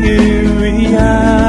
자, 0.00 1.47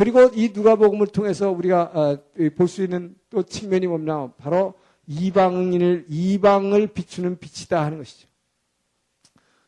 그리고 0.00 0.30
이 0.34 0.52
누가복음을 0.54 1.08
통해서 1.08 1.50
우리가 1.50 1.82
어, 1.92 2.18
볼수 2.56 2.82
있는 2.82 3.14
또 3.28 3.42
측면이 3.42 3.86
뭐냐? 3.86 4.32
바로 4.38 4.72
이방인을 5.06 6.06
이방을 6.08 6.86
비추는 6.86 7.38
빛이다 7.38 7.84
하는 7.84 7.98
것이죠. 7.98 8.26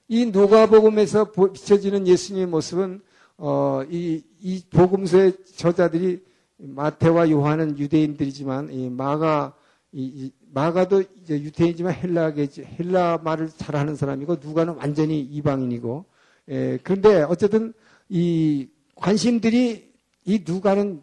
이 0.08 0.24
누가복음에서 0.24 1.32
비춰지는 1.32 2.06
예수님의 2.06 2.46
모습은 2.46 3.02
어, 3.36 3.82
이, 3.90 4.24
이 4.40 4.62
복음서의 4.70 5.34
저자들이 5.54 6.24
마태와 6.56 7.28
요한은 7.28 7.78
유대인들이지만 7.78 8.72
이 8.72 8.88
마가 8.88 9.52
이, 9.92 10.02
이 10.02 10.32
마가도 10.50 11.02
이제 11.20 11.42
유대인이지만 11.42 11.92
헬라계 11.92 12.48
헬라 12.80 13.18
말을 13.22 13.50
잘하는 13.54 13.96
사람이고 13.96 14.36
누가는 14.36 14.76
완전히 14.76 15.20
이방인이고 15.20 16.06
예, 16.48 16.78
그런데 16.82 17.20
어쨌든 17.20 17.74
이 18.08 18.70
관심들이 18.94 19.91
이 20.24 20.42
누가는 20.46 21.02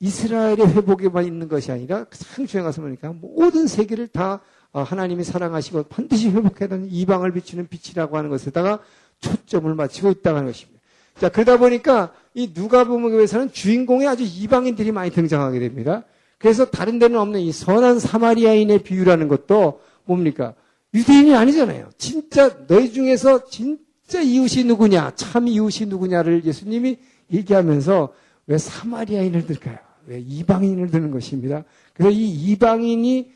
이스라엘의 0.00 0.74
회복에만 0.74 1.24
있는 1.24 1.48
것이 1.48 1.72
아니라 1.72 2.06
상주에 2.10 2.62
가서 2.62 2.82
보니까 2.82 3.14
모든 3.20 3.66
세계를 3.66 4.08
다 4.08 4.40
어, 4.72 4.82
하나님이 4.82 5.22
사랑하시고 5.22 5.84
반드시 5.84 6.30
회복해야 6.30 6.68
되는 6.68 6.88
이방을 6.90 7.32
비추는 7.32 7.68
빛이라고 7.68 8.18
하는 8.18 8.28
것에다가 8.28 8.80
초점을 9.20 9.72
맞추고 9.72 10.10
있다는 10.10 10.46
것입니다. 10.46 10.80
자, 11.18 11.28
그러다 11.28 11.58
보니까 11.58 12.12
이 12.34 12.50
누가복음에서는 12.52 13.52
주인공이 13.52 14.06
아주 14.06 14.24
이방인들이 14.24 14.90
많이 14.90 15.10
등장하게 15.12 15.60
됩니다. 15.60 16.04
그래서 16.38 16.64
다른 16.64 16.98
데는 16.98 17.18
없는 17.18 17.40
이 17.40 17.52
선한 17.52 18.00
사마리아인의 18.00 18.82
비유라는 18.82 19.28
것도 19.28 19.80
뭡니까? 20.04 20.54
유대인이 20.92 21.34
아니잖아요. 21.34 21.90
진짜 21.96 22.66
너희 22.66 22.92
중에서 22.92 23.46
진짜 23.46 24.20
이웃이 24.20 24.64
누구냐, 24.64 25.12
참 25.14 25.46
이웃이 25.46 25.88
누구냐를 25.88 26.44
예수님이 26.44 26.98
얘기하면서 27.32 28.12
왜 28.46 28.58
사마리아인을 28.58 29.46
들까요? 29.46 29.78
왜 30.06 30.20
이방인을 30.20 30.90
드는 30.90 31.10
것입니다. 31.10 31.64
그래서 31.94 32.10
이 32.10 32.28
이방인이 32.28 33.32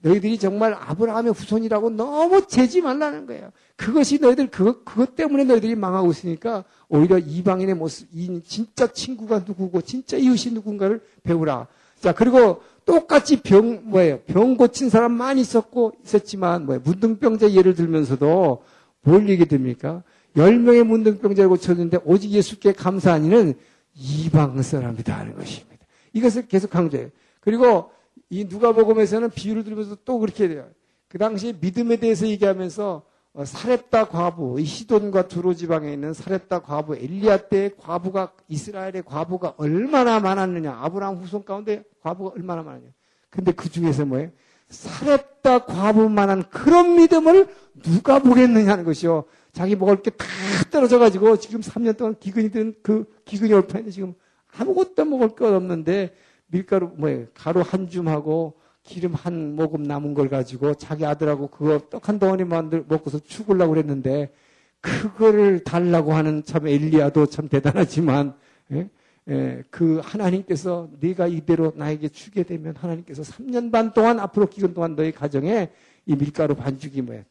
너희들이 0.00 0.38
정말 0.38 0.74
아브라함의 0.74 1.32
후손이라고 1.34 1.90
너무 1.90 2.46
재지 2.46 2.80
말라는 2.80 3.26
거예요. 3.26 3.50
그것이 3.76 4.18
너희들 4.18 4.50
그것 4.50 4.84
그것 4.84 5.14
때문에 5.14 5.44
너희들이 5.44 5.74
망하고 5.74 6.10
있으니까 6.10 6.64
오히려 6.88 7.18
이방인의 7.18 7.74
모습, 7.74 8.08
이 8.12 8.40
진짜 8.44 8.86
친구가 8.86 9.40
누구고 9.46 9.82
진짜 9.82 10.16
이웃이 10.16 10.54
누군가를 10.54 11.00
배우라. 11.22 11.66
자 12.00 12.12
그리고 12.12 12.62
똑같이 12.84 13.42
병 13.42 13.82
뭐예요? 13.84 14.20
병 14.26 14.56
고친 14.56 14.90
사람 14.90 15.12
많이 15.12 15.40
있었고 15.42 15.92
있었지만 16.04 16.66
뭐예요? 16.66 16.82
문둥병자 16.84 17.52
예를 17.52 17.74
들면서도 17.74 18.64
뭘 19.02 19.28
얘기 19.28 19.44
됩니까? 19.46 20.02
10명의 20.36 20.84
문둥병자를 20.84 21.48
고쳤는데 21.48 21.98
오직 22.04 22.30
예수께 22.30 22.72
감사한 22.72 23.24
이는 23.24 23.54
이방 23.94 24.62
사람이다 24.62 25.18
하는 25.18 25.36
것입니다. 25.36 25.84
이것을 26.12 26.48
계속 26.48 26.70
강조해요. 26.70 27.10
그리고 27.40 27.90
이 28.30 28.44
누가복음에서는 28.44 29.30
비유를 29.30 29.64
들면서 29.64 29.96
또 30.04 30.18
그렇게 30.18 30.48
돼요. 30.48 30.68
그 31.08 31.18
당시 31.18 31.54
믿음에 31.60 31.96
대해서 31.96 32.26
얘기하면서 32.26 33.02
어, 33.34 33.44
사렙다 33.46 34.08
과부, 34.08 34.60
이 34.60 34.64
시돈과 34.64 35.28
두로 35.28 35.54
지방에 35.54 35.90
있는 35.90 36.12
사렙다 36.12 36.60
과부, 36.60 36.96
엘리야 36.96 37.48
때의 37.48 37.72
과부가 37.78 38.32
이스라엘의 38.48 39.04
과부가 39.06 39.54
얼마나 39.56 40.20
많았느냐. 40.20 40.78
아브라함 40.82 41.16
후손 41.16 41.44
가운데 41.44 41.82
과부가 42.02 42.32
얼마나 42.36 42.62
많았냐. 42.62 42.88
근데 43.30 43.52
그 43.52 43.70
중에서 43.70 44.04
뭐예요? 44.04 44.30
사렙다 44.68 45.64
과부만한 45.64 46.50
그런 46.50 46.96
믿음을 46.96 47.48
누가 47.82 48.18
보겠느냐는 48.18 48.84
것이요. 48.84 49.24
자기 49.52 49.76
먹을 49.76 50.02
게 50.02 50.10
다 50.10 50.24
떨어져가지고 50.70 51.36
지금 51.38 51.60
3년 51.60 51.96
동안 51.96 52.14
기근이 52.18 52.50
든 52.50 52.74
그 52.82 53.04
기근이 53.24 53.52
올 53.52 53.66
판인데 53.66 53.90
지금 53.90 54.14
아무것도 54.56 55.04
먹을 55.04 55.28
것 55.30 55.52
없는데 55.52 56.14
밀가루 56.46 56.90
뭐예요 56.96 57.26
가루 57.34 57.60
한 57.60 57.88
줌하고 57.88 58.54
기름 58.82 59.14
한 59.14 59.54
모금 59.54 59.82
남은 59.82 60.14
걸 60.14 60.28
가지고 60.28 60.74
자기 60.74 61.04
아들하고 61.06 61.48
그거 61.48 61.78
떡 61.90 62.08
한 62.08 62.18
덩어리 62.18 62.44
만들 62.44 62.84
먹고서 62.88 63.18
죽으려고 63.20 63.72
그랬는데 63.74 64.32
그거를 64.80 65.62
달라고 65.64 66.12
하는 66.14 66.42
참 66.44 66.66
엘리야도 66.66 67.26
참 67.26 67.48
대단하지만 67.48 68.34
예? 68.72 68.88
예, 69.28 69.62
그 69.70 70.00
하나님께서 70.02 70.88
네가 71.00 71.28
이대로 71.28 71.72
나에게 71.76 72.08
주게 72.08 72.42
되면 72.42 72.74
하나님께서 72.76 73.22
3년 73.22 73.70
반 73.70 73.92
동안 73.92 74.18
앞으로 74.18 74.46
기근 74.48 74.74
동안 74.74 74.96
너희 74.96 75.12
가정에 75.12 75.70
이 76.06 76.16
밀가루 76.16 76.56
반죽이 76.56 77.02
뭐야 77.02 77.22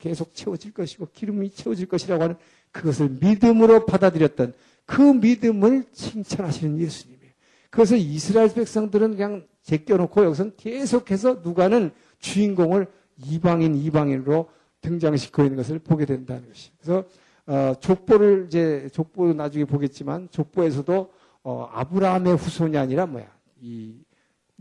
계속 0.00 0.34
채워질 0.34 0.72
것이고 0.72 1.08
기름이 1.12 1.50
채워질 1.50 1.86
것이라고 1.86 2.22
하는 2.22 2.36
그것을 2.72 3.18
믿음으로 3.20 3.86
받아들였던 3.86 4.54
그 4.86 5.00
믿음을 5.00 5.84
칭찬하시는 5.92 6.80
예수님이에요. 6.80 7.32
그래서 7.70 7.94
이스라엘 7.94 8.52
백성들은 8.52 9.12
그냥 9.12 9.46
제껴놓고 9.62 10.24
여기서 10.24 10.50
계속해서 10.56 11.40
누가는 11.44 11.92
주인공을 12.18 12.88
이방인 13.16 13.76
이방인으로 13.76 14.50
등장시키고 14.80 15.42
있는 15.44 15.56
것을 15.56 15.78
보게 15.78 16.06
된다는 16.06 16.48
것이. 16.48 16.70
그래서 16.80 17.04
어, 17.46 17.74
족보를 17.78 18.46
이제 18.46 18.88
족보 18.92 19.32
나중에 19.34 19.64
보겠지만 19.64 20.28
족보에서도 20.30 21.12
어, 21.42 21.68
아브라함의 21.72 22.36
후손이 22.36 22.76
아니라 22.76 23.06
뭐야 23.06 23.26
이 23.60 23.94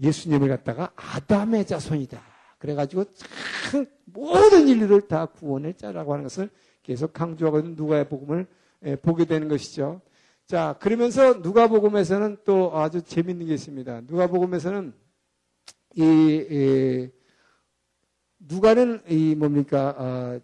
예수님을 0.01 0.49
갖다가 0.49 0.91
아담의 0.95 1.65
자손이다. 1.65 2.21
그래가지고 2.59 3.05
참 3.71 3.85
모든 4.05 4.67
인류를 4.67 5.07
다 5.07 5.25
구원의 5.25 5.75
자라고 5.75 6.13
하는 6.13 6.23
것을 6.23 6.49
계속 6.83 7.13
강조하고 7.13 7.59
있는 7.59 7.75
누가의 7.75 8.07
복음을 8.07 8.45
예, 8.85 8.95
보게 8.95 9.25
되는 9.25 9.47
것이죠. 9.47 10.01
자, 10.45 10.75
그러면서 10.79 11.35
누가복음에서는 11.35 12.37
또 12.43 12.71
아주 12.75 13.01
재밌는 13.01 13.45
게 13.47 13.53
있습니다. 13.53 14.01
누가복음에서는 14.07 14.93
이, 15.95 16.01
이 16.01 17.09
누가는 18.39 19.01
이 19.09 19.35
뭡니까 19.35 19.95
어, 19.97 20.39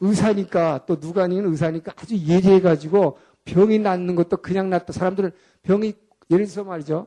의사니까 0.00 0.84
또 0.86 0.96
누가는 1.00 1.42
의사니까 1.46 1.92
아주 1.96 2.18
예리해 2.18 2.60
가지고 2.60 3.18
병이 3.46 3.78
낫는 3.78 4.14
것도 4.14 4.38
그냥 4.38 4.68
낫다. 4.68 4.92
사람들은 4.92 5.30
병이 5.62 5.94
예를 6.30 6.44
들어서 6.44 6.64
말이죠. 6.64 7.06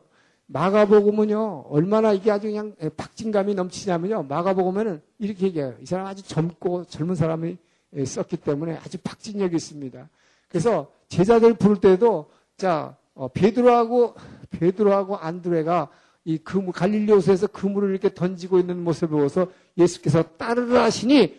마가복음은요, 0.51 1.65
얼마나 1.69 2.11
이게 2.11 2.31
아주 2.31 2.47
그냥 2.47 2.73
박진감이 2.97 3.53
넘치냐면요, 3.53 4.23
마가복음에는 4.23 5.01
이렇게 5.19 5.45
얘기해요. 5.47 5.75
이 5.79 5.85
사람 5.85 6.07
아주 6.07 6.23
젊고 6.23 6.85
젊은 6.85 7.13
사람이 7.15 7.57
썼기 8.03 8.37
때문에 8.37 8.79
아주 8.83 8.97
박진력이 8.97 9.55
있습니다. 9.55 10.09
그래서 10.47 10.91
제자들 11.07 11.53
부를 11.53 11.77
때도, 11.77 12.31
자, 12.57 12.95
어, 13.13 13.27
베드로하고, 13.27 14.15
베드로하고 14.49 15.17
안드레가 15.17 15.89
이 16.25 16.37
그물, 16.39 16.73
갈릴리오스에서 16.73 17.47
그물을 17.47 17.91
이렇게 17.91 18.13
던지고 18.13 18.59
있는 18.59 18.83
모습을 18.83 19.09
보고서 19.09 19.47
예수께서 19.77 20.23
따르라 20.37 20.83
하시니 20.83 21.35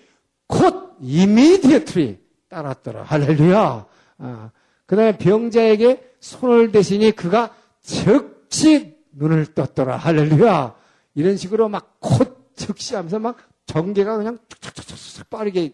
곧 0.46 0.96
이미디어트리 1.00 2.18
따랐더라. 2.48 3.02
할렐루야. 3.02 3.86
아, 4.18 4.50
그 4.86 4.96
다음에 4.96 5.16
병자에게 5.18 6.14
손을 6.20 6.70
대시니 6.72 7.12
그가 7.12 7.54
즉시 7.80 8.99
눈을 9.20 9.46
떴더라. 9.54 9.96
할렐루야. 9.98 10.74
이런 11.14 11.36
식으로 11.36 11.68
막콧 11.68 12.56
즉시 12.56 12.94
하면서 12.94 13.18
막 13.18 13.36
전개가 13.66 14.16
그냥 14.16 14.38
툭툭툭툭 14.48 15.28
빠르게. 15.28 15.72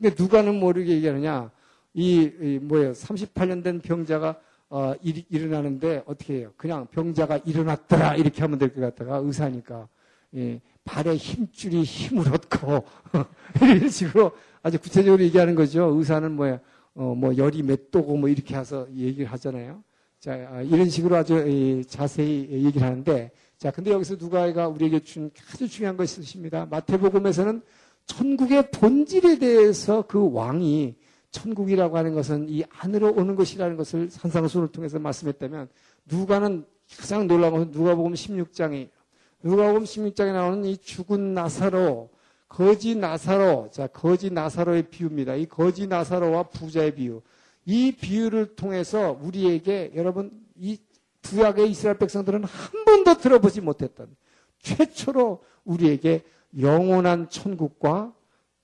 근데 0.00 0.14
누가는 0.16 0.54
모르게 0.54 0.92
얘기하느냐. 0.92 1.50
이, 1.94 2.30
이 2.40 2.58
뭐예요. 2.62 2.92
38년 2.92 3.64
된 3.64 3.80
병자가 3.80 4.36
어, 4.70 4.94
일, 5.02 5.24
일어나는데 5.28 6.04
어떻게 6.06 6.34
해요? 6.34 6.52
그냥 6.56 6.86
병자가 6.86 7.38
일어났더라. 7.44 8.14
이렇게 8.16 8.42
하면 8.42 8.58
될 8.58 8.72
것 8.72 8.80
같다가 8.80 9.16
의사니까. 9.16 9.88
예, 10.36 10.60
발에 10.84 11.16
힘줄이 11.16 11.82
힘을 11.82 12.32
얻고 12.32 12.84
이런 13.62 13.88
식으로 13.88 14.32
아주 14.62 14.78
구체적으로 14.78 15.22
얘기하는 15.22 15.54
거죠. 15.54 15.84
의사는 15.96 16.30
뭐야, 16.32 16.60
어, 16.94 17.14
뭐 17.16 17.36
열이 17.36 17.62
몇 17.62 17.90
도고 17.90 18.16
뭐 18.18 18.28
이렇게 18.28 18.54
해서 18.54 18.86
얘기를 18.94 19.26
하잖아요. 19.32 19.82
자, 20.20 20.48
아, 20.50 20.62
이런 20.62 20.88
식으로 20.90 21.16
아주 21.16 21.82
자세히 21.86 22.48
얘기를 22.50 22.82
하는데, 22.82 23.30
자, 23.56 23.70
근데 23.70 23.92
여기서 23.92 24.16
누가가 24.16 24.66
우리에게 24.66 25.00
준 25.00 25.30
아주 25.52 25.68
중요한 25.68 25.96
것이 25.96 26.20
있습니다. 26.20 26.66
마태복음에서는 26.66 27.62
천국의 28.06 28.70
본질에 28.72 29.38
대해서 29.38 30.02
그 30.02 30.32
왕이 30.32 30.96
천국이라고 31.30 31.96
하는 31.96 32.14
것은 32.14 32.46
이 32.48 32.64
안으로 32.68 33.12
오는 33.12 33.36
것이라는 33.36 33.76
것을 33.76 34.10
산상수를 34.10 34.68
통해서 34.68 34.98
말씀했다면 34.98 35.68
누가는 36.06 36.64
가장 36.96 37.26
놀라운 37.26 37.52
것은 37.52 37.70
누가복음 37.70 38.14
16장이 38.14 38.88
누가복음 39.42 39.84
16장에 39.84 40.32
나오는 40.32 40.64
이 40.64 40.76
죽은 40.78 41.34
나사로 41.34 42.08
거지 42.48 42.94
나사로 42.94 43.68
자 43.70 43.86
거지 43.86 44.30
나사로의 44.30 44.88
비유입니다. 44.88 45.34
이 45.34 45.46
거지 45.46 45.86
나사로와 45.86 46.44
부자의 46.44 46.94
비유 46.94 47.20
이 47.68 47.92
비유를 47.92 48.56
통해서 48.56 49.18
우리에게 49.20 49.92
여러분 49.94 50.30
이 50.56 50.78
구약의 51.22 51.70
이스라엘 51.70 51.98
백성들은 51.98 52.44
한 52.44 52.84
번도 52.86 53.18
들어보지 53.18 53.60
못했던 53.60 54.08
최초로 54.60 55.42
우리에게 55.66 56.22
영원한 56.58 57.28
천국과 57.28 58.14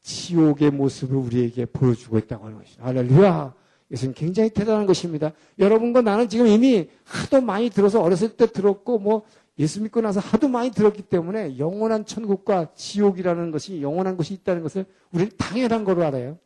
지옥의 0.01 0.71
모습을 0.71 1.19
우리에게 1.19 1.67
보여주고 1.67 2.17
있다고 2.17 2.47
하는 2.47 2.57
것입니다. 2.57 2.87
할렐루야. 2.87 3.55
이것은 3.91 4.15
굉장히 4.15 4.49
대단한 4.49 4.87
것입니다. 4.87 5.33
여러분과 5.59 6.01
나는 6.01 6.31
지금 6.31 6.47
이미 6.47 6.89
하도 7.05 7.43
많이 7.43 7.69
들어서 7.69 8.01
어렸을 8.01 8.39
때 8.39 8.47
들었고 8.47 8.99
뭐 8.99 9.25
예수 9.59 9.83
믿고 9.83 10.01
나서 10.01 10.21
하도 10.21 10.49
많이 10.49 10.71
들었기 10.71 11.03
때문에 11.03 11.59
영원한 11.59 12.07
천국과 12.07 12.73
지옥이라는 12.75 13.51
것이 13.51 13.83
영원한 13.83 14.17
것이 14.17 14.33
있다는 14.33 14.63
것을 14.63 14.87
우리는 15.13 15.31
당연한 15.37 15.85
거로 15.85 16.03
알아요. 16.05 16.39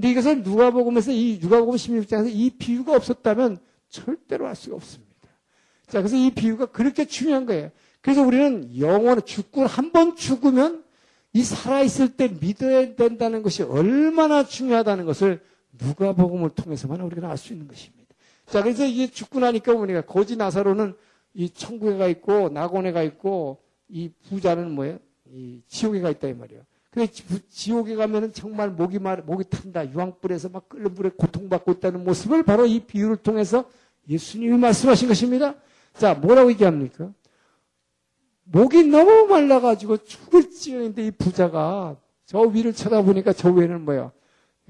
근데 0.00 0.12
이것을 0.12 0.42
누가복음에서 0.42 1.12
이 1.12 1.38
누가복음 1.42 1.74
16장에서 1.74 2.30
이 2.32 2.48
비유가 2.48 2.96
없었다면 2.96 3.58
절대로 3.90 4.46
할 4.46 4.56
수가 4.56 4.76
없습니다. 4.76 5.12
자, 5.88 5.98
그래서 5.98 6.16
이 6.16 6.30
비유가 6.30 6.64
그렇게 6.64 7.04
중요한 7.04 7.44
거예요. 7.44 7.70
그래서 8.00 8.22
우리는 8.22 8.78
영원 8.78 9.22
죽고 9.22 9.66
한 9.66 9.92
번 9.92 10.16
죽으면 10.16 10.84
이 11.34 11.42
살아있을 11.42 12.16
때 12.16 12.28
믿어야 12.28 12.94
된다는 12.94 13.42
것이 13.42 13.62
얼마나 13.62 14.42
중요하다는 14.42 15.04
것을 15.04 15.42
누가복음을 15.78 16.48
통해서만 16.50 17.02
우리가 17.02 17.30
알 17.30 17.36
수 17.36 17.52
있는 17.52 17.68
것입니다. 17.68 18.14
자, 18.46 18.62
그래서 18.62 18.86
이게 18.86 19.06
죽고 19.06 19.40
나니까 19.40 19.74
우리가 19.74 20.00
거지 20.06 20.34
나사로는 20.36 20.94
이 21.34 21.50
천국에 21.50 21.98
가 21.98 22.08
있고 22.08 22.48
낙원에 22.48 22.92
가 22.92 23.02
있고 23.02 23.62
이 23.90 24.08
부자는 24.30 24.70
뭐예요? 24.70 24.98
이 25.30 25.60
지옥에 25.68 26.00
가 26.00 26.08
있다 26.08 26.26
이 26.28 26.32
말이에요. 26.32 26.62
근데 26.90 27.06
지옥에 27.48 27.94
가면은 27.94 28.32
정말 28.32 28.70
목이 28.70 28.98
말 28.98 29.22
목이 29.22 29.44
탄다 29.48 29.90
유황불에서 29.90 30.48
막 30.48 30.68
끓는 30.68 30.94
불에 30.94 31.10
고통받고 31.10 31.72
있다는 31.72 32.04
모습을 32.04 32.42
바로 32.42 32.66
이 32.66 32.80
비유를 32.80 33.18
통해서 33.18 33.64
예수님이 34.08 34.58
말씀하신 34.58 35.08
것입니다. 35.08 35.54
자, 35.94 36.14
뭐라고 36.14 36.50
얘기합니까? 36.50 37.12
목이 38.44 38.84
너무 38.84 39.26
말라가지고 39.26 39.98
죽을 39.98 40.50
지경인데 40.50 41.06
이 41.06 41.10
부자가 41.12 41.96
저 42.26 42.40
위를 42.40 42.72
쳐다보니까 42.72 43.32
저 43.32 43.50
위에는 43.50 43.84
뭐야? 43.84 44.10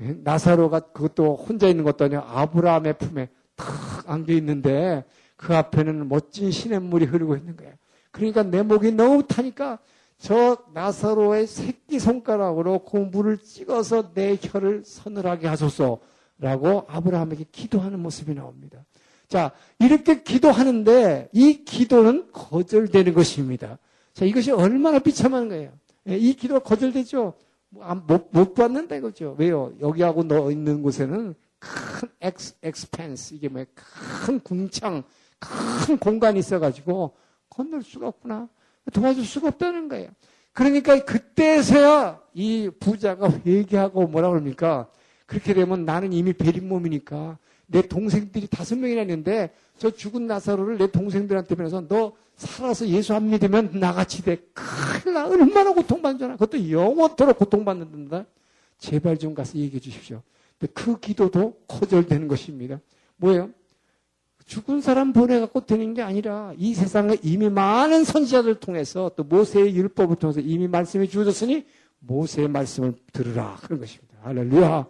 예? 0.00 0.16
나사로가 0.23 0.81
그것도 0.81 1.37
혼자 1.37 1.69
있는 1.69 1.84
것도 1.84 2.05
아니야. 2.05 2.25
아브라함의 2.26 2.99
품에 2.99 3.28
탁 3.56 3.66
안겨 4.11 4.34
있는데 4.34 5.05
그 5.37 5.56
앞에는 5.56 6.08
멋진 6.08 6.50
시냇물이 6.50 7.06
흐르고 7.06 7.37
있는 7.37 7.56
거야. 7.56 7.73
그러니까 8.11 8.43
내 8.43 8.62
목이 8.62 8.93
너무 8.93 9.26
타니까 9.26 9.78
저 10.20 10.58
나사로의 10.75 11.46
새끼 11.46 11.99
손가락으로 11.99 12.84
그 12.84 12.99
물을 12.99 13.38
찍어서 13.38 14.12
내 14.12 14.38
혀를 14.40 14.84
서늘하게 14.84 15.49
하소서라고 15.49 16.84
아브라함에게 16.88 17.46
기도하는 17.50 17.99
모습이 18.00 18.34
나옵니다. 18.34 18.84
자, 19.28 19.50
이렇게 19.78 20.22
기도하는데 20.22 21.31
이 21.32 21.64
기도는 21.64 22.32
거절되는 22.32 23.14
것입니다. 23.14 23.78
자, 24.12 24.26
이것이 24.26 24.50
얼마나 24.50 24.99
비참한 24.99 25.49
거예요. 25.49 25.72
예, 26.08 26.19
이 26.19 26.34
기도가 26.34 26.61
거절되죠? 26.61 27.32
뭐, 27.70 27.94
못, 28.06 28.28
못 28.31 28.55
받는다 28.55 28.96
이거죠. 28.96 29.37
왜요? 29.38 29.73
여기하고 29.81 30.25
너 30.25 30.50
있는 30.50 30.82
곳에는 30.82 31.34
큰 31.58 32.08
ex, 32.20 32.56
expanse, 32.62 33.34
이게 33.34 33.49
뭐야, 33.49 33.64
큰 33.75 34.38
궁창, 34.40 35.02
큰 35.38 35.96
공간이 35.96 36.38
있어가지고 36.40 37.14
건널 37.49 37.82
수가 37.82 38.08
없구나. 38.08 38.49
도와줄 38.92 39.24
수가 39.24 39.48
없다는 39.48 39.88
거예요. 39.88 40.10
그러니까 40.52 41.04
그때서야 41.04 42.20
이 42.34 42.70
부자가 42.80 43.30
회개하고 43.46 44.06
뭐라 44.08 44.28
그럽니까? 44.30 44.88
그렇게 45.26 45.54
되면 45.54 45.84
나는 45.84 46.12
이미 46.12 46.32
베린 46.32 46.68
몸이니까 46.68 47.38
내 47.66 47.82
동생들이 47.82 48.48
다섯 48.48 48.76
명이나 48.76 49.02
있는데 49.02 49.54
저 49.78 49.90
죽은 49.90 50.26
나사로를 50.26 50.76
내 50.76 50.90
동생들한테 50.90 51.54
변해서 51.54 51.86
너 51.86 52.12
살아서 52.34 52.88
예수 52.88 53.14
안 53.14 53.30
믿으면 53.30 53.70
나같이 53.74 54.22
돼. 54.22 54.38
큰일 54.52 55.14
나. 55.14 55.28
얼마나 55.28 55.72
고통받잖아. 55.72 56.34
그것도 56.34 56.70
영원토록 56.70 57.38
고통받는다. 57.38 58.24
제발 58.78 59.18
좀 59.18 59.34
가서 59.34 59.56
얘기해 59.58 59.78
주십시오. 59.78 60.22
그 60.74 60.98
기도도 60.98 61.60
거절되는 61.68 62.28
것입니다. 62.28 62.80
뭐예요? 63.16 63.50
죽은 64.50 64.81
사람 64.81 65.12
보내갖고 65.12 65.64
되는 65.64 65.94
게 65.94 66.02
아니라 66.02 66.52
이 66.58 66.75
세상에 66.75 67.17
이미 67.23 67.49
많은 67.49 68.02
선지자들 68.02 68.56
통해서 68.56 69.12
또 69.14 69.23
모세의 69.23 69.76
율법을 69.76 70.17
통해서 70.17 70.41
이미 70.41 70.67
말씀이 70.67 71.08
주어졌으니 71.08 71.64
모세의 72.00 72.49
말씀을 72.49 72.94
들으라. 73.12 73.58
그런 73.62 73.79
것입니다. 73.79 74.17
할렐루야. 74.23 74.87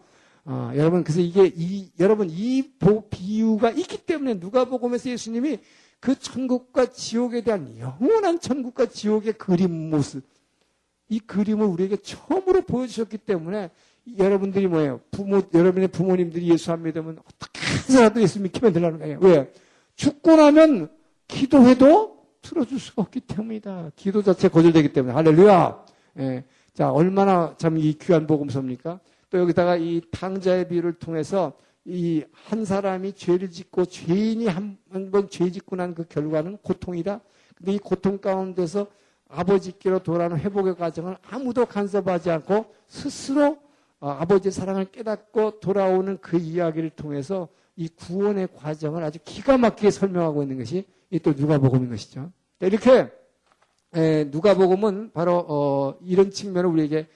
아, 0.47 0.73
여러분, 0.77 1.05
그래서 1.05 1.21
이게, 1.21 1.53
이, 1.55 1.91
여러분, 2.01 2.29
이 2.31 2.73
비유가 3.11 3.71
있기 3.71 3.99
때문에 3.99 4.35
누가복음에서 4.35 5.11
예수님이 5.11 5.59
그 6.01 6.19
천국과 6.19 6.87
지옥에 6.87 7.43
대한 7.43 7.77
영원한 7.79 8.41
천국과 8.41 8.87
지옥의 8.87 9.35
그림 9.35 9.91
모습, 9.91 10.25
이 11.11 11.21
그림을 11.21 11.67
우리에게 11.67 11.97
처음으로 11.97 12.63
보여주셨기 12.63 13.19
때문에 13.19 13.71
여러분들이 14.19 14.67
뭐예요? 14.67 15.01
부모, 15.11 15.43
여러분의 15.53 15.89
부모님들이 15.89 16.49
예수 16.51 16.73
안 16.73 16.83
믿으면 16.83 17.19
어떻게 17.25 17.61
해서라도 17.61 18.21
예수 18.23 18.41
믿기만 18.41 18.73
되라는 18.73 18.99
거예요. 18.99 19.19
왜? 19.21 19.53
죽고 19.97 20.37
나면 20.37 20.91
기도해도 21.29 22.19
들어줄 22.43 22.81
수가 22.81 23.03
없기 23.03 23.21
때문이다. 23.21 23.93
기도 23.97 24.23
자체 24.23 24.49
거절되기 24.49 24.93
때문에. 24.93 25.13
할렐루야! 25.15 25.85
예. 26.21 26.45
자, 26.75 26.91
얼마나 26.91 27.55
참 27.59 27.77
이 27.77 27.93
귀한 27.99 28.27
복음서입니까? 28.27 29.01
또 29.31 29.39
여기다가 29.39 29.77
이 29.77 30.01
탕자의 30.11 30.69
비유를 30.69 30.95
통해서 30.95 31.53
이 31.85 32.23
한 32.33 32.65
사람이 32.65 33.13
죄를 33.15 33.51
짓고 33.51 33.87
죄인이 33.87 34.47
한 34.47 34.77
번 34.91 35.29
죄 35.31 35.51
짓고 35.51 35.77
난 35.77 35.95
그 35.95 36.05
결과는 36.09 36.59
고통이다. 36.63 37.21
근데 37.57 37.73
이 37.73 37.79
고통 37.79 38.19
가운데서 38.19 38.87
아버지께로 39.29 40.01
돌아오는 40.01 40.37
회복의 40.39 40.75
과정을 40.77 41.17
아무도 41.31 41.65
간섭하지 41.67 42.31
않고 42.31 42.67
스스로 42.89 43.45
어, 43.47 43.59
아버지의 44.09 44.53
사랑을 44.53 44.87
깨닫고 44.87 45.61
돌아오는 45.61 46.19
그 46.21 46.39
이야기를 46.39 46.91
통해서 46.91 47.49
이 47.77 47.89
구원의 47.89 48.49
과정을 48.57 49.03
아주 49.05 49.19
기가 49.25 49.59
막히게 49.59 49.91
설명하고 49.91 50.43
있는 50.43 50.59
것이 50.59 50.85
또 51.23 51.33
누가복음인 51.33 51.91
것이죠. 51.91 52.33
이렇게 52.61 53.11
누가복음은 53.93 55.13
바로 55.13 55.45
어, 55.49 55.99
이런 56.03 56.31
측면을 56.31 56.69
우리에게 56.71 57.09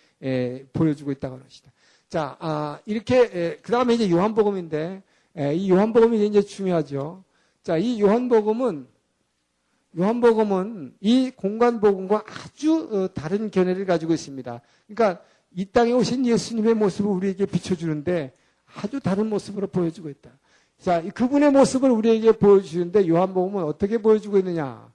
보여주고 0.73 1.13
있다고 1.13 1.39
것이다. 1.39 1.71
자, 2.09 2.37
아, 2.39 2.79
이렇게, 2.87 3.59
그 3.61 3.73
다음에 3.73 3.95
이제 3.95 4.09
요한복음인데, 4.09 5.03
에, 5.37 5.55
이 5.57 5.69
요한복음이 5.69 6.25
이제 6.27 6.43
중요하죠. 6.43 7.25
자, 7.63 7.77
이 7.77 8.01
요한복음은, 8.01 8.87
요한복음은 9.99 10.95
이 11.01 11.31
공간복음과 11.31 12.25
아주 12.27 12.89
어, 12.93 13.15
다른 13.15 13.51
견해를 13.51 13.85
가지고 13.85 14.13
있습니다. 14.13 14.61
그러니까 14.87 15.23
이 15.55 15.65
땅에 15.67 15.93
오신 15.93 16.27
예수님의 16.27 16.75
모습을 16.75 17.11
우리에게 17.11 17.47
비춰주는데 17.47 18.33
아주 18.77 19.01
다른 19.01 19.29
모습으로 19.29 19.69
보여주고 19.69 20.11
있다. 20.11 20.31
자, 20.79 21.03
그분의 21.15 21.53
모습을 21.53 21.91
우리에게 21.91 22.33
보여주는데 22.33 23.09
요한복음은 23.09 23.65
어떻게 23.65 23.99
보여주고 23.99 24.39
있느냐? 24.39 24.93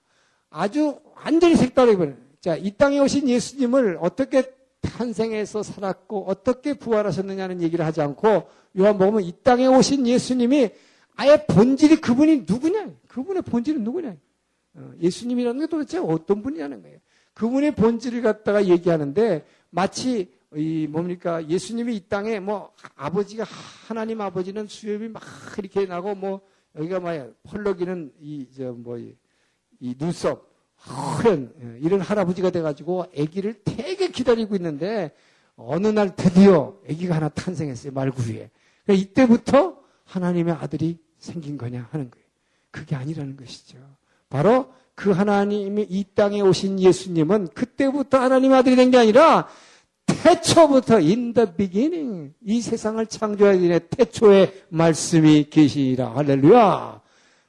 아주 0.50 1.00
완전히 1.24 1.56
색다르게 1.56 1.98
보여요. 1.98 2.16
자, 2.42 2.56
이 2.56 2.72
땅에 2.72 3.00
오신 3.00 3.30
예수님을 3.30 4.00
어떻게 4.02 4.52
탄생해서 4.82 5.64
살았고 5.64 6.26
어떻게 6.28 6.74
부활하셨느냐는 6.74 7.62
얘기를 7.62 7.86
하지 7.86 8.02
않고 8.02 8.48
요한복음은 8.78 9.24
이 9.24 9.34
땅에 9.44 9.68
오신 9.68 10.08
예수님이 10.08 10.70
아예 11.16 11.46
본질이 11.46 11.98
그분이 11.98 12.46
누구냐? 12.48 12.92
그분의 13.08 13.42
본질은 13.44 13.84
누구냐? 13.84 14.16
어, 14.76 14.92
예수님이라는 15.02 15.60
게 15.62 15.68
도대체 15.68 15.98
어떤 15.98 16.42
분이냐는 16.42 16.82
거예요. 16.82 16.98
그분의 17.34 17.76
본질을 17.76 18.22
갖다가 18.22 18.66
얘기하는데 18.66 19.46
마치 19.70 20.32
이 20.56 20.88
뭡니까 20.88 21.48
예수님이 21.48 21.96
이 21.96 22.00
땅에 22.08 22.40
뭐 22.40 22.74
아버지가 22.96 23.46
하나님 23.88 24.20
아버지는 24.22 24.68
수염이 24.68 25.10
막 25.10 25.22
이렇게 25.58 25.86
나고 25.86 26.16
뭐 26.16 26.42
여기가 26.76 27.00
뭐야 27.00 27.28
펄럭이는 27.44 28.14
이저뭐이 28.20 29.16
눈썹 29.98 30.50
허연 30.88 31.54
예, 31.62 31.80
이런 31.82 32.00
할아버지가 32.02 32.50
돼가지고 32.52 33.06
아기를 33.18 33.62
되게 33.64 34.08
기다리고 34.10 34.56
있는데 34.56 35.12
어느 35.56 35.88
날 35.88 36.16
드디어 36.16 36.78
아기가 36.90 37.18
하나 37.18 37.30
탄생했어요 37.30 37.92
말구리에. 37.92 38.50
그러니까 38.86 39.08
이때부터 39.08 39.78
하나님의 40.06 40.56
아들이 40.56 40.98
생긴 41.20 41.58
거냐 41.58 41.90
하는 41.92 42.10
거예요. 42.10 42.26
그게 42.72 42.96
아니라는 42.96 43.36
것이죠. 43.36 43.78
바로 44.30 44.74
그 44.96 45.12
하나님이 45.12 45.86
이 45.90 46.06
땅에 46.16 46.42
오신 46.42 46.80
예수님은 46.80 47.50
그때부터 47.50 48.20
하나님 48.20 48.54
아들이 48.54 48.76
된 48.76 48.90
게 48.90 48.98
아니라 48.98 49.48
태초부터 50.24 50.98
in 50.98 51.34
the 51.34 51.48
beginning 51.56 52.34
이 52.44 52.62
세상을 52.62 53.06
창조하기 53.06 53.62
전에 53.62 53.80
태초에 53.80 54.54
말씀이 54.70 55.50
계시라. 55.50 56.16
할렐루야. 56.16 57.02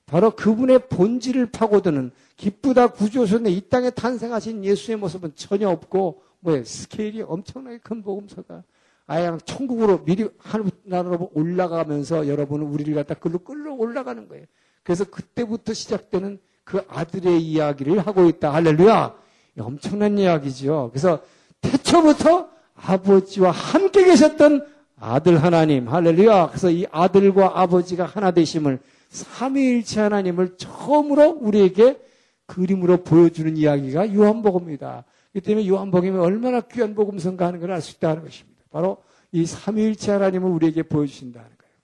바로 0.06 0.30
그분의 0.32 0.88
본질을 0.88 1.46
파고드는 1.46 2.10
기쁘다 2.36 2.88
구조선에 2.88 3.50
이 3.50 3.60
땅에 3.68 3.90
탄생하신 3.90 4.64
예수의 4.64 4.96
모습은 4.96 5.32
전혀 5.36 5.68
없고 5.68 6.22
뭐 6.40 6.64
스케일이 6.64 7.22
엄청나게 7.22 7.78
큰 7.78 8.02
복음서다. 8.02 8.64
아예 9.06 9.30
천국으로 9.44 10.04
미리 10.04 10.28
하늘나라로 10.38 11.30
올라가면서 11.34 12.28
여러분은 12.28 12.66
우리를 12.66 12.94
갖다 12.94 13.14
끌로 13.14 13.38
끌러 13.40 13.74
올라가는 13.74 14.26
거예요. 14.28 14.46
그래서 14.82 15.04
그때부터 15.04 15.74
시작되는 15.74 16.38
그 16.64 16.82
아들의 16.88 17.40
이야기를 17.42 17.98
하고 17.98 18.26
있다. 18.26 18.52
할렐루야. 18.54 19.14
엄청난 19.58 20.16
이야기죠. 20.16 20.90
그래서 20.92 21.20
태초부터 21.60 22.48
아버지와 22.74 23.50
함께 23.50 24.04
계셨던 24.04 24.66
아들 24.98 25.42
하나님, 25.42 25.88
할렐루야. 25.88 26.48
그래서 26.48 26.70
이 26.70 26.86
아들과 26.90 27.60
아버지가 27.60 28.04
하나 28.04 28.30
되심을 28.30 28.78
삼위일체 29.08 30.00
하나님을 30.00 30.56
처음으로 30.56 31.38
우리에게 31.40 31.98
그림으로 32.46 32.98
보여주는 32.98 33.56
이야기가 33.56 34.14
요한복음입니다. 34.14 35.04
그 35.32 35.40
때문에 35.40 35.66
요한복음이 35.68 36.18
얼마나 36.18 36.60
귀한 36.60 36.94
복음선가 36.94 37.46
하는 37.46 37.60
걸 37.60 37.70
알 37.70 37.80
수 37.80 37.96
있다는 37.96 38.24
것입니다. 38.24 38.60
바로 38.70 38.98
이 39.32 39.46
삼위일체 39.46 40.12
하나님을 40.12 40.50
우리에게 40.50 40.82
보여주신다는 40.82 41.48
거예요. 41.48 41.74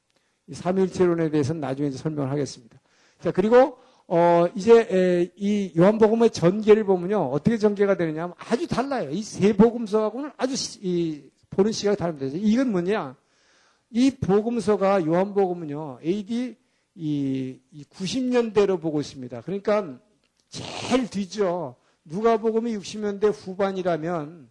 이 0.48 0.54
삼위일체론에 0.54 1.30
대해서는 1.30 1.60
나중에 1.60 1.90
설명을 1.90 2.30
하겠습니다. 2.30 2.78
자, 3.20 3.30
그리고 3.30 3.78
어, 4.08 4.46
이제, 4.54 4.86
에, 4.90 5.30
이 5.36 5.72
요한복음의 5.76 6.30
전개를 6.30 6.84
보면요. 6.84 7.30
어떻게 7.32 7.58
전개가 7.58 7.96
되느냐 7.96 8.22
하면 8.24 8.34
아주 8.38 8.66
달라요. 8.68 9.10
이 9.10 9.22
세 9.22 9.52
복음서하고는 9.56 10.30
아주 10.36 10.54
시, 10.54 10.78
이, 10.82 11.22
보는 11.50 11.72
시각이 11.72 11.96
다릅니다. 11.96 12.26
이건 12.40 12.70
뭐냐? 12.70 13.16
이 13.90 14.10
복음서가 14.10 15.04
요한복음은요. 15.06 16.00
AD 16.04 16.56
이, 16.94 17.58
이 17.72 17.84
90년대로 17.84 18.80
보고 18.80 19.00
있습니다. 19.00 19.42
그러니까 19.42 19.98
제일 20.48 21.08
뒤죠. 21.08 21.76
누가복음이 22.04 22.76
60년대 22.78 23.32
후반이라면 23.34 24.48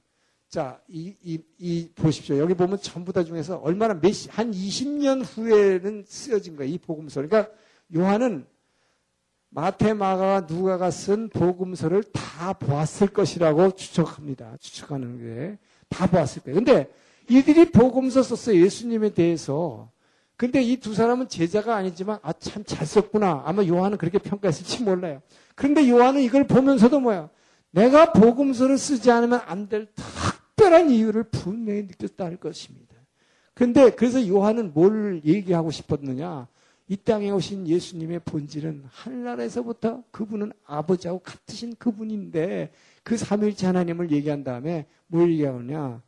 자, 0.50 0.80
이, 0.88 1.16
이, 1.24 1.40
이, 1.58 1.90
보십시오. 1.96 2.38
여기 2.38 2.54
보면 2.54 2.80
전부 2.82 3.12
다 3.12 3.24
중에서 3.24 3.58
얼마나 3.58 3.94
몇, 4.00 4.14
한 4.30 4.52
20년 4.52 5.24
후에는 5.26 6.04
쓰여진 6.08 6.56
거예요. 6.56 6.74
이 6.74 6.78
복음서. 6.78 7.22
그러니까 7.22 7.52
요한은 7.96 8.46
마테, 9.56 9.94
마가와 9.94 10.42
누가가 10.42 10.92
쓴 10.92 11.30
복음서를 11.30 12.04
다 12.12 12.52
보았을 12.54 13.08
것이라고 13.08 13.72
추측합니다. 13.72 14.58
추측하는 14.60 15.18
게 15.20 15.58
다 15.88 16.08
보았을 16.08 16.42
거예요. 16.42 16.56
근데 16.58 16.92
이들이 17.30 17.72
복음서 17.72 18.22
썼어요. 18.24 18.60
예수님에 18.62 19.14
대해서. 19.14 19.90
근데 20.36 20.62
이 20.62 20.76
두 20.78 20.94
사람은 20.94 21.30
제자가 21.30 21.76
아니지만 21.76 22.20
아 22.22 22.34
참 22.34 22.66
잘 22.66 22.86
썼구나. 22.86 23.44
아마 23.46 23.64
요한은 23.66 23.98
그렇게 23.98 24.18
평가했을지 24.18 24.84
몰라요. 24.84 25.22
그런데 25.56 25.88
요한은 25.90 26.22
이걸 26.22 26.46
보면서도 26.48 27.00
뭐야? 27.00 27.30
내가 27.72 28.12
복음서를 28.12 28.78
쓰지 28.78 29.10
않으면 29.12 29.40
안 29.46 29.70
될 29.70 29.88
특별한 29.96 30.90
이유를 30.90 31.24
분명히 31.32 31.84
느꼈다는 31.84 32.40
것입니다. 32.42 32.96
근데 33.54 33.92
그래서 33.92 34.28
요한은 34.28 34.74
뭘 34.74 35.22
얘기하고 35.24 35.72
싶었느냐? 35.72 36.48
이 36.88 36.98
땅에 36.98 37.32
오신 37.32 37.68
예수님의 37.68 38.20
본질은 38.26 38.84
하늘나라에서부터 38.88 40.04
그분은 40.12 40.52
아버지하고 40.66 41.20
같으신 41.20 41.76
그분인데 41.80 42.72
그 43.04 43.18
삼일째 43.18 43.68
하나님을 43.68 44.12
얘기한 44.12 44.44
다음에 44.44 44.86
뭘 45.08 45.32
얘기하느냐. 45.32 46.02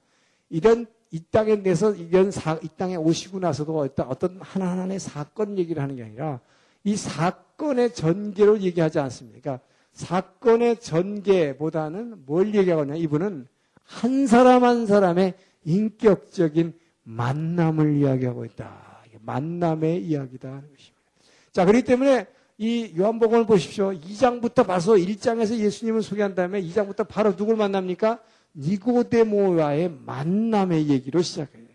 이런 0.50 0.86
이 1.10 1.22
땅에 1.32 1.56
내서 1.56 1.96
이런 1.96 2.32
사, 2.32 2.60
이 2.62 2.68
땅에 2.78 2.96
오시고 2.96 3.40
나서도 3.40 3.78
어떤, 3.80 4.08
어떤 4.08 4.40
하나하나의 4.40 5.00
사건 5.00 5.58
얘기를 5.58 5.82
하는 5.82 5.96
게 5.96 6.04
아니라 6.04 6.40
이 6.84 6.96
사건의 6.96 7.94
전개로 7.94 8.60
얘기하지 8.62 9.00
않습니까? 9.00 9.42
그러니까 9.42 9.66
사건의 9.94 10.80
전개보다는 10.80 12.26
뭘 12.26 12.54
얘기하느냐. 12.54 12.96
이분은 12.96 13.48
한 13.84 14.28
사람 14.28 14.64
한 14.64 14.86
사람의 14.86 15.34
인격적인 15.64 16.74
만남을 17.04 17.96
이야기하고 17.96 18.46
있다. 18.46 18.87
만남의 19.28 20.04
이야기다 20.04 20.48
하는 20.48 20.62
것입니다. 20.62 20.98
자, 21.52 21.66
그렇기 21.66 21.86
때문에 21.86 22.28
이 22.58 22.94
요한복음을 22.98 23.46
보십시오. 23.46 23.92
2장부터 23.92 24.66
봐서 24.66 24.94
1장에서 24.94 25.56
예수님을 25.58 26.02
소개한 26.02 26.34
다음에 26.34 26.62
2장부터 26.64 27.08
바로 27.08 27.36
누굴 27.36 27.56
만납니까? 27.58 28.20
니고데모와의 28.56 29.92
만남의 30.06 30.90
얘기로 30.90 31.22
시작해요. 31.22 31.68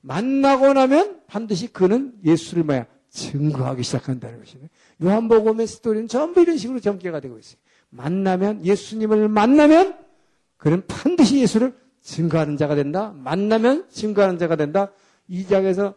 만나고 0.00 0.74
나면 0.74 1.22
반드시 1.26 1.66
그는 1.72 2.14
예수를 2.24 2.62
뭐야? 2.62 2.86
증거하기 3.10 3.82
시작한다는 3.82 4.38
것이네. 4.38 4.68
요한복음의 5.02 5.66
스토리는 5.66 6.06
전부 6.08 6.40
이런 6.42 6.56
식으로 6.56 6.78
전개가 6.78 7.20
되고 7.20 7.38
있어요. 7.38 7.58
만나면, 7.90 8.64
예수님을 8.64 9.28
만나면 9.28 9.96
그는 10.56 10.82
반드시 10.86 11.40
예수를 11.40 11.74
증거하는 12.02 12.56
자가 12.56 12.74
된다. 12.74 13.12
만나면 13.16 13.88
증거하는 13.90 14.38
자가 14.38 14.56
된다. 14.56 14.92
2장에서 15.30 15.94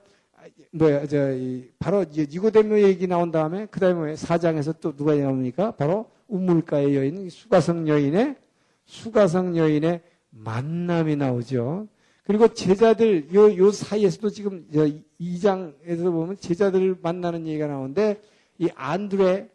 뭐야, 0.71 1.05
저, 1.05 1.33
이, 1.33 1.69
바로 1.79 2.05
니고데모 2.09 2.79
얘기 2.81 3.07
나온 3.07 3.31
다음에 3.31 3.67
그 3.69 3.79
다음에 3.79 4.15
사장에서 4.15 4.73
또 4.73 4.95
누가 4.95 5.13
나옵니까? 5.15 5.71
바로 5.71 6.09
우물가의 6.27 6.95
여인, 6.95 7.29
수가성 7.29 7.87
여인의 7.87 8.37
수가성 8.85 9.57
여인의 9.57 10.01
만남이 10.29 11.17
나오죠. 11.17 11.87
그리고 12.23 12.47
제자들 12.53 13.33
요, 13.33 13.57
요 13.57 13.71
사이에서도 13.71 14.29
지금 14.29 14.65
2장에서 14.71 16.03
보면 16.03 16.37
제자들을 16.37 16.97
만나는 17.01 17.47
얘기가 17.47 17.67
나오는데 17.67 18.21
이 18.57 18.69
안드레 18.73 19.49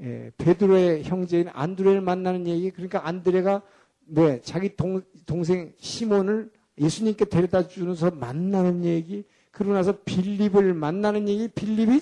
예, 0.00 0.30
베드로의 0.38 1.04
형제인 1.04 1.48
안드레를 1.52 2.00
만나는 2.00 2.46
얘기 2.46 2.70
그러니까 2.70 3.06
안드레가 3.06 3.60
뭐 4.06 4.40
자기 4.40 4.74
동, 4.74 5.02
동생 5.26 5.72
시몬을 5.78 6.50
예수님께 6.80 7.26
데려다 7.26 7.68
주면서 7.68 8.10
만나는 8.10 8.84
얘기 8.84 9.24
그러고 9.52 9.74
나서 9.74 9.92
빌립을 10.04 10.74
만나는 10.74 11.28
얘기, 11.28 11.46
빌립이 11.48 12.00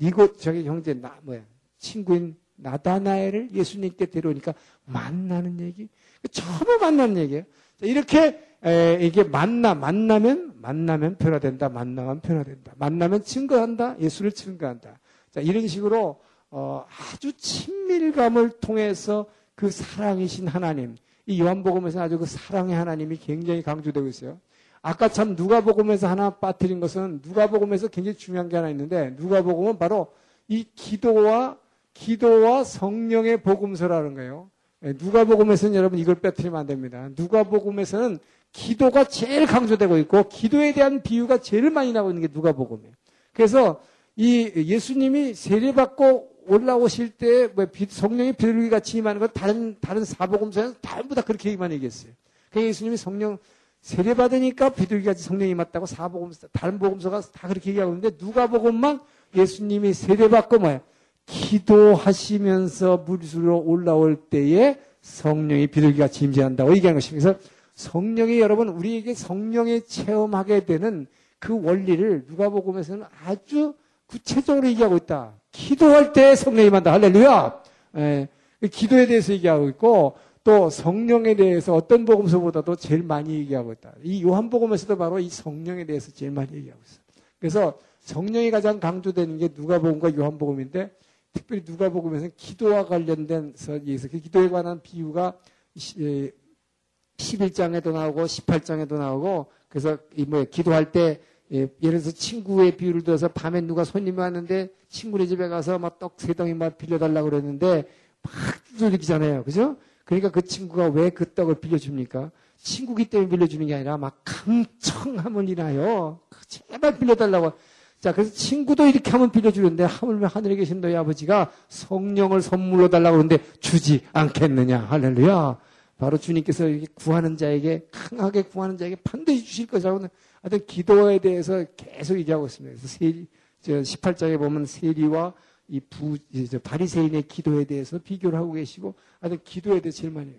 이곳 0.00 0.38
저기 0.38 0.64
형제 0.64 0.94
나 0.94 1.18
뭐야 1.22 1.42
친구인 1.78 2.36
나다나엘을 2.56 3.50
예수님께 3.52 4.06
데려오니까 4.06 4.54
만나는 4.84 5.60
얘기, 5.60 5.88
처음에 6.30 6.78
만나는 6.78 7.16
얘기예요. 7.18 7.44
이렇게 7.82 8.40
에, 8.64 8.98
이게 9.00 9.22
만나 9.22 9.74
만나면 9.74 10.54
만나면 10.60 11.16
변화된다, 11.16 11.68
만나면 11.68 12.20
변화된다, 12.20 12.72
만나면 12.76 13.22
증거한다, 13.22 14.00
예수를 14.00 14.32
증거한다. 14.32 14.98
자 15.30 15.40
이런 15.40 15.68
식으로 15.68 16.20
어, 16.50 16.84
아주 17.12 17.32
친밀감을 17.32 18.60
통해서 18.60 19.26
그 19.54 19.70
사랑이신 19.70 20.48
하나님, 20.48 20.96
이 21.26 21.40
요한복음에서 21.40 22.00
아주 22.00 22.18
그 22.18 22.26
사랑의 22.26 22.74
하나님이 22.74 23.16
굉장히 23.18 23.62
강조되고 23.62 24.06
있어요. 24.06 24.40
아까 24.82 25.08
참 25.08 25.34
누가복음에서 25.36 26.08
하나 26.08 26.30
빠뜨린 26.30 26.80
것은 26.80 27.20
누가복음에서 27.24 27.88
굉장히 27.88 28.16
중요한 28.16 28.48
게 28.48 28.56
하나 28.56 28.70
있는데 28.70 29.14
누가복음은 29.16 29.78
바로 29.78 30.12
이 30.46 30.64
기도와 30.74 31.56
기도와 31.94 32.64
성령의 32.64 33.42
복음서라는 33.42 34.14
거예요. 34.14 34.50
예, 34.84 34.92
누가복음에서는 34.92 35.74
여러분 35.74 35.98
이걸 35.98 36.14
빼뜨리면 36.16 36.58
안 36.58 36.66
됩니다. 36.66 37.08
누가복음에서는 37.16 38.18
기도가 38.52 39.04
제일 39.04 39.46
강조되고 39.46 39.98
있고 39.98 40.28
기도에 40.28 40.72
대한 40.72 41.02
비유가 41.02 41.38
제일 41.38 41.70
많이 41.70 41.92
나오고 41.92 42.10
있는 42.10 42.22
게 42.22 42.28
누가복음이에요. 42.32 42.92
그래서 43.32 43.80
이 44.16 44.50
예수님이 44.54 45.34
세례받고 45.34 46.38
올라오실 46.46 47.10
때뭐 47.10 47.66
성령이 47.88 48.32
비둘기 48.32 48.70
같이 48.70 48.98
임하는 48.98 49.20
건 49.20 49.28
다른 49.34 49.76
다른 49.80 50.04
사복음서에는 50.04 50.74
전부 50.80 51.14
다 51.14 51.22
그렇게 51.22 51.50
얘기만 51.50 51.72
얘기했어요. 51.72 52.12
그 52.50 52.62
예수님이 52.62 52.96
성령 52.96 53.38
세례 53.80 54.14
받으니까 54.14 54.70
비둘기같이 54.70 55.22
성령이 55.22 55.54
맞다고 55.54 55.86
사복음서 55.86 56.48
다른 56.52 56.78
복음서가 56.78 57.20
다 57.20 57.48
그렇게 57.48 57.70
얘기하고 57.70 57.94
있는데 57.94 58.16
누가복음만 58.22 59.00
예수님이 59.34 59.92
세례 59.94 60.28
받고 60.28 60.58
뭐야 60.58 60.80
기도하시면서 61.26 63.04
물수로 63.06 63.62
올라올 63.64 64.16
때에 64.16 64.78
성령이 65.02 65.68
비둘기같이 65.68 66.24
임재한다고 66.24 66.74
얘기하는 66.76 66.96
것입니다. 66.96 67.32
그래서 67.32 67.48
성령이 67.74 68.40
여러분 68.40 68.68
우리에게 68.68 69.14
성령에 69.14 69.80
체험하게 69.80 70.64
되는 70.64 71.06
그 71.38 71.62
원리를 71.62 72.24
누가복음에서는 72.28 73.06
아주 73.24 73.74
구체적으로 74.06 74.66
얘기하고 74.68 74.96
있다. 74.96 75.34
기도할 75.52 76.12
때 76.12 76.34
성령이 76.34 76.68
임한다. 76.68 76.92
할렐루야. 76.92 77.62
예, 77.96 78.28
기도에 78.70 79.06
대해서 79.06 79.32
얘기하고 79.32 79.68
있고 79.68 80.16
또 80.48 80.70
성령에 80.70 81.34
대해서 81.34 81.74
어떤 81.74 82.06
복음서보다도 82.06 82.76
제일 82.76 83.02
많이 83.02 83.34
얘기하고 83.34 83.72
있다. 83.72 83.92
이 84.02 84.22
요한복음에서도 84.22 84.96
바로 84.96 85.18
이 85.18 85.28
성령에 85.28 85.84
대해서 85.84 86.10
제일 86.10 86.30
많이 86.30 86.54
얘기하고 86.54 86.80
있어. 86.86 87.00
그래서 87.38 87.78
성령이 88.00 88.50
가장 88.50 88.80
강조되는 88.80 89.36
게 89.36 89.50
누가복음과 89.54 90.16
요한복음인데 90.16 90.90
특별히 91.34 91.64
누가복음에서는 91.66 92.32
기도와 92.38 92.86
관련된 92.86 93.52
서기에서 93.56 94.08
그 94.08 94.20
기도에 94.20 94.48
관한 94.48 94.80
비유가 94.80 95.36
11장에도 95.76 97.92
나오고 97.92 98.22
18장에도 98.22 98.94
나오고 98.94 99.48
그래서 99.68 99.98
뭐 100.28 100.44
기도할 100.44 100.92
때 100.92 101.20
예, 101.52 101.68
예를 101.82 102.00
들어서 102.00 102.10
친구의 102.10 102.78
비유를 102.78 103.02
들어서 103.02 103.28
밤에 103.28 103.60
누가 103.60 103.84
손님이 103.84 104.16
왔는데 104.16 104.70
친구네 104.88 105.26
집에 105.26 105.48
가서 105.48 105.78
막 105.78 105.98
떡 105.98 106.14
세 106.16 106.32
덩이 106.32 106.54
막 106.54 106.78
빌려달라고 106.78 107.28
그랬는데 107.28 107.86
막 108.22 108.32
두들기잖아요. 108.68 109.44
그죠? 109.44 109.76
그러니까 110.08 110.30
그 110.30 110.40
친구가 110.40 110.86
왜 110.88 111.10
그 111.10 111.34
떡을 111.34 111.56
빌려줍니까? 111.56 112.30
친구기 112.56 113.10
때문에 113.10 113.28
빌려주는 113.28 113.66
게 113.66 113.74
아니라 113.74 113.98
막 113.98 114.22
강청함을 114.24 115.50
인하여 115.50 116.18
제발 116.46 116.98
빌려달라고. 116.98 117.52
자, 118.00 118.12
그래서 118.12 118.32
친구도 118.32 118.86
이렇게 118.86 119.10
하면 119.10 119.30
빌려주는데 119.30 119.84
하물며 119.84 120.28
하늘에 120.28 120.56
계신 120.56 120.80
너희 120.80 120.96
아버지가 120.96 121.52
성령을 121.68 122.40
선물로 122.40 122.88
달라고 122.88 123.18
그러는데 123.18 123.44
주지 123.60 124.00
않겠느냐. 124.14 124.86
할렐루야. 124.88 125.58
바로 125.98 126.16
주님께서 126.16 126.64
구하는 126.94 127.36
자에게 127.36 127.88
강하게 127.90 128.42
구하는 128.42 128.78
자에게 128.78 128.96
반드시 129.04 129.44
주실 129.44 129.66
것이라고 129.66 130.06
하여튼 130.40 130.66
기도에 130.66 131.18
대해서 131.18 131.64
계속 131.76 132.18
얘기하고 132.18 132.46
있습니다. 132.46 132.76
그래서 132.76 132.88
세리, 132.88 133.26
저 133.60 133.72
18장에 133.72 134.38
보면 134.38 134.64
세리와 134.64 135.34
이 135.68 135.80
부, 135.80 136.16
저 136.50 136.58
바리새인의 136.58 137.22
기도에 137.28 137.64
대해서 137.64 137.98
비교를 137.98 138.38
하고 138.38 138.52
계시고 138.52 138.94
하여튼 139.20 139.38
기도에 139.44 139.80
대해서 139.80 139.98
제일 139.98 140.12
많이 140.12 140.30
해요. 140.30 140.38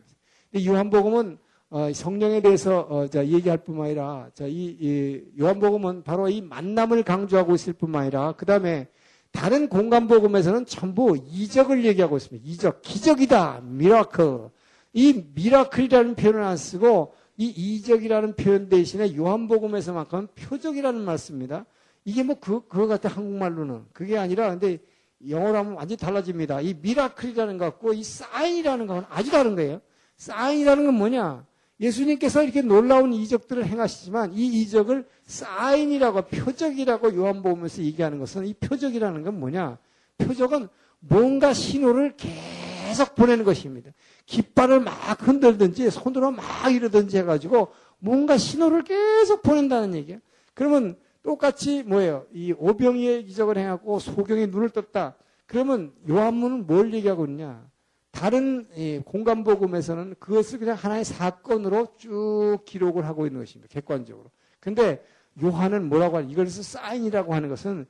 근데 0.51 0.65
요한복음은 0.65 1.38
어, 1.71 1.93
성령에 1.93 2.41
대해서 2.41 2.79
어, 2.89 3.07
자, 3.07 3.25
얘기할 3.25 3.59
뿐만 3.59 3.86
아니라 3.86 4.29
자, 4.33 4.48
이, 4.48 4.75
이 4.79 5.21
요한복음은 5.39 6.03
바로 6.03 6.27
이 6.27 6.41
만남을 6.41 7.03
강조하고 7.03 7.53
있을 7.53 7.74
뿐만 7.74 8.03
아니라 8.03 8.31
그 8.31 8.45
다음에 8.45 8.88
다른 9.31 9.69
공관복음에서는 9.69 10.65
전부 10.65 11.15
이적을 11.15 11.86
얘기하고 11.86 12.17
있습니다. 12.17 12.50
이적, 12.50 12.81
기적이다, 12.81 13.62
miracle. 13.63 14.49
이 14.93 15.25
miracle이라는 15.35 16.15
표현을 16.15 16.41
안 16.41 16.57
쓰고 16.57 17.13
이 17.38 17.45
이적이라는 17.45 18.36
표현 18.36 18.67
대신에 18.67 19.15
요한복음에서만큼 19.15 20.29
표적이라는 20.33 21.00
말 21.01 21.19
씁니다. 21.19 21.65
이게 22.03 22.24
뭐 22.24 22.38
그, 22.39 22.67
그거 22.67 22.88
같아 22.88 23.07
한국말로는. 23.07 23.86
그게 23.93 24.17
아니라 24.17 24.50
근데 24.50 24.79
영어로 25.27 25.57
하면 25.57 25.73
완전히 25.73 25.97
달라집니다. 25.97 26.61
이 26.61 26.75
miracle이라는 26.81 27.57
것하고 27.57 27.93
이 27.93 28.03
사인이라는 28.03 28.88
것은 28.88 29.03
아주 29.09 29.31
다른 29.31 29.55
거예요. 29.55 29.81
사인이라는 30.17 30.85
건 30.85 30.93
뭐냐? 30.95 31.45
예수님께서 31.79 32.43
이렇게 32.43 32.61
놀라운 32.61 33.13
이적들을 33.13 33.65
행하시지만 33.65 34.33
이 34.33 34.47
이적을 34.61 35.07
사인이라고 35.25 36.23
표적이라고 36.23 37.15
요한복음에서 37.15 37.81
얘기하는 37.83 38.19
것은 38.19 38.45
이 38.45 38.53
표적이라는 38.53 39.23
건 39.23 39.39
뭐냐? 39.39 39.77
표적은 40.17 40.67
뭔가 40.99 41.53
신호를 41.53 42.15
계속 42.17 43.15
보내는 43.15 43.45
것입니다. 43.45 43.91
깃발을 44.25 44.81
막 44.81 44.93
흔들든지 45.25 45.89
손으로 45.89 46.31
막 46.31 46.45
이러든지 46.69 47.17
해가지고 47.19 47.69
뭔가 47.99 48.38
신호를 48.38 48.83
계속 48.83 49.41
보낸다는 49.41 49.95
얘기예요. 49.95 50.19
그러면 50.53 50.97
똑같이 51.29 51.83
뭐예요? 51.83 52.25
이 52.33 52.55
오병이의 52.57 53.25
기적을 53.25 53.55
행하고 53.55 54.00
소경이 54.00 54.48
눈을 54.48 54.71
떴다. 54.71 55.15
그러면 55.45 55.93
요한문은 56.09 56.65
뭘 56.65 56.91
얘기하고 56.91 57.27
있냐? 57.27 57.69
다른 58.09 58.67
공간복음에서는 59.05 60.15
그것을 60.19 60.57
그냥 60.57 60.75
하나의 60.75 61.05
사건으로 61.05 61.89
쭉 61.98 62.62
기록을 62.65 63.05
하고 63.05 63.27
있는 63.27 63.41
것입니다. 63.41 63.71
객관적으로. 63.71 64.31
근데 64.59 65.05
요한은 65.43 65.88
뭐라고 65.88 66.17
하냐? 66.17 66.29
이것을 66.31 66.63
사인이라고 66.63 67.36
하는 67.36 67.48
것은 67.48 67.86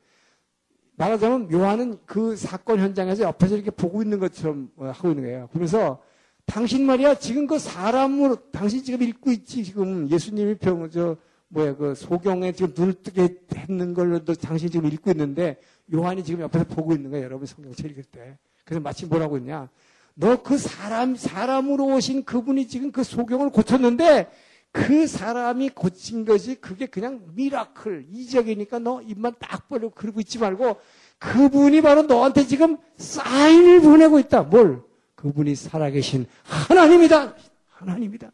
말하자면 0.97 1.49
요한은 1.49 1.97
그 2.05 2.35
사건 2.35 2.79
현장에서 2.79 3.23
옆에서 3.23 3.55
이렇게 3.55 3.71
보고 3.71 4.01
있는 4.01 4.19
것처럼 4.19 4.69
하고 4.77 5.11
있는 5.11 5.23
거예요. 5.23 5.49
그래서 5.53 6.03
당신 6.45 6.85
말이야 6.85 7.15
지금 7.15 7.47
그 7.47 7.57
사람으로 7.57 8.35
당신 8.51 8.83
지금 8.83 9.01
읽고 9.01 9.31
있지 9.31 9.63
지금 9.63 10.09
예수님이 10.09 10.55
병저 10.55 11.15
뭐야 11.49 11.75
그 11.75 11.95
소경에 11.95 12.51
지금 12.51 12.73
눈을 12.75 12.93
뜨게 13.03 13.35
했는 13.55 13.93
걸로도 13.93 14.35
당신 14.35 14.69
지금 14.69 14.91
읽고 14.91 15.11
있는데 15.11 15.59
요한이 15.93 16.23
지금 16.23 16.41
옆에서 16.41 16.65
보고 16.65 16.93
있는 16.93 17.09
거야 17.09 17.23
여러분 17.23 17.45
성경책 17.45 17.91
읽을 17.91 18.03
때 18.03 18.37
그래서 18.65 18.79
마치 18.81 19.05
뭐라고 19.05 19.37
했냐 19.37 19.69
너 20.15 20.37
그 20.43 20.57
사람 20.57 21.15
사람으로 21.15 21.95
오신 21.95 22.23
그분이 22.25 22.67
지금 22.67 22.91
그 22.91 23.03
소경을 23.03 23.51
고쳤는데 23.51 24.29
그 24.71 25.07
사람이 25.07 25.69
고친 25.69 26.25
것이 26.25 26.55
그게 26.55 26.85
그냥 26.85 27.21
miracle 27.33 28.05
이적이니까 28.11 28.79
너 28.79 29.01
입만 29.01 29.33
딱 29.39 29.67
벌리고 29.67 29.91
그러고 29.91 30.19
있지 30.19 30.37
말고 30.37 30.77
그분이 31.17 31.81
바로 31.81 32.03
너한테 32.03 32.45
지금 32.45 32.77
사인을 32.97 33.81
보내고 33.81 34.19
있다 34.19 34.43
뭘 34.43 34.83
그분이 35.15 35.55
살아계신 35.55 36.27
하나님이다. 36.43 37.35
하나님이다. 37.67 38.31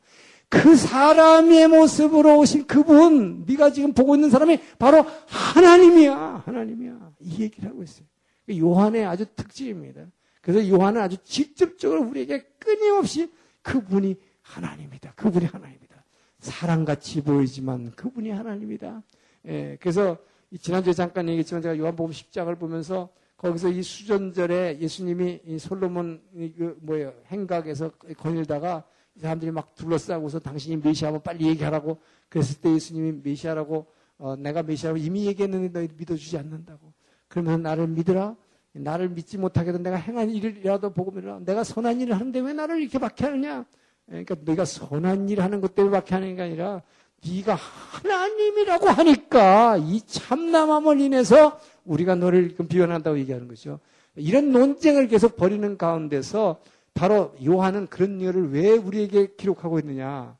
그 0.49 0.75
사람의 0.75 1.67
모습으로 1.67 2.39
오신 2.39 2.67
그분, 2.67 3.45
네가 3.47 3.71
지금 3.71 3.93
보고 3.93 4.15
있는 4.15 4.29
사람이 4.29 4.59
바로 4.77 5.05
하나님이야. 5.27 6.43
하나님이야. 6.45 7.13
이 7.19 7.41
얘기를 7.43 7.69
하고 7.69 7.83
있어요. 7.83 8.05
요한의 8.49 9.05
아주 9.05 9.25
특징입니다. 9.35 10.05
그래서 10.41 10.67
요한은 10.69 11.01
아주 11.01 11.17
직접적으로 11.23 12.03
우리에게 12.03 12.45
끊임없이 12.59 13.31
그분이 13.63 14.15
하나님이다. 14.41 15.13
그분이 15.15 15.45
하나님이다. 15.45 16.03
사랑같이 16.39 17.23
보이지만 17.23 17.91
그분이 17.95 18.29
하나님이다. 18.29 19.01
예, 19.47 19.77
그래서 19.79 20.17
지난주에 20.59 20.93
잠깐 20.93 21.27
얘기했지만 21.29 21.63
제가 21.63 21.77
요한복음 21.77 22.11
10장을 22.11 22.57
보면서 22.59 23.09
거기서 23.37 23.69
이 23.69 23.81
수전절에 23.81 24.77
예수님이 24.79 25.41
이 25.45 25.59
솔로몬 25.59 26.21
그 26.33 26.77
뭐예요 26.81 27.13
행각에서 27.27 27.89
거닐다가 28.17 28.83
사람들이 29.19 29.51
막 29.51 29.75
둘러싸고서 29.75 30.39
당신이 30.39 30.77
메시아면 30.77 31.21
빨리 31.21 31.47
얘기하라고 31.47 31.99
그랬을 32.29 32.59
때 32.61 32.73
예수님이 32.73 33.19
메시아라고 33.23 33.85
어, 34.17 34.35
내가 34.35 34.63
메시아라고 34.63 34.97
이미 34.97 35.25
얘기했는데 35.27 35.71
너희 35.71 35.89
믿어주지 35.95 36.37
않는다고. 36.37 36.93
그러면서 37.27 37.57
나를 37.57 37.87
믿으라. 37.87 38.35
나를 38.73 39.09
믿지 39.09 39.37
못하게도 39.37 39.77
내가 39.79 39.95
행한 39.95 40.29
일이라도 40.29 40.91
보고 40.91 41.11
믿으라. 41.11 41.39
내가 41.45 41.63
선한 41.63 42.01
일을 42.01 42.15
하는데 42.15 42.39
왜 42.39 42.53
나를 42.53 42.81
이렇게 42.81 42.99
박해하느냐? 42.99 43.65
그러니까 44.05 44.35
네가 44.41 44.65
선한 44.65 45.29
일을 45.29 45.43
하는 45.43 45.61
것 45.61 45.75
때문에 45.75 45.99
박해하는 45.99 46.35
게 46.35 46.41
아니라 46.41 46.81
네가 47.25 47.55
하나님이라고 47.55 48.87
하니까 48.87 49.77
이 49.77 50.01
참남함을 50.01 50.99
인해서 50.99 51.59
우리가 51.85 52.15
너를 52.15 52.55
비난한다고 52.55 53.17
얘기하는 53.19 53.47
거죠. 53.47 53.79
이런 54.15 54.51
논쟁을 54.51 55.07
계속 55.07 55.35
벌이는 55.35 55.77
가운데서 55.77 56.61
바로 56.95 57.35
요한은 57.45 57.87
그런 57.87 58.21
일을 58.21 58.51
왜 58.51 58.71
우리에게 58.71 59.35
기록하고 59.35 59.77
있느냐. 59.79 60.35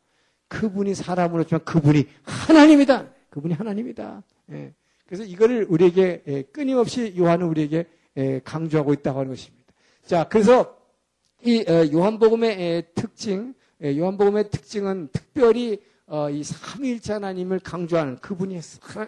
그분이 0.47 0.95
사람으로 0.95 1.43
지만 1.43 1.63
그분이 1.65 2.07
하나님이다. 2.23 3.07
그분이 3.29 3.53
하나님이다. 3.53 4.23
예. 4.51 4.73
그래서 5.05 5.23
이거를 5.23 5.67
우리에게 5.69 6.23
예, 6.27 6.41
끊임없이 6.43 7.13
요한은 7.17 7.47
우리에게 7.47 7.85
예, 8.17 8.39
강조하고 8.43 8.93
있다고 8.93 9.19
하는 9.19 9.31
것입니다. 9.31 9.65
자, 10.05 10.27
그래서 10.29 10.77
이 11.43 11.63
어, 11.67 11.91
요한복음의 11.91 12.85
특징, 12.95 13.53
요한복음의 13.83 14.49
특징은 14.49 15.09
특별히 15.11 15.83
어, 16.07 16.29
이 16.29 16.41
삼위일체 16.43 17.13
하나님을 17.13 17.59
강조하는 17.59 18.17
그분이 18.19 18.61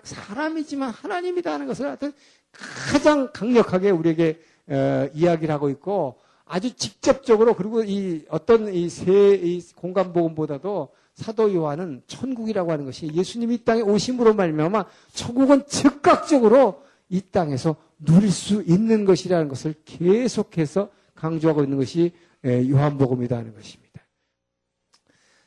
사람이지만 0.03 0.89
하나님이다 0.89 1.53
하는 1.53 1.65
것을 1.65 1.85
하여튼 1.87 2.11
가장 2.51 3.31
강력하게 3.31 3.91
우리에게 3.91 4.41
어, 4.67 5.07
이야기를 5.13 5.53
하고 5.53 5.69
있고 5.69 6.19
아주 6.47 6.75
직접적으로 6.75 7.55
그리고 7.55 7.83
이 7.83 8.25
어떤 8.29 8.73
이세 8.73 9.59
공간 9.75 10.13
복음보다도 10.13 10.89
사도 11.13 11.53
요한은 11.53 12.03
천국이라고 12.07 12.71
하는 12.71 12.85
것이 12.85 13.11
예수님이 13.13 13.55
이 13.55 13.57
땅에 13.63 13.81
오심으로 13.81 14.33
말미암아 14.35 14.85
천국은 15.13 15.67
즉각적으로 15.67 16.83
이 17.09 17.21
땅에서 17.21 17.75
누릴 17.99 18.31
수 18.31 18.61
있는 18.61 19.05
것이라는 19.05 19.47
것을 19.47 19.73
계속해서 19.85 20.89
강조하고 21.15 21.63
있는 21.63 21.77
것이 21.77 22.11
요한복음이다 22.45 23.35
하는 23.35 23.55
것입니다. 23.55 23.87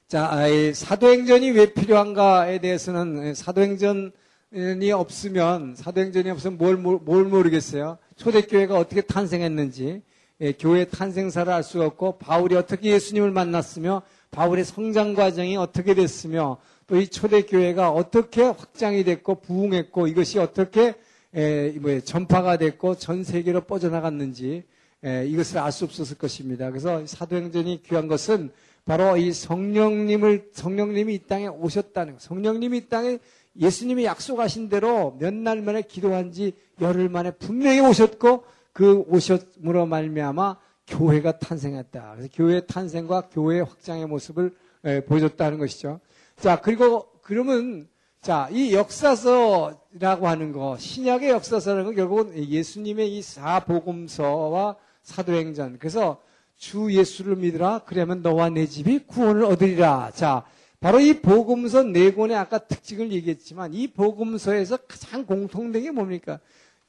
자, 0.09 0.49
사도행전이 0.75 1.53
왜 1.53 1.73
필요한가에 1.73 2.59
대해서는 2.59 3.35
사도행전이 3.35 4.91
없으면 4.93 5.77
사도행전이 5.77 6.31
없으면 6.31 6.59
뭘, 6.59 6.77
뭘 6.77 7.25
모르겠어요. 7.25 7.99
초대교회가 8.17 8.77
어떻게 8.77 9.03
탄생했는지, 9.03 10.03
예, 10.41 10.53
교회 10.53 10.85
탄생사를 10.87 11.53
알 11.53 11.63
수가 11.63 11.87
없고 11.87 12.19
바울이 12.19 12.57
어떻게 12.57 12.91
예수님을 12.93 13.31
만났으며 13.31 14.03
바울의 14.31 14.65
성장 14.65 15.15
과정이 15.15 15.57
어떻게 15.57 15.95
됐으며 15.95 16.59
또 16.87 16.97
이 16.97 17.07
초대교회가 17.07 17.91
어떻게 17.93 18.43
확장이 18.43 19.05
됐고 19.05 19.37
부흥했고 19.43 20.09
이것이 20.09 20.41
어떻게 20.41 20.95
에, 21.33 21.71
뭐, 21.79 22.01
전파가 22.01 22.57
됐고 22.57 22.97
전 22.97 23.23
세계로 23.23 23.61
뻗어나갔는지 23.61 24.65
에, 25.05 25.27
이것을 25.27 25.59
알 25.59 25.71
수 25.71 25.85
없었을 25.85 26.19
것입니다. 26.19 26.69
그래서 26.71 27.07
사도행전이 27.07 27.85
귀한 27.85 28.09
것은 28.09 28.51
바로 28.85 29.17
이 29.17 29.33
성령님을 29.33 30.49
성령님이 30.53 31.15
이 31.15 31.19
땅에 31.29 31.47
오셨다는 31.47 32.15
것. 32.15 32.23
성령님이 32.23 32.79
이 32.79 32.89
땅에 32.89 33.19
예수님이 33.57 34.05
약속하신 34.07 34.69
대로 34.69 35.17
몇 35.21 35.33
날 35.33 35.63
만에 35.63 35.83
기도한 35.83 36.33
지 36.33 36.55
열흘 36.81 37.09
만에 37.09 37.31
분명히 37.31 37.79
오셨고 37.81 38.43
그 38.73 39.05
오셨으로 39.09 39.87
말미암아 39.87 40.57
교회가 40.87 41.39
탄생했다. 41.39 42.13
그래서 42.17 42.29
교회 42.33 42.61
탄생과 42.61 43.29
교회 43.31 43.61
확장의 43.61 44.07
모습을 44.07 44.55
예, 44.85 45.05
보여줬다는 45.05 45.59
것이죠. 45.59 46.01
자, 46.37 46.61
그리고 46.61 47.07
그러면 47.23 47.89
자, 48.21 48.49
이 48.51 48.75
역사서라고 48.75 50.29
하는 50.29 50.53
거, 50.53 50.77
신약의 50.79 51.31
역사서라는 51.31 51.85
건 51.85 51.95
결국은 51.95 52.37
예수님의 52.37 53.17
이 53.17 53.23
사복음서와 53.23 54.77
사도행전. 55.03 55.79
그래서 55.79 56.21
주 56.57 56.93
예수를 56.93 57.37
믿으라. 57.37 57.83
그러면 57.87 58.21
너와 58.21 58.51
내 58.51 58.67
집이 58.67 59.07
구원을 59.07 59.45
얻으리라. 59.45 60.11
자, 60.15 60.45
바로 60.81 61.01
이 61.01 61.21
복음서 61.21 61.83
네 61.83 62.13
권의 62.13 62.37
아까 62.37 62.59
특징을 62.59 63.11
얘기했지만 63.13 63.73
이 63.73 63.89
복음서에서 63.89 64.77
가장 64.79 65.25
공통된 65.25 65.83
게 65.83 65.91
뭡니까? 65.91 66.41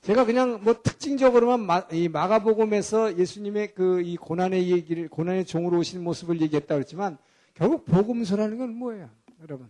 제가 0.01 0.25
그냥 0.25 0.61
뭐 0.63 0.81
특징적으로만 0.81 1.59
마, 1.59 1.83
이 1.91 2.09
마가복음에서 2.09 3.19
예수님의 3.19 3.75
그 3.75 4.01
이 4.03 4.17
고난의 4.17 4.71
얘기를 4.71 5.07
고난의 5.07 5.45
종으로 5.45 5.77
오신 5.79 6.03
모습을 6.03 6.41
얘기했다 6.41 6.73
그랬지만 6.75 7.17
결국 7.53 7.85
복음서라는 7.85 8.57
건 8.57 8.73
뭐예요, 8.73 9.09
여러분? 9.43 9.69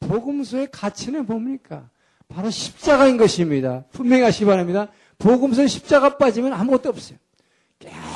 복음서의 0.00 0.68
가치는 0.72 1.26
뭡니까? 1.26 1.88
바로 2.28 2.50
십자가인 2.50 3.16
것입니다. 3.16 3.84
분명히 3.92 4.22
하시기 4.24 4.46
바랍니다. 4.46 4.88
복음서에 5.18 5.68
십자가 5.68 6.16
빠지면 6.16 6.52
아무것도 6.54 6.88
없어요. 6.88 7.18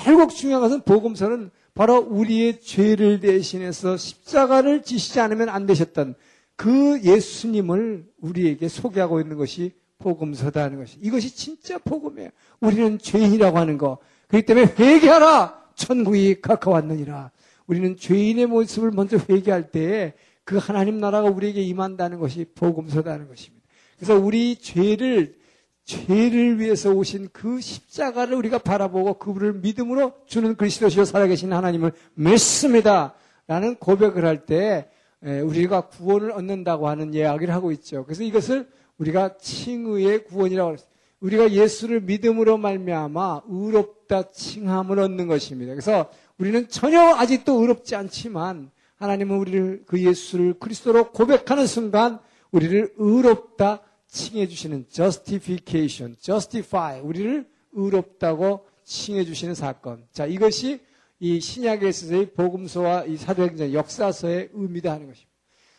결국 0.04 0.34
중요한 0.34 0.62
것은 0.62 0.80
복음서는 0.82 1.50
바로 1.74 1.98
우리의 1.98 2.60
죄를 2.60 3.20
대신해서 3.20 3.96
십자가를 3.96 4.82
지시지 4.82 5.20
않으면 5.20 5.48
안 5.48 5.66
되셨던 5.66 6.14
그 6.56 7.00
예수님을 7.02 8.06
우리에게 8.20 8.68
소개하고 8.68 9.20
있는 9.20 9.36
것이 9.36 9.72
복음서다는 9.98 10.78
것이. 10.78 10.98
이것이 11.00 11.34
진짜 11.34 11.78
복음이에요. 11.78 12.30
우리는 12.60 12.98
죄인이라고 12.98 13.58
하는 13.58 13.78
거. 13.78 13.98
그렇기 14.28 14.46
때문에 14.46 14.74
회개하라! 14.78 15.66
천국이 15.74 16.40
가까웠느니라. 16.40 17.30
우리는 17.66 17.96
죄인의 17.96 18.46
모습을 18.46 18.90
먼저 18.90 19.18
회개할 19.28 19.70
때에 19.70 20.14
그 20.44 20.56
하나님 20.58 21.00
나라가 21.00 21.28
우리에게 21.28 21.60
임한다는 21.62 22.18
것이 22.18 22.46
복음서다는 22.54 23.28
것입니다. 23.28 23.66
그래서 23.96 24.18
우리 24.18 24.56
죄를 24.56 25.36
죄를 25.84 26.58
위해서 26.58 26.90
오신 26.90 27.28
그 27.32 27.60
십자가를 27.60 28.34
우리가 28.34 28.58
바라보고 28.58 29.14
그분을 29.14 29.54
믿음으로 29.54 30.12
주는 30.26 30.56
그리스도시요 30.56 31.04
살아계신 31.04 31.52
하나님을 31.52 31.92
믿습니다. 32.14 33.14
라는 33.46 33.76
고백을 33.76 34.24
할 34.24 34.46
때 34.46 34.88
우리가 35.22 35.88
구원을 35.88 36.32
얻는다고 36.32 36.88
하는 36.88 37.14
이야기를 37.14 37.54
하고 37.54 37.70
있죠. 37.72 38.04
그래서 38.04 38.22
이것을 38.22 38.68
우리가 38.98 39.36
칭의의 39.38 40.24
구원이라고 40.24 40.72
했습니다. 40.72 40.96
우리가 41.20 41.52
예수를 41.52 42.00
믿음으로 42.02 42.58
말미암아 42.58 43.42
의롭다 43.48 44.30
칭함을 44.32 44.98
얻는 44.98 45.26
것입니다. 45.26 45.72
그래서 45.72 46.10
우리는 46.38 46.68
전혀 46.68 47.00
아직도 47.00 47.60
의롭지 47.60 47.96
않지만 47.96 48.70
하나님은 48.96 49.36
우리를 49.38 49.84
그 49.86 50.02
예수를 50.02 50.54
그리스도로 50.58 51.10
고백하는 51.12 51.66
순간 51.66 52.18
우리를 52.50 52.94
의롭다 52.96 53.82
칭해 54.08 54.46
주시는 54.46 54.86
justification, 54.88 56.16
justify 56.20 57.00
우리를 57.00 57.46
의롭다고 57.72 58.66
칭해 58.84 59.24
주시는 59.24 59.54
사건. 59.54 60.06
자, 60.12 60.26
이것이 60.26 60.80
이 61.18 61.40
신약에 61.40 61.88
있어서의 61.88 62.32
복음서와 62.32 63.04
이 63.06 63.16
사도행전 63.16 63.72
역사서의 63.72 64.50
의미다 64.52 64.92
하는 64.92 65.08
것입니다. 65.08 65.25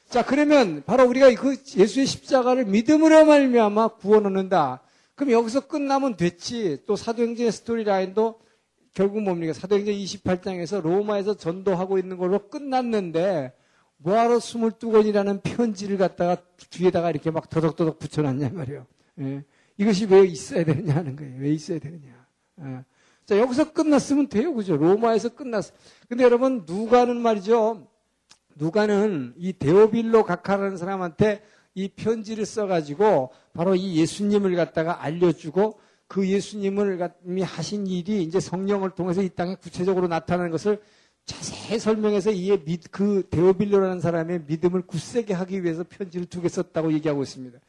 자, 0.09 0.23
그러면 0.25 0.83
바로 0.85 1.05
우리가 1.05 1.33
그 1.35 1.57
예수의 1.75 2.05
십자가를 2.05 2.65
믿음으로 2.65 3.25
말미암아 3.25 3.95
구원 3.95 4.25
얻는다. 4.25 4.81
그럼 5.15 5.31
여기서 5.31 5.67
끝나면 5.67 6.15
됐지. 6.15 6.77
또 6.85 6.95
사도행전의 6.95 7.51
스토리라인도 7.51 8.39
결국 8.93 9.21
뭡니까? 9.21 9.51
사도행전 9.53 9.93
28장에서 9.93 10.81
로마에서 10.81 11.35
전도하고 11.35 11.97
있는 11.97 12.17
걸로 12.17 12.47
끝났는데 12.49 13.53
뭐하러 13.97 14.37
22권이라는 14.37 15.43
편지를 15.43 15.97
갖다가 15.97 16.37
뒤에다가 16.69 17.09
이렇게 17.09 17.29
막 17.29 17.49
더덕더덕 17.49 17.99
붙여놨냐 17.99 18.49
말이에요. 18.49 18.85
예. 19.19 19.43
이것이 19.77 20.05
왜 20.05 20.25
있어야 20.25 20.63
되느냐 20.63 20.95
하는 20.95 21.15
거예요. 21.15 21.35
왜 21.39 21.51
있어야 21.51 21.79
되느냐. 21.79 22.25
예. 22.61 22.85
자, 23.25 23.37
여기서 23.37 23.73
끝났으면 23.73 24.29
돼요. 24.29 24.53
그죠? 24.53 24.77
로마에서 24.77 25.29
끝났어. 25.29 25.73
근데 26.07 26.23
여러분, 26.23 26.63
누가는 26.65 27.19
말이죠. 27.19 27.87
누가는 28.57 29.33
이 29.37 29.53
데오빌로 29.53 30.23
각하라는 30.23 30.77
사람한테 30.77 31.43
이 31.75 31.89
편지를 31.89 32.45
써가지고 32.45 33.31
바로 33.53 33.75
이 33.75 33.97
예수님을 33.97 34.55
갖다가 34.55 35.03
알려주고 35.03 35.79
그 36.07 36.27
예수님을 36.27 37.11
하신 37.43 37.87
일이 37.87 38.23
이제 38.23 38.39
성령을 38.39 38.91
통해서 38.91 39.21
이 39.21 39.29
땅에 39.29 39.55
구체적으로 39.55 40.07
나타나는 40.07 40.51
것을 40.51 40.81
자세히 41.25 41.77
설명해서 41.77 42.31
이에 42.31 42.57
그 42.89 43.27
데오빌로라는 43.29 43.99
사람의 43.99 44.43
믿음을 44.47 44.81
굳세게 44.83 45.33
하기 45.33 45.63
위해서 45.63 45.83
편지를 45.87 46.25
두 46.25 46.41
개 46.41 46.47
썼다고 46.47 46.93
얘기하고 46.93 47.21
있습니다. 47.23 47.59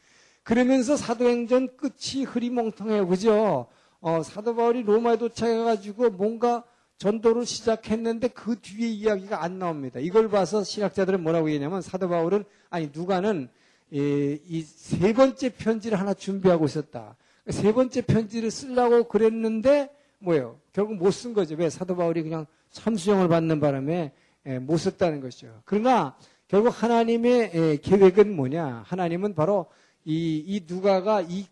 그러면서 0.43 0.95
사도행전 0.95 1.75
끝이 1.75 2.23
흐리멍텅해요. 2.23 3.05
그죠? 3.07 3.67
어, 3.99 4.23
사도 4.23 4.55
바울이 4.55 4.83
로마에 4.83 5.17
도착해가지고 5.17 6.11
뭔가 6.11 6.63
전도를 6.99 7.45
시작했는데 7.45 8.27
그 8.29 8.59
뒤에 8.59 8.87
이야기가 8.87 9.41
안 9.43 9.57
나옵니다. 9.57 9.99
이걸 9.99 10.29
봐서 10.29 10.63
신학자들은 10.63 11.23
뭐라고 11.23 11.49
얘기냐면 11.49 11.81
사도 11.81 12.07
바울은 12.09 12.43
아니 12.69 12.89
누가는 12.93 13.49
이 13.91 14.63
세 14.67 15.13
번째 15.13 15.49
편지를 15.49 15.99
하나 15.99 16.13
준비하고 16.13 16.65
있었다. 16.65 17.15
세 17.47 17.71
번째 17.73 18.01
편지를 18.01 18.51
쓰려고 18.51 19.05
그랬는데 19.05 19.89
뭐예요? 20.19 20.59
결국 20.73 20.97
못 20.97 21.11
쓴 21.11 21.33
거죠. 21.33 21.55
왜? 21.57 21.69
사도 21.69 21.95
바울이 21.95 22.21
그냥 22.21 22.45
참수형을 22.71 23.29
받는 23.29 23.59
바람에 23.59 24.11
예, 24.45 24.59
못 24.59 24.77
썼다는 24.77 25.21
것이죠. 25.21 25.61
그러나 25.65 26.15
결국 26.47 26.69
하나님의 26.69 27.51
예, 27.53 27.77
계획은 27.77 28.35
뭐냐? 28.35 28.83
하나님은 28.85 29.33
바로 29.35 29.67
이, 30.05 30.43
이 30.45 30.65
누가가 30.67 31.21
이 31.21 31.45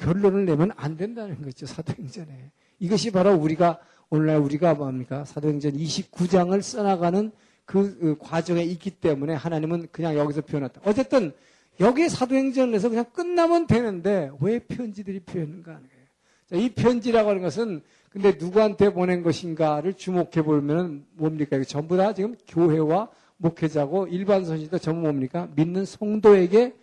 결론을 0.00 0.44
내면 0.46 0.70
안 0.76 0.96
된다는 0.96 1.42
거죠. 1.42 1.66
사도행전에. 1.66 2.50
이것이 2.78 3.10
바로 3.10 3.34
우리가 3.34 3.78
오늘날 4.14 4.40
우리가 4.40 4.74
뭡니까? 4.74 5.24
사도행전 5.24 5.72
29장을 5.72 6.60
써나가는 6.60 7.32
그, 7.64 7.98
그 7.98 8.16
과정에 8.20 8.62
있기 8.62 8.90
때문에 8.90 9.32
하나님은 9.32 9.88
그냥 9.90 10.18
여기서 10.18 10.42
표현했다. 10.42 10.82
어쨌든 10.84 11.32
여기에 11.80 12.10
사도행전에서 12.10 12.90
그냥 12.90 13.06
끝나면 13.14 13.66
되는데 13.66 14.30
왜 14.42 14.58
편지들이 14.58 15.20
표현인가 15.20 15.70
하는 15.70 15.88
거예요. 15.88 16.04
자, 16.46 16.56
이 16.56 16.68
편지라고 16.74 17.30
하는 17.30 17.40
것은 17.40 17.80
근데 18.10 18.32
누구한테 18.38 18.92
보낸 18.92 19.22
것인가를 19.22 19.94
주목해 19.94 20.42
보면 20.44 21.06
뭡니까? 21.12 21.56
이게 21.56 21.64
전부 21.64 21.96
다 21.96 22.12
지금 22.12 22.36
교회와 22.46 23.08
목회자고 23.38 24.08
일반 24.08 24.44
선지도 24.44 24.76
전부 24.76 25.00
뭡니까? 25.00 25.48
믿는 25.56 25.86
성도에게 25.86 26.74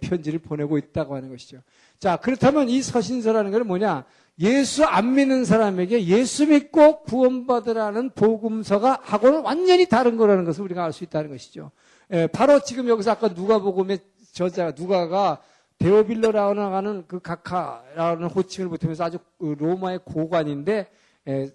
편지를 0.00 0.38
보내고 0.38 0.78
있다고 0.78 1.14
하는 1.14 1.28
것이죠. 1.28 1.60
자, 1.98 2.16
그렇다면 2.16 2.70
이 2.70 2.80
서신서라는 2.80 3.50
것은 3.50 3.66
뭐냐? 3.66 4.04
예수 4.40 4.84
안 4.84 5.14
믿는 5.14 5.44
사람에게 5.44 6.06
예수 6.06 6.46
믿고 6.48 7.02
구원받으라는 7.02 8.10
복음서가 8.10 8.98
하고는 9.02 9.42
완전히 9.42 9.86
다른 9.86 10.16
거라는 10.16 10.44
것을 10.44 10.64
우리가 10.64 10.84
알 10.84 10.92
수 10.92 11.04
있다는 11.04 11.30
것이죠. 11.30 11.70
바로 12.32 12.60
지금 12.60 12.88
여기서 12.88 13.12
아까 13.12 13.28
누가복음의 13.28 13.98
저자 14.32 14.72
누가가 14.76 15.40
데오빌러라고 15.78 16.60
하는 16.60 17.04
그 17.06 17.20
각하라는 17.20 18.28
호칭을 18.28 18.68
붙으면서 18.70 19.04
아주 19.04 19.18
그 19.38 19.54
로마의 19.58 20.00
고관인데 20.04 20.88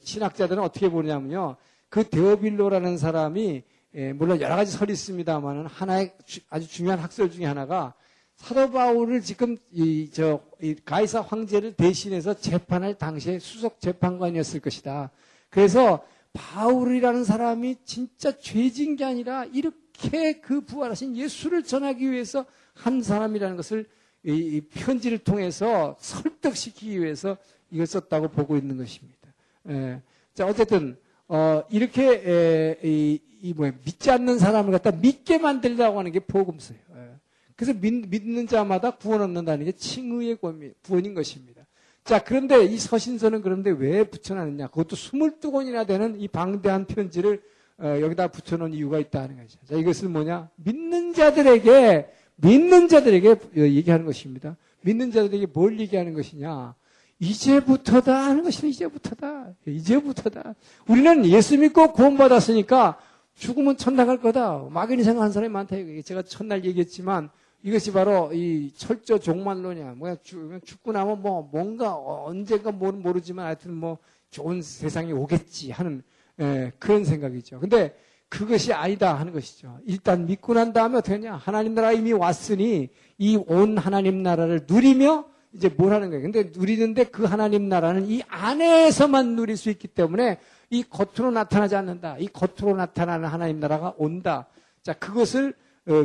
신학자들은 0.02 0.64
어떻게 0.64 0.90
보냐면요. 0.90 1.58
그 1.90 2.08
데오빌로라는 2.08 2.98
사람이 2.98 3.64
물론 4.16 4.40
여러 4.40 4.56
가지 4.56 4.72
설이 4.72 4.94
있습니다만은 4.94 5.66
하나의 5.66 6.14
아주 6.50 6.68
중요한 6.68 7.00
학설 7.00 7.30
중에 7.30 7.46
하나가 7.46 7.94
사도 8.40 8.72
바울을 8.72 9.22
지금 9.22 9.58
이 9.72 10.10
저 10.12 10.42
가이사 10.86 11.22
황제를 11.22 11.74
대신해서 11.74 12.34
재판할 12.34 12.98
당시에 12.98 13.38
수석 13.40 13.80
재판관이었을 13.80 14.60
것이다. 14.62 15.12
그래서 15.50 16.04
바울이라는 16.34 17.24
사람이 17.24 17.78
진짜 17.84 18.38
죄진 18.38 18.96
게 18.96 19.04
아니라 19.04 19.46
이렇게 19.46 20.40
그 20.40 20.62
부활하신 20.62 21.18
예수를 21.18 21.64
전하기 21.64 22.10
위해서 22.10 22.46
한 22.74 23.04
사람이라는 23.04 23.58
것을 23.58 23.86
이 24.24 24.62
편지를 24.74 25.18
통해서 25.20 25.96
설득시키기 26.00 27.02
위해서 27.02 27.38
이걸 27.72 27.86
썼다고 27.86 28.30
보고 28.30 28.58
있는 28.58 28.78
것입니다. 28.78 29.18
예. 29.70 30.02
자, 30.34 30.46
어쨌든, 30.46 30.98
어, 31.28 31.64
이렇게, 31.70 32.10
에, 32.26 32.78
이, 32.84 33.20
이 33.42 33.54
뭐야, 33.54 33.74
믿지 33.84 34.10
않는 34.12 34.40
사람을 34.40 34.72
갖다 34.72 34.92
믿게 34.92 35.38
만들려고 35.38 36.00
하는 36.00 36.12
게 36.12 36.20
복음서예요. 36.20 36.82
예. 37.62 37.66
그래서 37.66 37.74
믿, 37.74 38.24
는 38.24 38.48
자마다 38.48 38.92
구원 38.92 39.22
얻는다는 39.22 39.66
게 39.66 39.72
칭의의 39.74 40.38
구원인 40.82 41.14
것입니다. 41.14 41.66
자, 42.04 42.24
그런데 42.24 42.64
이 42.64 42.78
서신서는 42.78 43.42
그런데 43.42 43.70
왜 43.70 44.04
붙여놨느냐? 44.04 44.68
그것도 44.68 44.96
22권이나 44.96 45.86
되는 45.86 46.20
이 46.20 46.28
방대한 46.28 46.86
편지를 46.86 47.42
어, 47.78 48.00
여기다 48.02 48.28
붙여놓은 48.28 48.74
이유가 48.74 49.00
있다는 49.00 49.38
거죠. 49.38 49.60
자, 49.66 49.76
이것은 49.76 50.12
뭐냐? 50.12 50.50
믿는 50.56 51.14
자들에게 51.14 52.10
믿는 52.38 52.88
자들에게 52.88 53.36
얘기하는 53.56 54.06
것입니다. 54.06 54.58
믿는 54.82 55.12
자들에게 55.12 55.48
뭘 55.54 55.80
얘기하는 55.80 56.14
것이냐? 56.14 56.74
이제부터다 57.20 58.16
하는 58.16 58.44
것이 58.44 58.70
이제부터다. 58.70 59.50
이제부터다. 59.68 60.56
우리는 60.88 61.26
예수 61.26 61.58
믿고 61.58 61.92
구원받았으니까 61.92 62.98
죽으면 63.36 63.78
천당 63.78 64.08
갈 64.08 64.22
거다. 64.22 64.68
막연히 64.70 65.04
생각하는 65.04 65.32
사람이 65.32 65.52
많다. 65.52 65.76
제가 66.06 66.22
첫날 66.24 66.64
얘기했지만 66.66 67.30
이것이 67.62 67.92
바로 67.92 68.32
이 68.34 68.72
철저 68.76 69.20
종말론이야. 69.20 69.96
뭐야, 69.96 70.16
죽고 70.64 70.92
나면 70.92 71.22
뭐 71.22 71.50
뭔가 71.52 71.96
언젠가 71.96 72.72
모르지만 72.72 73.46
하여튼 73.46 73.74
뭐 73.74 73.98
좋은 74.30 74.62
세상이 74.62 75.12
오겠지 75.12 75.72
하는 75.72 76.04
예, 76.40 76.72
그런 76.80 77.04
생각이죠. 77.04 77.60
근데 77.60 77.96
그것이 78.30 78.72
아니다 78.72 79.16
하는 79.16 79.34
것이죠. 79.34 79.80
일단 79.86 80.26
믿고 80.26 80.54
난 80.54 80.72
다음에 80.72 80.98
어떻게 81.00 81.16
하냐. 81.16 81.36
하나님 81.36 81.74
나라 81.74 81.92
이미 81.92 82.14
왔으니 82.14 82.90
이 83.18 83.36
온 83.48 83.78
하나님 83.78 84.24
나라를 84.24 84.66
누리며 84.70 85.26
이제 85.52 85.68
뭘 85.68 85.92
하는 85.94 86.10
거예요. 86.10 86.22
근데 86.22 86.52
누리는데 86.56 87.06
그 87.06 87.26
하나님 87.26 87.68
나라는 87.68 88.06
이 88.08 88.22
안에서만 88.28 89.36
누릴 89.36 89.58
수 89.58 89.70
있기 89.72 89.88
때문에 89.90 90.38
이 90.70 90.84
겉으로 90.84 91.32
나타나지 91.32 91.76
않는다. 91.76 92.18
이 92.20 92.28
겉으로 92.28 92.78
나타나는 92.78 93.28
하나님 93.28 93.60
나라가 93.60 93.94
온다. 93.98 94.48
자, 94.84 94.94
그것을 94.94 95.50
어, 95.50 95.54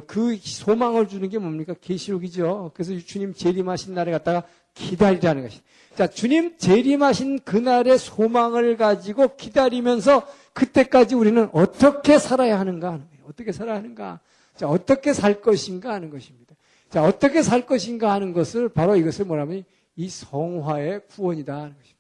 그 0.07 0.39
소망을 0.41 1.09
주는 1.09 1.29
게 1.29 1.39
뭡니까? 1.39 1.75
계시록이죠. 1.79 2.71
그래서 2.75 2.99
주님 3.05 3.35
재림하신 3.35 3.95
날에 3.95 4.13
갖다가 4.13 4.45
기다리라는 4.73 5.43
것입니다. 5.43 5.69
자, 5.95 6.07
주님 6.07 6.57
재림하신 6.57 7.41
그날의 7.41 7.99
소망을 7.99 8.77
가지고 8.77 9.37
기다리면서 9.37 10.27
그때까지 10.55 11.15
우리는 11.15 11.49
어떻게 11.53 12.19
살아야 12.19 12.59
하는가 12.59 12.89
하는 12.89 13.07
거예요. 13.11 13.25
어떻게 13.29 13.53
살아야 13.53 13.77
하는가? 13.77 14.21
자, 14.57 14.69
어떻게 14.69 15.13
살 15.13 15.41
것인가 15.41 15.93
하는 15.93 16.11
것입니다. 16.11 16.55
자, 16.89 17.03
어떻게 17.03 17.43
살 17.43 17.67
것인가 17.67 18.13
하는 18.13 18.33
것을 18.33 18.69
바로 18.69 18.97
이것을 18.97 19.25
뭐라면 19.27 19.65
이 19.97 20.09
성화의 20.09 21.03
구원이다 21.09 21.53
하는 21.53 21.75
것입니다. 21.77 21.95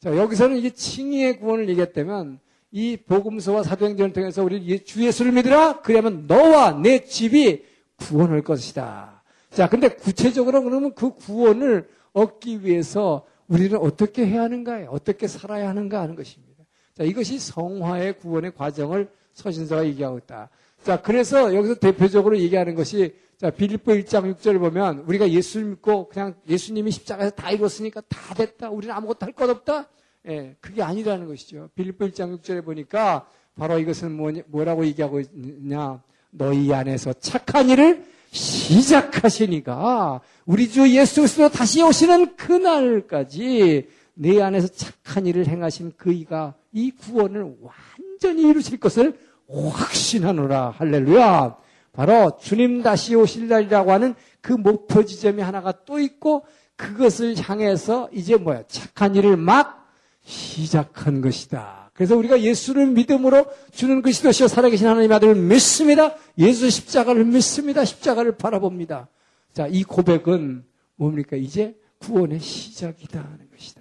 자, 0.00 0.16
여기서는 0.16 0.56
이게 0.56 0.70
칭의의 0.70 1.40
구원을 1.40 1.68
얘기했다면 1.68 2.40
이 2.70 2.96
복음서와 2.96 3.62
사도행전을 3.62 4.12
통해서 4.12 4.44
우리 4.44 4.84
주 4.84 5.04
예수를 5.04 5.32
믿으라 5.32 5.80
그러면 5.80 6.26
너와 6.26 6.72
내 6.72 7.04
집이 7.04 7.64
구원할 7.96 8.42
것이다. 8.42 9.22
자, 9.50 9.68
근데 9.68 9.88
구체적으로 9.88 10.62
그러면 10.62 10.94
그 10.94 11.14
구원을 11.14 11.88
얻기 12.12 12.64
위해서 12.64 13.26
우리는 13.48 13.78
어떻게 13.78 14.26
해야 14.26 14.42
하는가요? 14.42 14.90
어떻게 14.90 15.26
살아야 15.26 15.68
하는가 15.70 16.00
하는 16.02 16.14
것입니다. 16.14 16.64
자, 16.94 17.04
이것이 17.04 17.38
성화의 17.38 18.18
구원의 18.18 18.54
과정을 18.54 19.08
서신서가 19.32 19.86
얘기하고 19.86 20.18
있다. 20.18 20.50
자, 20.82 21.00
그래서 21.00 21.54
여기서 21.54 21.76
대표적으로 21.76 22.38
얘기하는 22.38 22.74
것이 22.74 23.14
자, 23.38 23.50
빌립보 23.50 23.92
1장 23.92 24.34
6절을 24.34 24.58
보면 24.58 25.04
우리가 25.06 25.30
예수를 25.30 25.68
믿고 25.68 26.08
그냥 26.08 26.34
예수님이 26.48 26.90
십자가에서 26.90 27.30
다 27.30 27.50
이뤘으니까 27.50 28.02
다 28.08 28.34
됐다. 28.34 28.68
우리는 28.70 28.94
아무것도 28.94 29.24
할 29.26 29.32
것 29.32 29.48
없다. 29.48 29.88
예, 30.28 30.54
그게 30.60 30.82
아니라는 30.82 31.26
것이죠. 31.26 31.70
빌립보 31.74 32.06
1장 32.06 32.38
6절에 32.38 32.64
보니까 32.64 33.26
바로 33.56 33.78
이것은 33.78 34.12
뭐냐, 34.12 34.42
뭐라고 34.46 34.84
얘기하고 34.86 35.20
있냐. 35.20 36.02
너희 36.30 36.72
안에서 36.72 37.14
착한 37.14 37.70
일을 37.70 38.04
시작하시니까 38.30 40.20
우리 40.44 40.68
주 40.68 40.88
예수 40.94 41.22
그리스도 41.22 41.48
다시 41.48 41.82
오시는 41.82 42.36
그날까지 42.36 43.88
내 44.14 44.42
안에서 44.42 44.68
착한 44.68 45.26
일을 45.26 45.46
행하신 45.46 45.92
그이가 45.96 46.54
이 46.72 46.90
구원을 46.90 47.56
완전히 47.62 48.42
이루실 48.42 48.78
것을 48.78 49.18
확신하노라. 49.48 50.74
할렐루야. 50.76 51.56
바로 51.92 52.36
주님 52.38 52.82
다시 52.82 53.14
오실 53.14 53.48
날이라고 53.48 53.90
하는 53.92 54.14
그 54.42 54.52
목표 54.52 55.04
지점이 55.04 55.40
하나가 55.42 55.72
또 55.84 55.98
있고 55.98 56.44
그것을 56.76 57.34
향해서 57.38 58.10
이제 58.12 58.36
뭐야 58.36 58.64
착한 58.68 59.16
일을 59.16 59.36
막 59.36 59.87
시작한 60.28 61.22
것이다. 61.22 61.90
그래서 61.94 62.14
우리가 62.14 62.42
예수를 62.42 62.86
믿음으로 62.88 63.46
주는 63.72 64.02
그리스도시여 64.02 64.46
살아계신 64.46 64.86
하나님 64.86 65.10
아들을 65.10 65.34
믿습니다. 65.34 66.14
예수 66.36 66.68
십자가를 66.68 67.24
믿습니다. 67.24 67.84
십자가를 67.84 68.36
바라봅니다. 68.36 69.08
자, 69.54 69.66
이 69.66 69.82
고백은 69.82 70.64
뭡니까? 70.96 71.36
이제 71.36 71.74
구원의 72.00 72.40
시작이다 72.40 73.18
하는 73.20 73.48
것이다. 73.50 73.80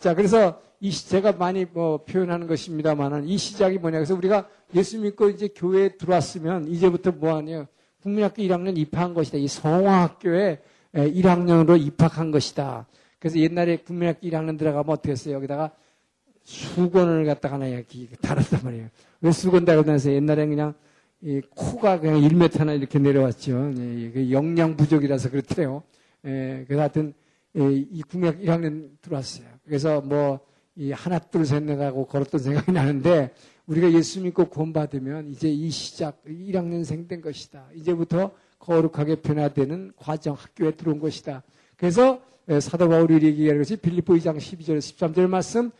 자, 0.00 0.14
그래서 0.14 0.60
이 0.80 0.90
제가 0.90 1.32
많이 1.32 1.64
뭐 1.64 2.04
표현하는 2.04 2.48
것입니다만은 2.48 3.28
이 3.28 3.38
시작이 3.38 3.78
뭐냐? 3.78 3.98
그래서 3.98 4.14
우리가 4.16 4.48
예수 4.74 4.98
믿고 4.98 5.30
이제 5.30 5.48
교회에 5.54 5.96
들어왔으면 5.96 6.66
이제부터 6.68 7.12
뭐 7.12 7.36
하냐? 7.36 7.68
국민학교 8.02 8.42
1학년 8.42 8.76
입학한 8.76 9.14
것이다. 9.14 9.38
이 9.38 9.46
성화학교에 9.46 10.60
1학년으로 10.92 11.80
입학한 11.80 12.32
것이다. 12.32 12.86
그래서 13.20 13.38
옛날에 13.38 13.76
국민학교 13.76 14.26
1학년 14.26 14.58
들어가면 14.58 14.90
어떻게 14.90 15.12
했어요? 15.12 15.36
여기다가 15.36 15.70
수건을 16.44 17.24
갖다가 17.24 17.56
하나 17.56 17.66
달았단 18.20 18.60
말이에요. 18.62 18.88
왜 19.20 19.32
수건 19.32 19.64
달고 19.64 19.82
다녀서 19.82 20.12
옛날에 20.12 20.46
그냥 20.46 20.74
이 21.20 21.40
코가 21.54 22.00
그냥 22.00 22.20
1m나 22.20 22.76
이렇게 22.78 22.98
내려왔죠. 22.98 23.72
예, 23.76 24.30
영양 24.30 24.76
부족이라서 24.76 25.30
그렇대요. 25.30 25.82
예, 26.26 26.64
그래서 26.66 26.80
하여튼 26.80 27.14
이 27.54 28.02
국민학교 28.08 28.42
1학년 28.44 28.90
들어왔어요. 29.00 29.46
그래서 29.64 30.00
뭐 30.00 30.54
이 30.76 30.90
하나 30.90 31.18
둘 31.18 31.46
셋 31.46 31.62
넷하고 31.62 32.06
걸었던 32.06 32.40
생각이 32.42 32.72
나는데 32.72 33.30
우리가 33.66 33.92
예수 33.92 34.20
믿고 34.20 34.46
구원받으면 34.46 35.30
이제 35.30 35.48
이 35.48 35.70
시작 35.70 36.22
1학년생 36.24 37.08
된 37.08 37.20
것이다. 37.20 37.66
이제부터 37.74 38.32
거룩하게 38.58 39.16
변화되는 39.16 39.92
과정 39.96 40.34
학교에 40.34 40.72
들어온 40.72 40.98
것이다. 40.98 41.42
그래서 41.76 42.20
사도 42.60 42.88
바울이 42.88 43.24
얘기하는 43.24 43.60
것이 43.60 43.76
빌립보 43.76 44.14
2장 44.14 44.36
12절 44.36 44.78
13절 44.78 45.28
말씀 45.28 45.70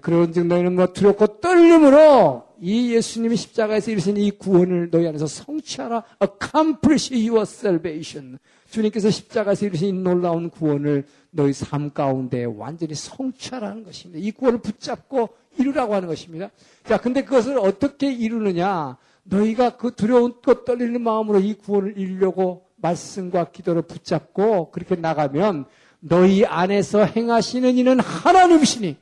그런즉 0.00 0.46
너희는 0.46 0.76
뭐 0.76 0.92
두렵고 0.92 1.40
떨림으로 1.40 2.44
이 2.60 2.94
예수님이 2.94 3.36
십자가에서 3.36 3.90
이루신 3.90 4.16
이 4.16 4.30
구원을 4.30 4.90
너희 4.90 5.06
안에서 5.06 5.26
성취하라. 5.26 6.02
accomplish 6.22 7.14
your 7.14 7.42
salvation. 7.42 8.38
주님께서 8.70 9.10
십자가에서 9.10 9.66
이루신 9.66 9.88
이 9.88 9.92
놀라운 9.92 10.48
구원을 10.48 11.04
너희 11.30 11.52
삶 11.52 11.92
가운데 11.92 12.44
완전히 12.44 12.94
성취하라는 12.94 13.84
것입니다. 13.84 14.26
이 14.26 14.30
구원을 14.30 14.60
붙잡고 14.60 15.28
이루라고 15.58 15.94
하는 15.94 16.08
것입니다. 16.08 16.50
자, 16.84 16.96
근데 16.96 17.22
그것을 17.22 17.58
어떻게 17.58 18.10
이루느냐? 18.10 18.96
너희가 19.24 19.76
그 19.76 19.94
두려운 19.94 20.34
것 20.42 20.64
떨리는 20.64 21.00
마음으로 21.00 21.40
이 21.40 21.54
구원을 21.54 21.98
이루려고 21.98 22.66
말씀과 22.76 23.50
기도를 23.50 23.82
붙잡고 23.82 24.70
그렇게 24.70 24.96
나가면 24.96 25.66
너희 26.00 26.44
안에서 26.44 27.04
행하시는 27.04 27.76
이는 27.76 28.00
하나님이시니 28.00 28.96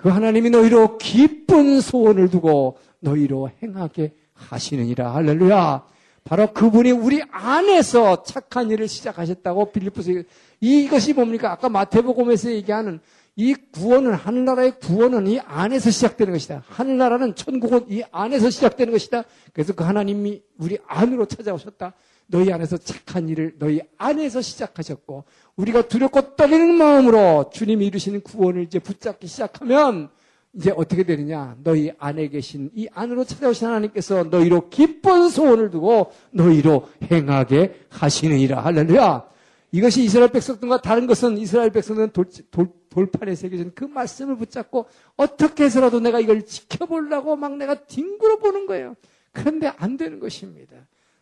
그 0.00 0.08
하나님이 0.08 0.48
너희로 0.48 0.96
기쁜 0.96 1.82
소원을 1.82 2.30
두고 2.30 2.78
너희로 3.00 3.50
행하게 3.62 4.14
하시느니라. 4.32 5.14
할렐루야. 5.14 5.84
바로 6.24 6.54
그분이 6.54 6.90
우리 6.92 7.22
안에서 7.30 8.22
착한 8.22 8.70
일을 8.70 8.88
시작하셨다고 8.88 9.72
빌리포스 9.72 10.24
이것이 10.60 11.12
뭡니까? 11.12 11.52
아까 11.52 11.68
마태복음에서 11.68 12.50
얘기하는 12.52 13.00
이 13.36 13.54
구원은 13.54 14.14
하늘나라의 14.14 14.78
구원은 14.80 15.26
이 15.26 15.38
안에서 15.38 15.90
시작되는 15.90 16.32
것이다. 16.32 16.62
하늘나라는 16.66 17.34
천국은 17.34 17.84
이 17.90 18.02
안에서 18.10 18.48
시작되는 18.48 18.94
것이다. 18.94 19.24
그래서 19.52 19.74
그 19.74 19.84
하나님이 19.84 20.40
우리 20.56 20.78
안으로 20.86 21.26
찾아오셨다. 21.26 21.92
너희 22.26 22.50
안에서 22.52 22.78
착한 22.78 23.28
일을 23.28 23.56
너희 23.58 23.82
안에서 23.98 24.40
시작하셨고 24.40 25.24
우리가 25.60 25.82
두렵고 25.88 26.36
떨리는 26.36 26.74
마음으로 26.74 27.50
주님이 27.52 27.86
이루시는 27.86 28.22
구원을 28.22 28.62
이제 28.62 28.78
붙잡기 28.78 29.26
시작하면 29.26 30.08
이제 30.52 30.72
어떻게 30.74 31.04
되느냐? 31.04 31.56
너희 31.62 31.92
안에 31.98 32.28
계신 32.28 32.70
이 32.74 32.88
안으로 32.92 33.24
찾아오신 33.24 33.68
하나님께서 33.68 34.24
너희로 34.24 34.68
기쁜 34.70 35.28
소원을 35.28 35.70
두고 35.70 36.12
너희로 36.30 36.88
행하게 37.10 37.86
하시느니라. 37.90 38.64
할렐루야. 38.64 39.28
이것이 39.72 40.02
이스라엘 40.02 40.30
백성들과 40.30 40.80
다른 40.80 41.06
것은 41.06 41.38
이스라엘 41.38 41.70
백성들은 41.70 42.10
돌, 42.10 42.26
돌, 42.50 42.68
돌판에 42.88 43.36
새겨진 43.36 43.72
그 43.74 43.84
말씀을 43.84 44.36
붙잡고 44.36 44.86
어떻게 45.16 45.64
해서라도 45.64 46.00
내가 46.00 46.18
이걸 46.18 46.44
지켜보려고 46.44 47.36
막 47.36 47.56
내가 47.56 47.74
뒹굴어 47.86 48.38
보는 48.38 48.66
거예요. 48.66 48.96
그런데 49.30 49.68
안 49.76 49.96
되는 49.96 50.18
것입니다. 50.18 50.74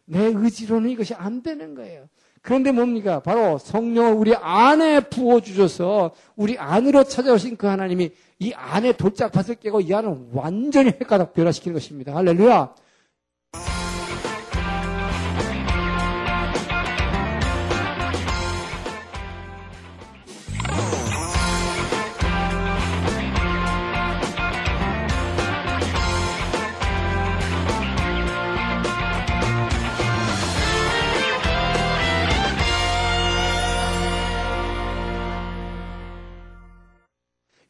내 0.07 0.33
의지로는 0.35 0.88
이것이 0.88 1.12
안 1.12 1.42
되는 1.42 1.74
거예요. 1.74 2.09
그런데 2.48 2.72
뭡니까? 2.72 3.20
바로 3.20 3.58
성령을 3.58 4.14
우리 4.14 4.34
안에 4.34 5.00
부어주셔서 5.00 6.12
우리 6.34 6.56
안으로 6.56 7.04
찾아오신 7.04 7.58
그 7.58 7.66
하나님이 7.66 8.08
이 8.38 8.54
안에 8.54 8.92
돌짝밭을 8.92 9.56
깨고 9.56 9.82
이 9.82 9.92
안을 9.92 10.16
완전히 10.32 10.88
헷가닥 10.88 11.34
변화시키는 11.34 11.74
것입니다. 11.74 12.14
할렐루야. 12.14 12.72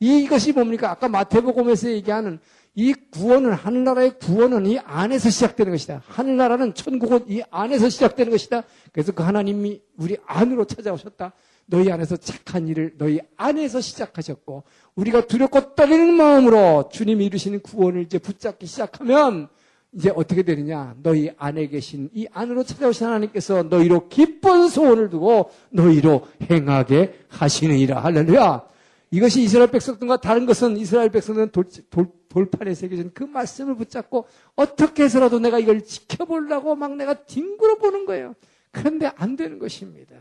이것이 0.08 0.52
뭡니까? 0.52 0.90
아까 0.90 1.08
마태복음에서 1.08 1.90
얘기하는 1.90 2.38
이 2.74 2.94
구원은 3.10 3.52
하늘나라의 3.52 4.18
구원은 4.18 4.66
이 4.66 4.78
안에서 4.78 5.30
시작되는 5.30 5.72
것이다. 5.72 6.02
하늘나라는 6.06 6.74
천국은 6.74 7.24
이 7.28 7.42
안에서 7.50 7.88
시작되는 7.88 8.30
것이다. 8.30 8.62
그래서 8.92 9.12
그 9.12 9.22
하나님이 9.22 9.82
우리 9.96 10.16
안으로 10.26 10.64
찾아오셨다. 10.64 11.32
너희 11.66 11.90
안에서 11.90 12.16
착한 12.16 12.68
일을 12.68 12.94
너희 12.96 13.20
안에서 13.36 13.80
시작하셨고 13.80 14.64
우리가 14.94 15.26
두렵고 15.26 15.74
떨리는 15.74 16.14
마음으로 16.14 16.88
주님이 16.90 17.26
이루시는 17.26 17.60
구원을 17.60 18.02
이제 18.02 18.18
붙잡기 18.18 18.66
시작하면 18.66 19.48
이제 19.92 20.12
어떻게 20.14 20.42
되느냐? 20.42 20.94
너희 21.02 21.30
안에 21.36 21.66
계신 21.68 22.10
이 22.14 22.26
안으로 22.32 22.62
찾아오신 22.62 23.06
하나님께서 23.06 23.64
너희로 23.64 24.08
기쁜 24.08 24.68
소원을 24.68 25.10
두고 25.10 25.50
너희로 25.70 26.26
행하게 26.50 27.14
하시느니라. 27.28 28.00
할렐루야. 28.04 28.62
이것이 29.10 29.42
이스라엘 29.42 29.70
백성들과 29.70 30.18
다른 30.18 30.44
것은 30.46 30.76
이스라엘 30.76 31.08
백성들은 31.10 31.50
돌, 31.50 31.64
돌, 31.90 32.08
돌 32.28 32.50
판에 32.50 32.74
새겨진 32.74 33.12
그 33.14 33.24
말씀을 33.24 33.76
붙잡고 33.76 34.26
어떻게 34.54 35.04
해서라도 35.04 35.38
내가 35.38 35.58
이걸 35.58 35.82
지켜보려고 35.82 36.76
막 36.76 36.96
내가 36.96 37.14
뒹굴어 37.24 37.76
보는 37.76 38.04
거예요. 38.04 38.34
그런데 38.70 39.10
안 39.16 39.36
되는 39.36 39.58
것입니다. 39.58 40.14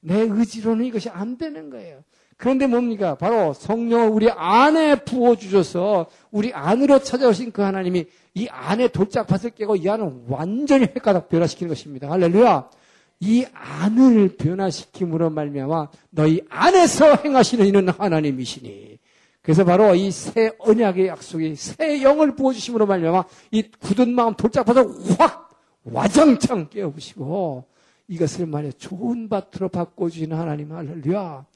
내 0.00 0.20
의지로는 0.20 0.84
이것이 0.84 1.08
안 1.08 1.38
되는 1.38 1.70
거예요. 1.70 2.02
그런데 2.36 2.66
뭡니까? 2.66 3.14
바로 3.14 3.52
성령을 3.52 4.08
우리 4.08 4.28
안에 4.28 5.04
부어주셔서 5.04 6.06
우리 6.32 6.52
안으로 6.52 6.98
찾아오신 6.98 7.52
그 7.52 7.62
하나님이 7.62 8.06
이 8.34 8.48
안에 8.48 8.88
돌짝밭을 8.88 9.50
깨고 9.50 9.76
이 9.76 9.88
안을 9.88 10.24
완전히 10.26 10.86
헷가닥 10.86 11.28
변화시키는 11.28 11.68
것입니다. 11.68 12.10
할렐루야. 12.10 12.68
이 13.24 13.46
안을 13.52 14.36
변화시킴으로 14.36 15.30
말미암아 15.30 15.88
너희 16.10 16.40
안에서 16.50 17.14
행하시는 17.24 17.64
이는 17.66 17.88
하나님이시니. 17.88 18.98
그래서 19.42 19.64
바로 19.64 19.94
이 19.94 20.10
새 20.10 20.50
언약의 20.58 21.06
약속이 21.06 21.54
새 21.54 22.02
영을 22.02 22.34
부어주심으로 22.34 22.86
말미암아 22.86 23.24
이 23.52 23.62
굳은 23.78 24.12
마음 24.12 24.34
돌짝밭을 24.34 24.86
확 25.18 25.50
와장창 25.84 26.68
깨어부시고 26.68 27.64
이것을 28.08 28.46
말해 28.46 28.72
좋은 28.72 29.28
밭으로 29.28 29.68
바꿔주시는 29.68 30.36
하나님 30.36 30.72
할렐루야. 30.72 31.46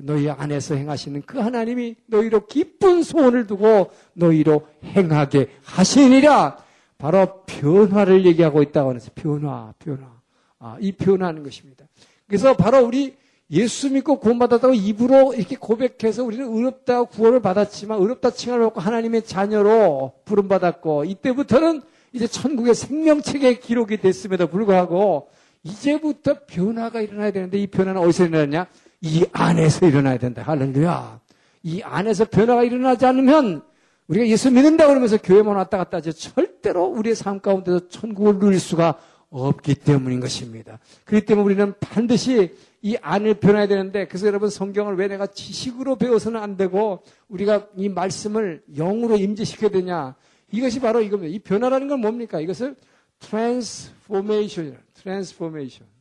너희 0.00 0.28
안에서 0.28 0.74
행하시는 0.74 1.22
그 1.24 1.38
하나님이 1.38 1.94
너희로 2.06 2.46
기쁜 2.46 3.02
소원을 3.02 3.46
두고 3.46 3.90
너희로 4.12 4.66
행하게 4.84 5.48
하시니라. 5.62 6.58
바로 6.98 7.44
변화를 7.46 8.26
얘기하고 8.26 8.62
있다고 8.62 8.90
하면서 8.90 9.10
변화, 9.14 9.72
변화. 9.78 10.13
아, 10.58 10.76
이 10.80 10.92
변화하는 10.92 11.42
것입니다. 11.42 11.84
그래서 12.26 12.54
바로 12.54 12.84
우리 12.84 13.16
예수 13.50 13.90
믿고 13.90 14.18
구원받았다고 14.18 14.74
입으로 14.74 15.34
이렇게 15.34 15.56
고백해서 15.56 16.24
우리는 16.24 16.46
의롭다고 16.46 17.06
구원을 17.06 17.40
받았지만 17.40 18.00
의롭다 18.00 18.30
칭함을 18.30 18.66
받고 18.66 18.80
하나님의 18.80 19.22
자녀로 19.22 20.14
부름받았고 20.24 21.04
이때부터는 21.04 21.82
이제 22.12 22.26
천국의 22.26 22.74
생명책에 22.74 23.58
기록이 23.58 23.98
됐음에도 23.98 24.46
불구하고 24.46 25.28
이제부터 25.62 26.44
변화가 26.46 27.00
일어나야 27.00 27.32
되는데 27.32 27.58
이 27.58 27.66
변화는 27.66 28.00
어디서 28.00 28.26
일어나냐? 28.26 28.66
이 29.02 29.26
안에서 29.32 29.86
일어나야 29.86 30.18
된다. 30.18 30.42
할렐루야. 30.42 31.20
이 31.64 31.82
안에서 31.82 32.26
변화가 32.26 32.62
일어나지 32.62 33.04
않으면 33.04 33.62
우리가 34.08 34.26
예수 34.28 34.50
믿는다 34.50 34.86
그러면서 34.86 35.16
교회만 35.16 35.56
왔다 35.56 35.78
갔다 35.78 35.96
하지 35.98 36.12
절대로 36.12 36.84
우리의 36.84 37.14
삶 37.14 37.40
가운데서 37.40 37.88
천국을 37.88 38.38
누릴 38.38 38.60
수가 38.60 38.98
없기 39.42 39.74
때문인 39.76 40.20
것입니다. 40.20 40.78
그렇기 41.04 41.26
때문에 41.26 41.44
우리는 41.44 41.74
반드시 41.80 42.54
이 42.82 42.96
안을 43.00 43.34
변해야 43.34 43.66
되는데 43.66 44.06
그래서 44.06 44.26
여러분 44.26 44.48
성경을 44.48 44.96
왜 44.96 45.08
내가 45.08 45.26
지식으로 45.26 45.96
배워서는 45.96 46.40
안 46.40 46.56
되고 46.56 47.02
우리가 47.28 47.68
이 47.76 47.88
말씀을 47.88 48.62
영으로 48.76 49.16
임재시켜야 49.16 49.70
되냐 49.70 50.14
이것이 50.52 50.80
바로 50.80 51.00
이겁니다. 51.02 51.34
이 51.34 51.38
변화라는 51.40 51.88
건 51.88 52.00
뭡니까? 52.00 52.40
이것을 52.40 52.76
transformation, 53.18 54.78
transformation. 54.94 55.92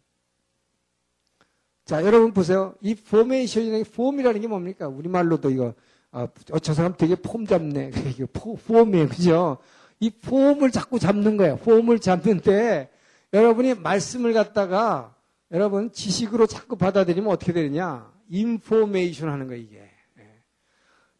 자, 1.85 2.03
여러분 2.05 2.33
보세요. 2.33 2.75
이 2.81 2.95
포메이션이라는 2.95 3.85
폼이라는 3.95 4.41
게 4.41 4.47
뭡니까? 4.47 4.87
우리말로도 4.87 5.49
이거 5.49 5.73
아, 6.11 6.27
어, 6.51 6.59
저 6.59 6.73
사람 6.75 6.93
되게 6.95 7.15
폼 7.15 7.47
잡네. 7.47 7.91
이게 8.13 8.25
폼이에요. 8.25 9.09
그죠? 9.09 9.57
이 9.99 10.11
폼을 10.11 10.69
자꾸 10.69 10.99
잡는 10.99 11.37
거예요. 11.37 11.57
폼을 11.57 11.99
잡는데 11.99 12.89
여러분이 13.33 13.75
말씀을 13.75 14.33
갖다가 14.33 15.15
여러분 15.51 15.91
지식으로 15.91 16.47
자꾸 16.47 16.75
받아들이면 16.77 17.31
어떻게 17.31 17.53
되느냐? 17.53 18.11
인포메이션 18.29 19.29
하는 19.29 19.47
거 19.47 19.55
이게. 19.55 19.77
예. 20.19 20.41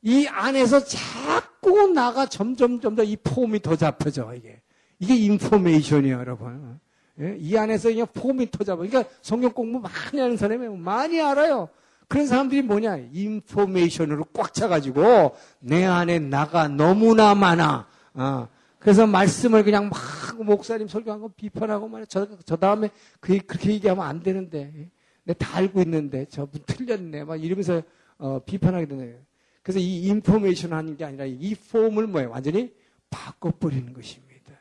이 0.01 0.27
안에서 0.27 0.83
자꾸 0.83 1.87
나가 1.87 2.25
점점 2.25 2.79
점점 2.79 3.05
이 3.05 3.17
폼이 3.17 3.61
더 3.61 3.75
잡혀져 3.75 4.33
이게. 4.35 4.61
이게 4.99 5.15
인포메이션이에요, 5.15 6.17
여러분. 6.17 6.79
예? 7.19 7.35
이 7.39 7.57
안에서 7.57 7.89
그냥 7.89 8.07
폼이 8.13 8.51
터 8.51 8.63
잡아. 8.63 8.83
그러니까 8.83 9.09
성경 9.21 9.51
공부 9.51 9.79
많이 9.79 10.19
하는 10.19 10.37
사람이 10.37 10.67
많이 10.77 11.21
알아요. 11.21 11.69
그런 12.07 12.27
사람들이 12.27 12.61
뭐냐? 12.61 12.97
인포메이션으로 13.11 14.25
꽉 14.33 14.53
차가지고 14.53 15.35
내 15.59 15.83
안에 15.83 16.19
나가 16.19 16.67
너무나 16.67 17.33
많아. 17.35 17.87
어. 18.13 18.47
그래서 18.83 19.07
말씀을 19.07 19.63
그냥 19.63 19.89
막 19.89 20.43
목사님 20.43 20.87
설교한 20.87 21.21
거 21.21 21.29
비판하고 21.29 21.87
말이야. 21.87 22.05
저, 22.09 22.27
저 22.45 22.55
다음에 22.57 22.89
그, 23.19 23.37
그렇게 23.39 23.71
얘기하면 23.71 24.05
안 24.05 24.21
되는데. 24.21 24.89
내 25.25 25.33
다 25.35 25.55
알고 25.55 25.81
있는데 25.83 26.25
저분 26.25 26.61
틀렸네. 26.65 27.23
막 27.23 27.41
이러면서 27.41 27.81
어, 28.17 28.39
비판하게 28.45 28.87
되네요. 28.87 29.15
그래서 29.61 29.79
이 29.79 30.01
인포메이션 30.07 30.73
하는 30.73 30.97
게 30.97 31.05
아니라 31.05 31.23
이 31.25 31.55
폼을 31.71 32.07
뭐예요? 32.07 32.29
완전히 32.29 32.73
바꿔버리는 33.09 33.93
것입니다. 33.93 34.51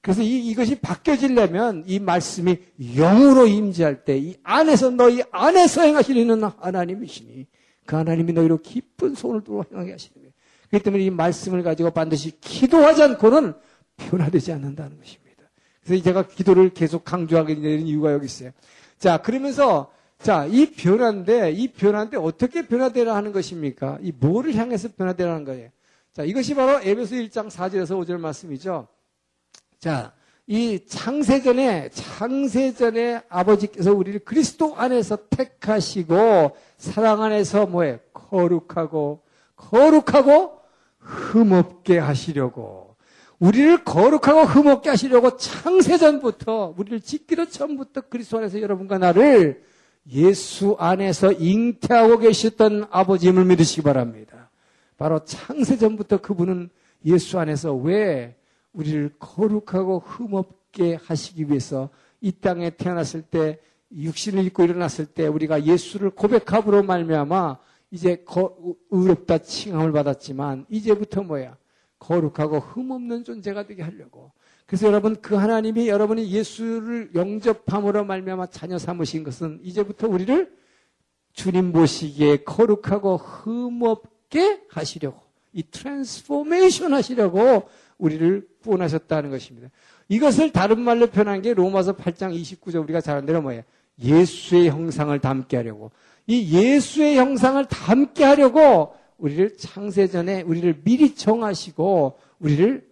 그래서 0.00 0.22
이, 0.22 0.48
이것이 0.48 0.80
바뀌어지려면 0.80 1.84
이 1.86 2.00
말씀이 2.00 2.58
영으로 2.96 3.46
임재할 3.46 4.04
때 4.04 4.18
이 4.18 4.34
안에서 4.42 4.90
너희 4.90 5.22
안에서 5.30 5.82
행하시는 5.82 6.42
하나님이시니 6.42 7.46
그 7.86 7.94
하나님이 7.94 8.32
너희로 8.32 8.58
기쁜 8.58 9.14
손을 9.14 9.44
들어 9.44 9.64
행하게 9.70 9.92
하시는 9.92 10.14
거예요. 10.16 10.32
그렇기 10.70 10.82
때문에 10.84 11.04
이 11.04 11.10
말씀을 11.10 11.62
가지고 11.62 11.90
반드시 11.92 12.32
기도하지 12.40 13.04
않고는 13.04 13.54
변화되지 13.98 14.52
않는다는 14.52 14.98
것입니다. 14.98 15.44
그래서 15.84 16.02
제가 16.02 16.26
기도를 16.26 16.70
계속 16.70 17.04
강조하게 17.04 17.56
되는 17.56 17.86
이유가 17.86 18.12
여기 18.12 18.24
있어요. 18.26 18.50
자, 18.98 19.18
그러면서 19.18 19.92
자, 20.18 20.46
이 20.46 20.72
변화인데, 20.72 21.52
이 21.52 21.68
변화인데 21.68 22.16
어떻게 22.16 22.66
변화되라 22.66 23.14
하는 23.14 23.32
것입니까? 23.32 23.98
이 24.02 24.12
뭐를 24.12 24.54
향해서 24.54 24.88
변화되라는 24.96 25.44
거예요? 25.44 25.70
자, 26.12 26.24
이것이 26.24 26.54
바로 26.54 26.80
에베소 26.80 27.14
1장 27.14 27.48
4절에서 27.48 28.04
5절 28.04 28.18
말씀이죠. 28.18 28.88
자, 29.78 30.12
이 30.48 30.80
창세전에, 30.86 31.90
창세전에 31.90 33.22
아버지께서 33.28 33.92
우리를 33.92 34.20
그리스도 34.20 34.74
안에서 34.76 35.28
택하시고, 35.28 36.56
사랑 36.78 37.22
안에서 37.22 37.66
뭐에 37.66 38.00
거룩하고, 38.12 39.22
거룩하고, 39.54 40.58
흠없게 40.98 41.98
하시려고, 41.98 42.87
우리를 43.40 43.84
거룩하고 43.84 44.40
흠없게 44.42 44.90
하시려고 44.90 45.36
창세전부터 45.36 46.74
우리를 46.76 47.00
짓기도 47.00 47.46
전부터 47.46 48.02
그리스도 48.02 48.38
안에서 48.38 48.60
여러분과 48.60 48.98
나를 48.98 49.62
예수 50.12 50.76
안에서 50.78 51.32
잉태하고 51.32 52.18
계셨던 52.18 52.86
아버지임을 52.90 53.44
믿으시기 53.44 53.82
바랍니다. 53.82 54.50
바로 54.96 55.24
창세전부터 55.24 56.20
그분은 56.20 56.70
예수 57.04 57.38
안에서 57.38 57.74
왜 57.74 58.36
우리를 58.72 59.14
거룩하고 59.18 60.00
흠없게 60.00 60.98
하시기 61.04 61.48
위해서 61.48 61.90
이 62.20 62.32
땅에 62.32 62.70
태어났을 62.70 63.22
때 63.22 63.60
육신을 63.94 64.44
입고 64.46 64.64
일어났을 64.64 65.06
때 65.06 65.28
우리가 65.28 65.64
예수를 65.64 66.10
고백함으로 66.10 66.82
말미암아 66.82 67.58
이제 67.90 68.24
의롭다 68.90 69.38
칭함을 69.38 69.92
받았지만 69.92 70.66
이제부터 70.68 71.22
뭐야? 71.22 71.56
거룩하고 71.98 72.58
흠없는 72.58 73.24
존재가 73.24 73.66
되게 73.66 73.82
하려고. 73.82 74.32
그래서 74.66 74.86
여러분 74.86 75.16
그 75.16 75.34
하나님이 75.34 75.88
여러분이 75.88 76.30
예수를 76.30 77.10
영접함으로 77.14 78.04
말미암아 78.04 78.46
자녀 78.46 78.78
삼으신 78.78 79.24
것은 79.24 79.60
이제부터 79.62 80.08
우리를 80.08 80.52
주님 81.32 81.72
보시기에 81.72 82.38
거룩하고 82.44 83.16
흠없게 83.16 84.64
하시려고 84.68 85.20
이 85.52 85.62
transformation 85.62 86.92
하시려고 86.92 87.68
우리를 87.96 88.46
구원하셨다는 88.62 89.30
것입니다. 89.30 89.68
이것을 90.08 90.52
다른 90.52 90.80
말로 90.80 91.08
표현한 91.08 91.42
게 91.42 91.54
로마서 91.54 91.96
8장 91.96 92.38
29절 92.38 92.82
우리가 92.84 93.00
잘 93.00 93.16
아는 93.16 93.26
대로 93.26 93.42
뭐예요? 93.42 93.62
예수의 94.02 94.68
형상을 94.68 95.18
담게 95.18 95.56
하려고. 95.56 95.90
이 96.26 96.54
예수의 96.56 97.16
형상을 97.16 97.64
담게 97.64 98.24
하려고 98.24 98.94
우리를 99.18 99.56
창세전에 99.56 100.42
우리를 100.42 100.82
미리 100.82 101.14
정하시고 101.14 102.18
우리를 102.38 102.88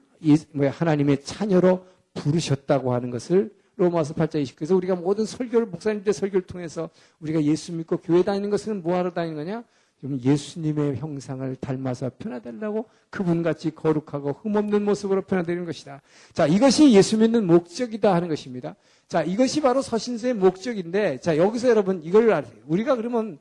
하나님의 0.72 1.24
자녀로 1.24 1.86
부르셨다고 2.14 2.92
하는 2.92 3.10
것을 3.10 3.54
로마서 3.76 4.14
8장 4.14 4.40
29. 4.40 4.66
서 4.66 4.76
우리가 4.76 4.94
모든 4.94 5.26
설교를 5.26 5.66
목사님들 5.66 6.12
설교를 6.12 6.46
통해서 6.46 6.88
우리가 7.20 7.42
예수 7.44 7.72
믿고 7.72 7.98
교회 7.98 8.22
다니는 8.22 8.50
것은 8.50 8.82
뭐하러 8.82 9.12
다니는 9.12 9.36
거냐? 9.36 9.64
좀 10.00 10.20
예수님의 10.22 10.96
형상을 10.96 11.56
닮아서 11.56 12.10
변화되려고 12.18 12.86
그분같이 13.10 13.74
거룩하고 13.74 14.32
흠없는 14.42 14.84
모습으로 14.84 15.22
변화되는 15.22 15.64
것이다. 15.64 16.02
자, 16.32 16.46
이것이 16.46 16.92
예수 16.92 17.16
믿는 17.16 17.46
목적이다 17.46 18.14
하는 18.14 18.28
것입니다. 18.28 18.76
자, 19.08 19.22
이것이 19.22 19.62
바로 19.62 19.80
서신서의 19.80 20.34
목적인데, 20.34 21.20
자, 21.20 21.36
여기서 21.38 21.68
여러분 21.68 22.02
이걸 22.02 22.30
아세요. 22.32 22.58
우리가 22.66 22.96
그러면 22.96 23.38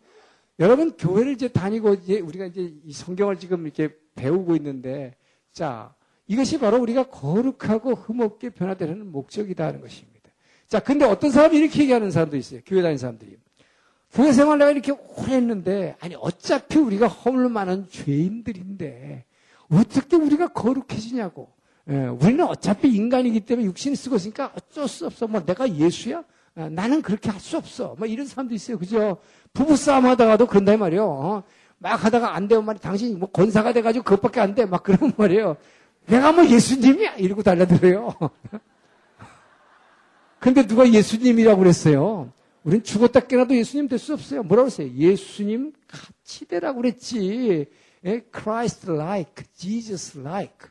여러분 0.60 0.96
교회를 0.98 1.34
이제 1.34 1.48
다니고 1.48 1.96
이제 1.96 2.20
우리가 2.20 2.46
이제 2.46 2.74
이 2.86 2.94
성경을 2.94 3.38
지금 3.40 3.66
이렇게 3.66 3.90
배우고 4.16 4.56
있는데, 4.56 5.16
자, 5.52 5.94
이것이 6.28 6.60
바로 6.60 6.82
우리가 6.82 7.10
거룩하고 7.10 7.94
흠없게 7.94 8.52
변화되는 8.52 9.12
목적이다 9.12 9.66
하는 9.66 9.82
것입니다. 9.82 10.32
자, 10.68 10.80
근데 10.80 11.06
어떤 11.06 11.32
사람이 11.32 11.58
이렇게 11.58 11.82
얘기하는 11.82 12.10
사람도 12.10 12.38
있어요. 12.38 12.62
교회 12.66 12.82
다니는 12.82 12.98
사람들이. 12.98 13.38
교회 14.12 14.32
생활 14.32 14.58
내가 14.58 14.72
이렇게 14.72 14.92
오래 14.92 15.36
했는데, 15.36 15.96
아니, 16.00 16.16
어차피 16.18 16.80
우리가 16.80 17.08
허물 17.08 17.50
많은 17.50 17.90
죄인들인데, 17.90 19.26
어떻게 19.70 20.16
우리가 20.16 20.48
거룩해지냐고. 20.50 21.50
예, 21.90 22.08
우리는 22.08 22.44
어차피 22.46 22.90
인간이기 22.96 23.42
때문에 23.42 23.68
육신이 23.68 23.96
쓰고 23.96 24.16
있으니까 24.16 24.52
어쩔 24.56 24.88
수 24.88 25.06
없어. 25.06 25.28
뭐 25.28 25.46
내가 25.46 25.72
예수야? 25.72 26.24
아, 26.56 26.70
나는 26.70 27.02
그렇게 27.02 27.30
할 27.30 27.40
수 27.40 27.58
없어. 27.58 27.96
뭐 27.98 28.08
이런 28.08 28.26
사람도 28.26 28.54
있어요. 28.56 28.78
그죠? 28.78 29.18
부부싸움 29.54 30.06
하다가도 30.06 30.48
그런다 30.48 30.76
말이에요. 30.78 31.06
어? 31.06 31.44
막 31.78 32.04
하다가 32.04 32.36
안 32.36 32.48
되면 32.48 32.66
말이 32.66 32.80
당신이 32.80 33.16
뭐 33.16 33.30
권사가 33.30 33.74
돼가지고 33.74 34.04
그것밖에 34.04 34.40
안 34.40 34.56
돼. 34.56 34.66
막 34.66 34.84
그런 34.84 35.12
말이에요. 35.18 35.58
내가 36.08 36.32
뭐 36.32 36.46
예수님이야? 36.46 37.16
이러고 37.16 37.44
달려들어요. 37.44 38.14
근데 40.40 40.66
누가 40.66 40.90
예수님이라고 40.90 41.60
그랬어요? 41.60 42.32
우린 42.64 42.84
죽었다 42.84 43.20
깨나도 43.20 43.56
예수님 43.56 43.88
될 43.88 44.00
수 44.00 44.14
없어요. 44.14 44.44
뭐라고 44.44 44.68
했어요? 44.68 44.90
예수님 44.96 45.74
같이 45.88 46.48
되라고 46.48 46.82
그랬지. 46.82 47.66
예? 48.06 48.22
Christ 48.34 48.92
like, 48.92 49.46
Jesus 49.56 50.18
like. 50.20 50.68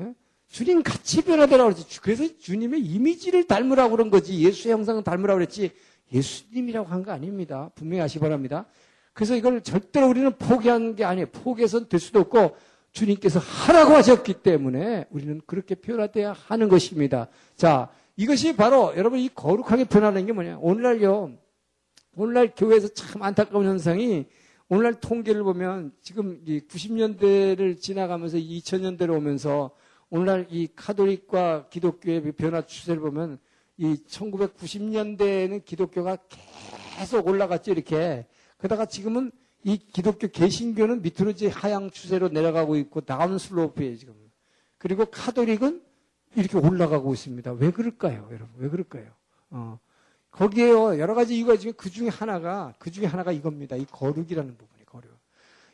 예? 0.00 0.14
주님 0.48 0.82
같이 0.82 1.22
변화되라고 1.22 1.72
그랬지. 1.74 2.00
그래서 2.00 2.24
주님의 2.38 2.80
이미지를 2.80 3.44
닮으라고 3.44 3.90
그런 3.92 4.10
거지. 4.10 4.40
예수의 4.40 4.72
형상을 4.72 5.02
닮으라고 5.04 5.38
그랬지. 5.38 5.70
예수님이라고 6.12 6.88
한 6.88 7.02
거 7.02 7.12
아닙니다. 7.12 7.70
분명히 7.74 8.02
아시 8.02 8.14
기 8.14 8.20
바랍니다. 8.20 8.66
그래서 9.12 9.36
이걸 9.36 9.60
절대로 9.62 10.08
우리는 10.08 10.32
포기한 10.38 10.94
게 10.96 11.04
아니에요. 11.04 11.26
포기해서는 11.26 11.88
될 11.88 12.00
수도 12.00 12.20
없고 12.20 12.56
주님께서 12.92 13.38
하라고 13.40 13.92
하셨기 13.94 14.34
때문에 14.34 15.06
우리는 15.10 15.40
그렇게 15.46 15.74
변화돼야 15.74 16.32
하는 16.32 16.68
것입니다. 16.68 17.28
자, 17.56 17.90
이것이 18.16 18.56
바로 18.56 18.94
여러분 18.96 19.18
이 19.18 19.28
거룩하게 19.28 19.84
변하는 19.84 20.24
게 20.24 20.32
뭐냐. 20.32 20.58
오늘날요. 20.60 21.32
오늘날 22.16 22.52
교회에서 22.56 22.88
참 22.88 23.22
안타까운 23.22 23.66
현상이 23.66 24.26
오늘날 24.68 24.94
통계를 24.94 25.42
보면 25.42 25.92
지금 26.02 26.40
이 26.46 26.60
90년대를 26.60 27.80
지나가면서 27.80 28.38
2000년대로 28.38 29.16
오면서 29.16 29.70
오늘날 30.10 30.46
이 30.50 30.68
카톨릭과 30.74 31.68
기독교의 31.68 32.32
변화 32.32 32.62
추세를 32.62 33.00
보면 33.00 33.38
이 33.76 33.96
1990년대에는 34.06 35.64
기독교가 35.64 36.18
계속 36.98 37.26
올라갔죠 37.26 37.72
이렇게 37.72 38.26
그러다가 38.56 38.86
지금은 38.86 39.30
이 39.64 39.76
기독교 39.76 40.28
개신교는 40.28 41.02
밑으로 41.02 41.30
이제 41.30 41.48
하향 41.48 41.90
추세로 41.90 42.28
내려가고 42.28 42.76
있고 42.76 43.00
다운 43.02 43.38
슬로프에 43.38 43.96
지금 43.96 44.14
그리고 44.78 45.04
카톨릭은 45.06 45.82
이렇게 46.36 46.56
올라가고 46.58 47.12
있습니다. 47.12 47.52
왜 47.52 47.70
그럴까요, 47.70 48.28
여러분? 48.30 48.48
왜 48.58 48.68
그럴까요? 48.68 49.06
어, 49.50 49.78
거기에요 50.30 50.98
여러 50.98 51.14
가지 51.14 51.36
이유가 51.36 51.56
지금 51.56 51.74
그 51.76 51.90
중에 51.90 52.08
하나가 52.08 52.72
그 52.78 52.90
중에 52.90 53.06
하나가 53.06 53.32
이겁니다. 53.32 53.76
이 53.76 53.84
거룩이라는 53.84 54.56
부분 54.56 54.77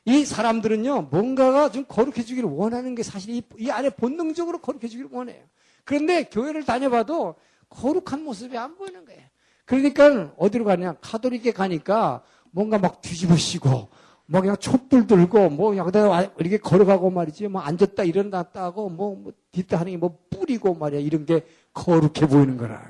이 0.07 0.25
사람들은요 0.25 1.09
뭔가가 1.11 1.71
좀 1.71 1.85
거룩해지기를 1.89 2.49
원하는 2.49 2.95
게 2.95 3.03
사실 3.03 3.35
이, 3.35 3.43
이 3.59 3.71
안에 3.71 3.91
본능적으로 3.91 4.59
거룩해지기를 4.59 5.09
원해요. 5.13 5.43
그런데 5.85 6.25
교회를 6.25 6.65
다녀봐도 6.65 7.37
거룩한 7.71 8.23
모습이 8.23 8.57
안 8.57 8.77
보이는 8.77 9.05
거예요. 9.05 9.23
그러니까 9.65 10.33
어디로 10.37 10.65
가냐? 10.65 10.97
카톨릭에 11.01 11.53
가니까 11.53 12.23
뭔가 12.51 12.79
막 12.79 13.01
뒤집어쓰고 13.01 13.89
뭐 14.27 14.41
그냥 14.41 14.57
촛불 14.59 15.07
들고 15.07 15.51
뭐 15.51 15.71
그냥 15.71 15.91
이렇게 16.39 16.59
걸어가고 16.59 17.11
말이지 17.11 17.49
뭐 17.49 17.63
앉았다 17.63 18.05
일어났다 18.05 18.63
하고 18.63 18.89
뭐, 18.89 19.17
뭐 19.17 19.33
뒤따 19.53 19.79
하는 19.81 19.93
게 19.93 19.99
뭐 19.99 20.19
뿌리고 20.31 20.75
말이야 20.75 21.01
이런 21.01 21.25
게 21.25 21.47
거룩해 21.73 22.29
보이는 22.29 22.57
거라. 22.57 22.83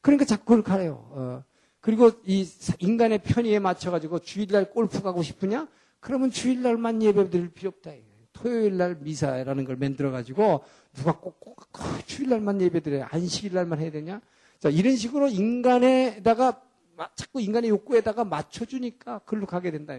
그러니까 0.00 0.24
자꾸 0.24 0.46
그렇게 0.46 0.70
하래요. 0.70 1.06
어. 1.10 1.44
그리고 1.80 2.10
이 2.24 2.46
인간의 2.78 3.20
편의에 3.22 3.58
맞춰가지고 3.58 4.18
주일날 4.20 4.70
골프 4.70 5.00
가고 5.02 5.22
싶으냐? 5.22 5.68
그러면 6.00 6.30
주일날만 6.30 7.02
예배 7.02 7.30
드릴 7.30 7.50
필요 7.50 7.68
없다. 7.68 7.92
토요일날 8.32 8.96
미사라는 9.00 9.64
걸 9.64 9.76
만들어가지고 9.76 10.64
누가 10.94 11.18
꼭, 11.18 11.38
꼭, 11.40 11.56
꼭 11.70 12.06
주일날만 12.06 12.60
예배 12.62 12.80
드려야 12.80 13.08
안식일날만 13.10 13.80
해야 13.80 13.90
되냐? 13.90 14.20
자, 14.58 14.68
이런 14.68 14.96
식으로 14.96 15.28
인간에다가 15.28 16.62
자꾸 17.14 17.40
인간의 17.40 17.70
욕구에다가 17.70 18.24
맞춰주니까 18.24 19.20
글로 19.20 19.46
가게 19.46 19.70
된다. 19.70 19.94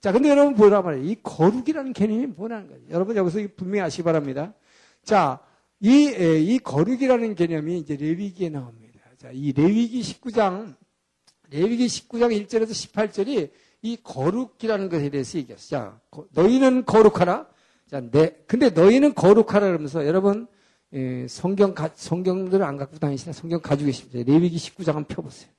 자, 0.00 0.12
근데 0.12 0.28
여러분 0.28 0.54
뭐라 0.54 0.82
말이에요? 0.82 1.10
이 1.10 1.16
거룩이라는 1.22 1.92
개념이 1.92 2.26
뭐라는 2.26 2.68
거예요? 2.68 2.82
여러분 2.90 3.16
여기서 3.16 3.40
분명히 3.56 3.82
아시기 3.82 4.02
바랍니다. 4.02 4.54
자, 5.04 5.38
이, 5.80 6.14
이 6.46 6.58
거룩이라는 6.58 7.34
개념이 7.34 7.78
이제 7.78 7.96
레위기에 7.96 8.48
나옵니다. 8.48 9.00
자, 9.16 9.30
이 9.32 9.52
레위기 9.52 10.00
19장, 10.00 10.74
레위기 11.50 11.86
19장 11.86 12.46
1절에서 12.46 12.70
18절이 12.70 13.50
이 13.82 13.96
거룩이라는 14.02 14.88
것에 14.88 15.10
대해서 15.10 15.38
얘기했어요. 15.38 15.80
자, 15.80 16.00
너희는 16.32 16.84
거룩하라. 16.84 17.46
자, 17.86 18.00
네. 18.00 18.36
근데 18.46 18.70
너희는 18.70 19.14
거룩하라 19.14 19.66
그러면서 19.66 20.06
여러분, 20.06 20.46
예, 20.92 21.26
성경, 21.28 21.74
성경들을 21.94 22.64
안 22.64 22.76
갖고 22.76 22.98
다니시나 22.98 23.32
성경 23.32 23.60
가지고 23.60 23.86
계십니다. 23.86 24.30
레위기 24.30 24.56
19장 24.56 24.86
한번 24.88 25.04
펴보세요. 25.04 25.50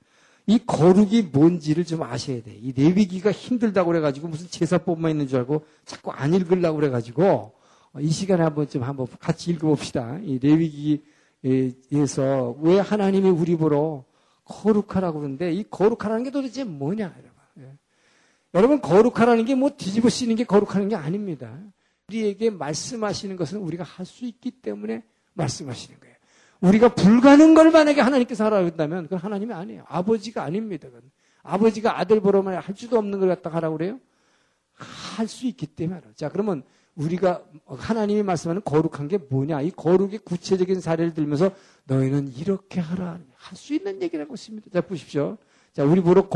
이 0.48 0.60
거룩이 0.66 1.30
뭔지를 1.32 1.86
좀 1.86 2.04
아셔야 2.04 2.42
돼. 2.42 2.58
이 2.62 2.74
내비기가 2.76 3.32
힘들다고 3.32 3.88
그래가지고 3.88 4.28
무슨 4.28 4.48
제사법만 4.50 5.12
있는 5.12 5.28
줄 5.28 5.40
알고 5.40 5.64
자꾸 5.86 6.12
안 6.12 6.34
읽으려고 6.34 6.78
그래가지고 6.78 7.54
이 8.00 8.10
시간에 8.10 8.44
한번 8.44 8.68
좀 8.68 8.84
한번 8.84 9.08
같이 9.20 9.52
읽어봅시다. 9.52 10.20
이 10.24 10.40
레위기에서 11.44 12.58
왜 12.60 12.80
하나님이 12.80 13.30
우리 13.30 13.56
보러 13.56 14.04
거룩하라고 14.46 15.20
그러는데 15.20 15.54
이 15.54 15.64
거룩하라는 15.70 16.24
게 16.24 16.32
도대체 16.32 16.64
뭐냐, 16.64 17.14
여러분. 18.54 18.82
거룩하라는 18.82 19.45
게 19.45 19.56
뭐 19.56 19.70
뒤집어 19.78 20.10
쓰는 20.10 20.36
게 20.36 20.43
거룩하는 20.43 20.89
게 20.89 20.95
아닙니다. 20.95 21.58
우리에게 22.10 22.49
말씀하시는 22.49 23.36
것은 23.36 23.60
우리가 23.60 23.84
할 23.84 24.06
수 24.06 24.26
있기 24.26 24.52
때문에 24.52 25.04
말씀하시는 25.34 25.99
거예요. 25.99 26.16
우리가 26.62 26.93
불가능한 26.93 27.54
걸 27.56 27.72
만약에 27.72 28.02
하나님께서 28.02 28.43
하라고 28.45 28.66
한다면 28.68 29.04
그건 29.06 29.20
하나님이 29.20 29.54
아니에요. 29.54 29.84
아버지가 29.88 30.43
아닙니다. 30.43 30.88
그건. 30.89 31.02
아버지가 31.43 31.99
아들 31.99 32.20
보러만 32.20 32.56
할 32.56 32.76
수도 32.76 32.97
없는 32.97 33.20
걸 33.20 33.30
갖다 33.30 33.49
하라고 33.49 33.78
그래요? 33.78 33.99
할 34.74 35.28
수 35.28 35.47
있기 35.47 35.66
때문에. 35.68 36.02
자, 36.16 36.30
그러면 36.30 36.64
우리가 36.95 37.43
하나님이 37.66 38.22
말씀하는 38.24 38.62
거룩한 38.64 39.08
게 39.08 39.18
뭐냐? 39.18 39.62
이 39.62 39.72
거룩의 39.72 40.20
구체적인 40.20 40.82
사례를 40.82 41.14
들면서 41.14 41.52
너희는 41.86 42.34
이렇게 42.36 42.80
하라. 42.80 43.20
할 43.36 43.58
수 43.58 43.74
있는 43.74 44.02
얘기라고 44.02 44.34
있습니다. 44.34 44.70
자, 44.72 44.82
보십시오. 44.82 45.38
자, 45.74 45.86
우리 45.86 46.02
보러 46.02 46.28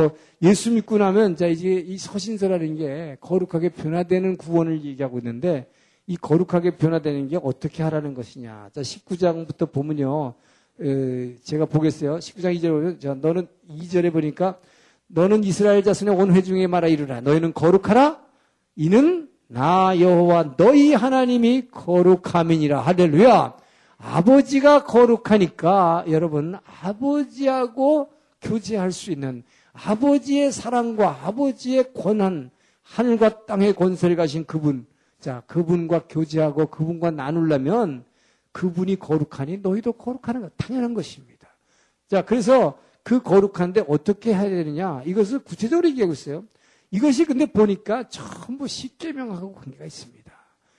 예수 0.42 0.72
믿고 0.72 0.98
나면 0.98 1.36
자, 1.36 1.48
이제 1.48 1.74
이 1.74 1.98
서신서라는 1.98 2.76
게 2.78 3.18
거룩하게 3.20 3.70
변화되는 3.70 4.38
구원을 4.38 4.86
얘기하고 4.86 5.18
있는데 5.18 5.68
이 6.08 6.16
거룩하게 6.16 6.78
변화되는 6.78 7.28
게 7.28 7.40
어떻게 7.42 7.84
하라는 7.84 8.14
것이냐. 8.14 8.70
자, 8.72 8.82
19장부터 8.82 9.72
보면요. 9.72 10.36
에, 10.82 11.36
제가 11.44 11.66
보겠어요. 11.66 12.18
19장 12.18 12.56
2절에 12.56 12.70
보면, 12.70 13.00
자, 13.00 13.14
너는 13.14 13.48
2절에 13.70 14.14
보니까, 14.14 14.60
너는 15.08 15.44
이스라엘 15.44 15.84
자손의 15.84 16.16
온 16.16 16.34
회중에 16.34 16.68
말하 16.68 16.88
이르라. 16.88 17.22
너희는 17.22 17.54
거룩하라? 17.54 18.22
이는 18.76 19.30
나 19.48 20.00
여호와 20.00 20.56
너희 20.58 20.94
하나님이 20.94 21.68
거룩함이니라. 21.72 22.82
할렐루야. 22.82 23.56
아버지가 23.98 24.84
거룩하니까 24.84 26.06
여러분 26.10 26.58
아버지하고 26.82 28.10
교제할 28.46 28.92
수 28.92 29.12
있는 29.12 29.44
아버지의 29.74 30.52
사랑과 30.52 31.26
아버지의 31.26 31.94
권한 31.94 32.52
하늘과 32.84 33.46
땅의 33.46 33.74
권세를 33.74 34.16
가신 34.16 34.46
그분 34.46 34.86
자, 35.20 35.42
그분과 35.48 36.08
교제하고 36.08 36.68
그분과 36.68 37.12
나누려면 37.12 38.06
그분이 38.52 38.98
거룩하니 38.98 39.58
너희도 39.58 39.94
거룩하는 39.94 40.42
것 40.42 40.54
당연한 40.56 40.94
것입니다. 40.94 41.50
자, 42.08 42.22
그래서 42.24 42.78
그 43.04 43.22
거룩한데 43.22 43.86
어떻게 43.88 44.34
해야 44.34 44.44
되느냐? 44.44 45.02
이것을 45.06 45.40
구체적으로 45.40 45.90
얘기하고 45.90 46.14
있어요. 46.14 46.46
이것이 46.92 47.26
근데 47.26 47.46
보니까 47.46 48.08
전부 48.10 48.68
십계명하고 48.68 49.54
관계가 49.54 49.86
있습니다. 49.86 50.32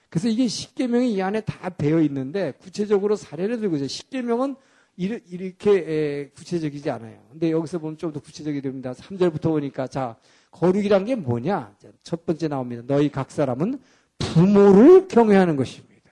그래서 0.09 0.29
이게 0.29 0.47
십계명이 0.47 1.13
이 1.13 1.21
안에 1.21 1.41
다 1.41 1.69
배어 1.69 2.01
있는데 2.01 2.53
구체적으로 2.59 3.15
사례를 3.15 3.59
들고 3.59 3.75
있어요. 3.75 3.87
십계명은 3.89 4.55
이렇게 4.97 6.31
구체적이지 6.35 6.89
않아요. 6.89 7.19
근데 7.31 7.51
여기서 7.51 7.77
보면 7.77 7.97
좀 7.97 8.11
더 8.11 8.19
구체적이 8.19 8.61
됩니다. 8.61 8.93
3절부터 8.93 9.43
보니까 9.43 9.87
자 9.87 10.15
거룩이란 10.51 11.05
게 11.05 11.15
뭐냐? 11.15 11.75
첫 12.03 12.25
번째 12.25 12.47
나옵니다. 12.47 12.83
너희 12.87 13.09
각 13.09 13.29
사람은 13.29 13.79
부모를 14.17 15.07
경외하는 15.07 15.55
것입니다. 15.55 16.11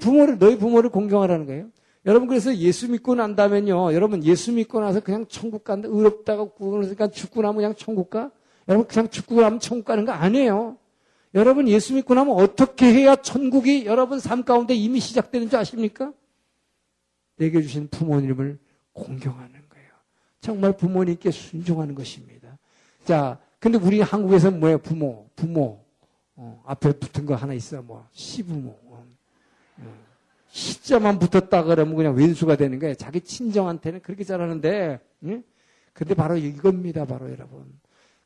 부모를 0.00 0.38
너희 0.38 0.58
부모를 0.58 0.90
공경하라는 0.90 1.46
거예요. 1.46 1.68
여러분 2.06 2.26
그래서 2.26 2.54
예수 2.56 2.90
믿고 2.90 3.14
난다면요. 3.14 3.92
여러분 3.94 4.24
예수 4.24 4.52
믿고 4.52 4.80
나서 4.80 5.00
그냥 5.00 5.26
천국 5.28 5.62
간다. 5.62 5.88
의롭다고 5.88 6.50
구원했으니까 6.54 7.08
죽고 7.08 7.42
나면 7.42 7.56
그냥 7.56 7.74
천국 7.76 8.10
가? 8.10 8.30
여러분 8.66 8.86
그냥 8.88 9.08
죽고 9.08 9.40
나면 9.40 9.60
천국 9.60 9.84
가는 9.84 10.04
거 10.04 10.12
아니에요. 10.12 10.76
여러분 11.34 11.68
예수 11.68 11.94
믿고 11.94 12.14
나면 12.14 12.34
어떻게 12.34 12.86
해야 12.92 13.14
천국이 13.14 13.84
여러분 13.86 14.18
삶 14.18 14.42
가운데 14.42 14.74
이미 14.74 14.98
시작되는 14.98 15.50
줄 15.50 15.58
아십니까? 15.58 16.12
내게 17.38 17.62
주신 17.62 17.88
부모님을 17.88 18.58
공경하는 18.92 19.52
거예요. 19.70 19.88
정말 20.40 20.76
부모님께 20.76 21.30
순종하는 21.30 21.94
것입니다. 21.94 22.58
자, 23.04 23.38
근데 23.58 23.78
우리 23.78 24.00
한국에서 24.00 24.50
뭐예요? 24.50 24.78
부모, 24.78 25.28
부모. 25.34 25.84
어, 26.36 26.62
앞에 26.66 26.92
붙은 26.92 27.26
거 27.26 27.34
하나 27.34 27.54
있어. 27.54 27.82
뭐 27.82 28.06
시부모. 28.12 28.70
어, 28.70 29.06
어. 29.78 29.94
시자만 30.50 31.18
붙었다 31.18 31.64
그러면 31.64 31.96
그냥 31.96 32.14
왼수가 32.14 32.56
되는 32.56 32.78
거예요. 32.78 32.94
자기 32.94 33.20
친정한테는 33.20 34.00
그렇게 34.02 34.24
잘하는데, 34.24 35.00
예? 35.24 35.42
근데 35.92 36.14
바로 36.14 36.36
이겁니다, 36.36 37.04
바로 37.04 37.28
여러분. 37.30 37.66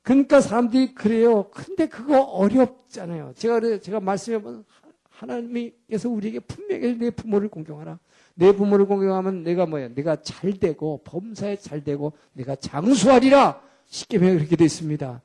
그러니까 0.03 0.41
사람들이 0.41 0.95
그래요. 0.95 1.49
근데 1.51 1.87
그거 1.87 2.21
어렵잖아요. 2.21 3.33
제가 3.37 3.79
제가 3.79 4.01
말씀해 4.01 4.43
본 4.43 4.65
하나님께서 5.09 6.11
우리에게 6.11 6.41
분명히 6.41 6.99
내 6.99 7.11
부모를 7.11 7.49
공경하라. 7.49 7.99
내 8.43 8.51
부모를 8.51 8.87
공경하면 8.87 9.45
내가 9.45 9.67
뭐야? 9.67 9.91
내가 9.95 10.21
잘 10.21 10.53
되고 10.59 11.01
범사에 11.05 11.57
잘 11.57 11.85
되고 11.85 12.13
내가 12.33 12.57
장수하리라. 12.57 13.61
쉽게 13.87 14.19
표현 14.19 14.37
그렇게 14.39 14.57
되어 14.57 14.65
있습니다. 14.67 15.23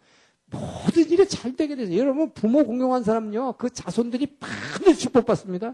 모든 0.52 1.10
일에 1.10 1.26
잘 1.26 1.56
되게 1.56 1.76
되죠. 1.76 1.98
여러분 1.98 2.32
부모 2.32 2.64
공경한 2.64 3.04
사람요. 3.04 3.54
그 3.58 3.72
자손들이 3.72 4.38
반드시 4.40 5.02
축복받습니다. 5.02 5.74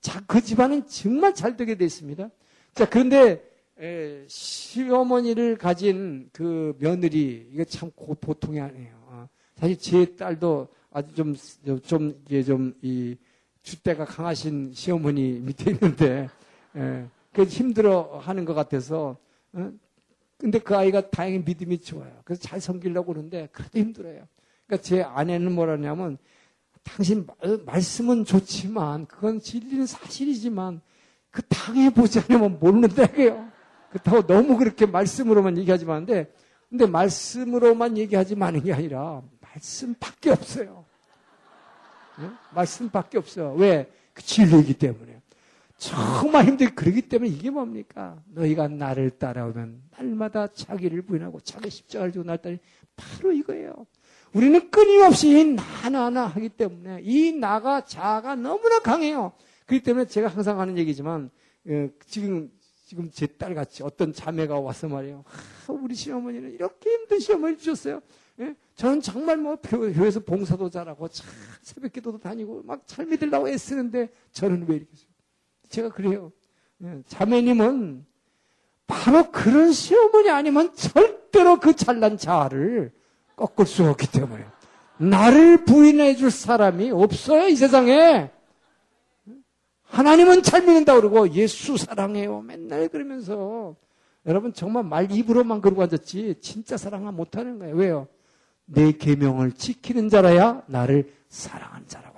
자, 0.00 0.22
그 0.28 0.40
집안은 0.40 0.86
정말 0.86 1.34
잘 1.34 1.56
되게 1.56 1.74
되어 1.74 1.86
있습니다. 1.86 2.30
자, 2.74 2.88
그런데 2.88 3.42
에, 3.80 4.24
시어머니를 4.28 5.56
가진 5.56 6.28
그 6.32 6.76
며느리 6.78 7.48
이게 7.52 7.64
참 7.64 7.90
보통이 7.96 8.60
아니에요. 8.60 8.92
어. 9.06 9.28
사실 9.56 9.76
제 9.78 10.14
딸도 10.14 10.68
아주 10.92 11.12
좀 11.16 11.34
좀 11.82 12.14
이게 12.28 12.42
좀 12.44 12.72
이 12.82 13.16
주대가 13.64 14.04
강하신 14.04 14.72
시어머니 14.74 15.40
밑에 15.40 15.72
있는데 15.72 16.28
예, 16.76 17.06
그 17.32 17.44
힘들어 17.44 18.18
하는 18.18 18.44
것 18.44 18.54
같아서 18.54 19.16
어? 19.52 19.72
근데 20.38 20.58
그 20.58 20.76
아이가 20.76 21.08
다행히 21.10 21.38
믿음이 21.38 21.80
좋아요. 21.80 22.12
그래서 22.24 22.42
잘 22.42 22.60
섬기려고 22.60 23.12
그러는데 23.12 23.48
그래도 23.52 23.78
힘들어요. 23.78 24.26
그러니까 24.66 24.82
제 24.82 25.02
아내는 25.02 25.52
뭐라냐면 25.52 26.18
당신 26.82 27.26
말 27.64 27.80
씀은 27.80 28.24
좋지만 28.24 29.06
그건 29.06 29.40
진리는 29.40 29.86
사실이지만 29.86 30.80
그 31.30 31.42
당해보지 31.48 32.20
않으면 32.20 32.58
모르는다 32.60 33.04
이거요. 33.04 33.50
그렇다고 33.90 34.26
너무 34.26 34.56
그렇게 34.56 34.86
말씀으로만 34.86 35.56
얘기하지 35.58 35.84
마는데 35.84 36.32
근데 36.68 36.86
말씀으로만 36.86 37.96
얘기하지 37.96 38.34
마는 38.36 38.64
게 38.64 38.72
아니라 38.72 39.22
말씀밖에 39.40 40.30
없어요. 40.30 40.84
네? 42.18 42.28
말씀밖에 42.54 43.18
없어. 43.18 43.52
왜? 43.54 43.90
그 44.12 44.22
진리이기 44.22 44.74
때문에. 44.74 45.20
정말 45.90 46.46
힘들게 46.46 46.74
그러기 46.74 47.02
때문에 47.02 47.30
이게 47.30 47.50
뭡니까? 47.50 48.22
너희가 48.32 48.68
나를 48.68 49.10
따라오면 49.10 49.82
날마다 49.98 50.46
자기를 50.48 51.02
부인하고 51.02 51.40
자기 51.40 51.68
십자가를 51.70 52.12
지고 52.12 52.24
날 52.24 52.38
따르니 52.38 52.58
바로 52.96 53.32
이거예요. 53.32 53.86
우리는 54.32 54.70
끊임없이 54.70 55.44
나나나 55.82 56.26
하기 56.26 56.48
때문에 56.50 57.00
이 57.02 57.32
나가 57.32 57.84
자가 57.84 58.34
너무나 58.34 58.80
강해요. 58.80 59.32
그렇기 59.66 59.84
때문에 59.84 60.06
제가 60.06 60.28
항상 60.28 60.58
하는 60.60 60.76
얘기지만 60.78 61.30
어, 61.68 61.88
지금 62.06 62.50
지금 62.84 63.10
제 63.10 63.26
딸 63.26 63.54
같이 63.54 63.82
어떤 63.82 64.12
자매가 64.12 64.58
와서 64.60 64.88
말이에요. 64.88 65.24
아, 65.68 65.72
우리 65.72 65.94
시어머니는 65.94 66.52
이렇게 66.52 66.90
힘든 66.90 67.18
시어머니 67.18 67.56
주셨어요. 67.56 68.00
예? 68.40 68.54
저는 68.76 69.00
정말 69.00 69.36
뭐 69.36 69.56
교회에서 69.56 70.20
봉사도 70.20 70.68
잘하고 70.68 71.08
참 71.08 71.26
새벽 71.62 71.92
기도도 71.92 72.18
다니고 72.18 72.62
막잘 72.64 73.06
믿으려고 73.06 73.48
애쓰는데 73.48 74.08
저는 74.32 74.66
왜 74.68 74.76
이렇게? 74.76 74.90
제가 75.68 75.88
그래요. 75.90 76.32
예, 76.82 77.02
자매님은 77.06 78.04
바로 78.86 79.30
그런 79.30 79.72
시어머니 79.72 80.30
아니면 80.30 80.74
절대로 80.74 81.58
그 81.58 81.74
잘난 81.74 82.18
자아를 82.18 82.92
꺾을 83.36 83.66
수 83.66 83.84
없기 83.88 84.10
때문에 84.12 84.44
나를 84.98 85.64
부인해 85.64 86.16
줄 86.16 86.30
사람이 86.30 86.90
없어요 86.90 87.48
이 87.48 87.56
세상에. 87.56 88.30
하나님은 89.82 90.42
잘 90.42 90.62
믿는다 90.62 90.94
그러고 90.96 91.30
예수 91.30 91.76
사랑해요 91.76 92.40
맨날 92.40 92.88
그러면서. 92.88 93.76
여러분 94.26 94.54
정말 94.54 94.84
말 94.84 95.12
입으로만 95.12 95.60
그러고 95.60 95.82
앉았지 95.82 96.36
진짜 96.40 96.76
사랑을 96.76 97.12
못하는 97.12 97.58
거예요. 97.58 97.76
왜요? 97.76 98.08
내 98.64 98.92
계명을 98.92 99.52
지키는 99.52 100.08
자라야 100.08 100.62
나를 100.66 101.12
사랑하는 101.28 101.86
자라고 101.86 102.13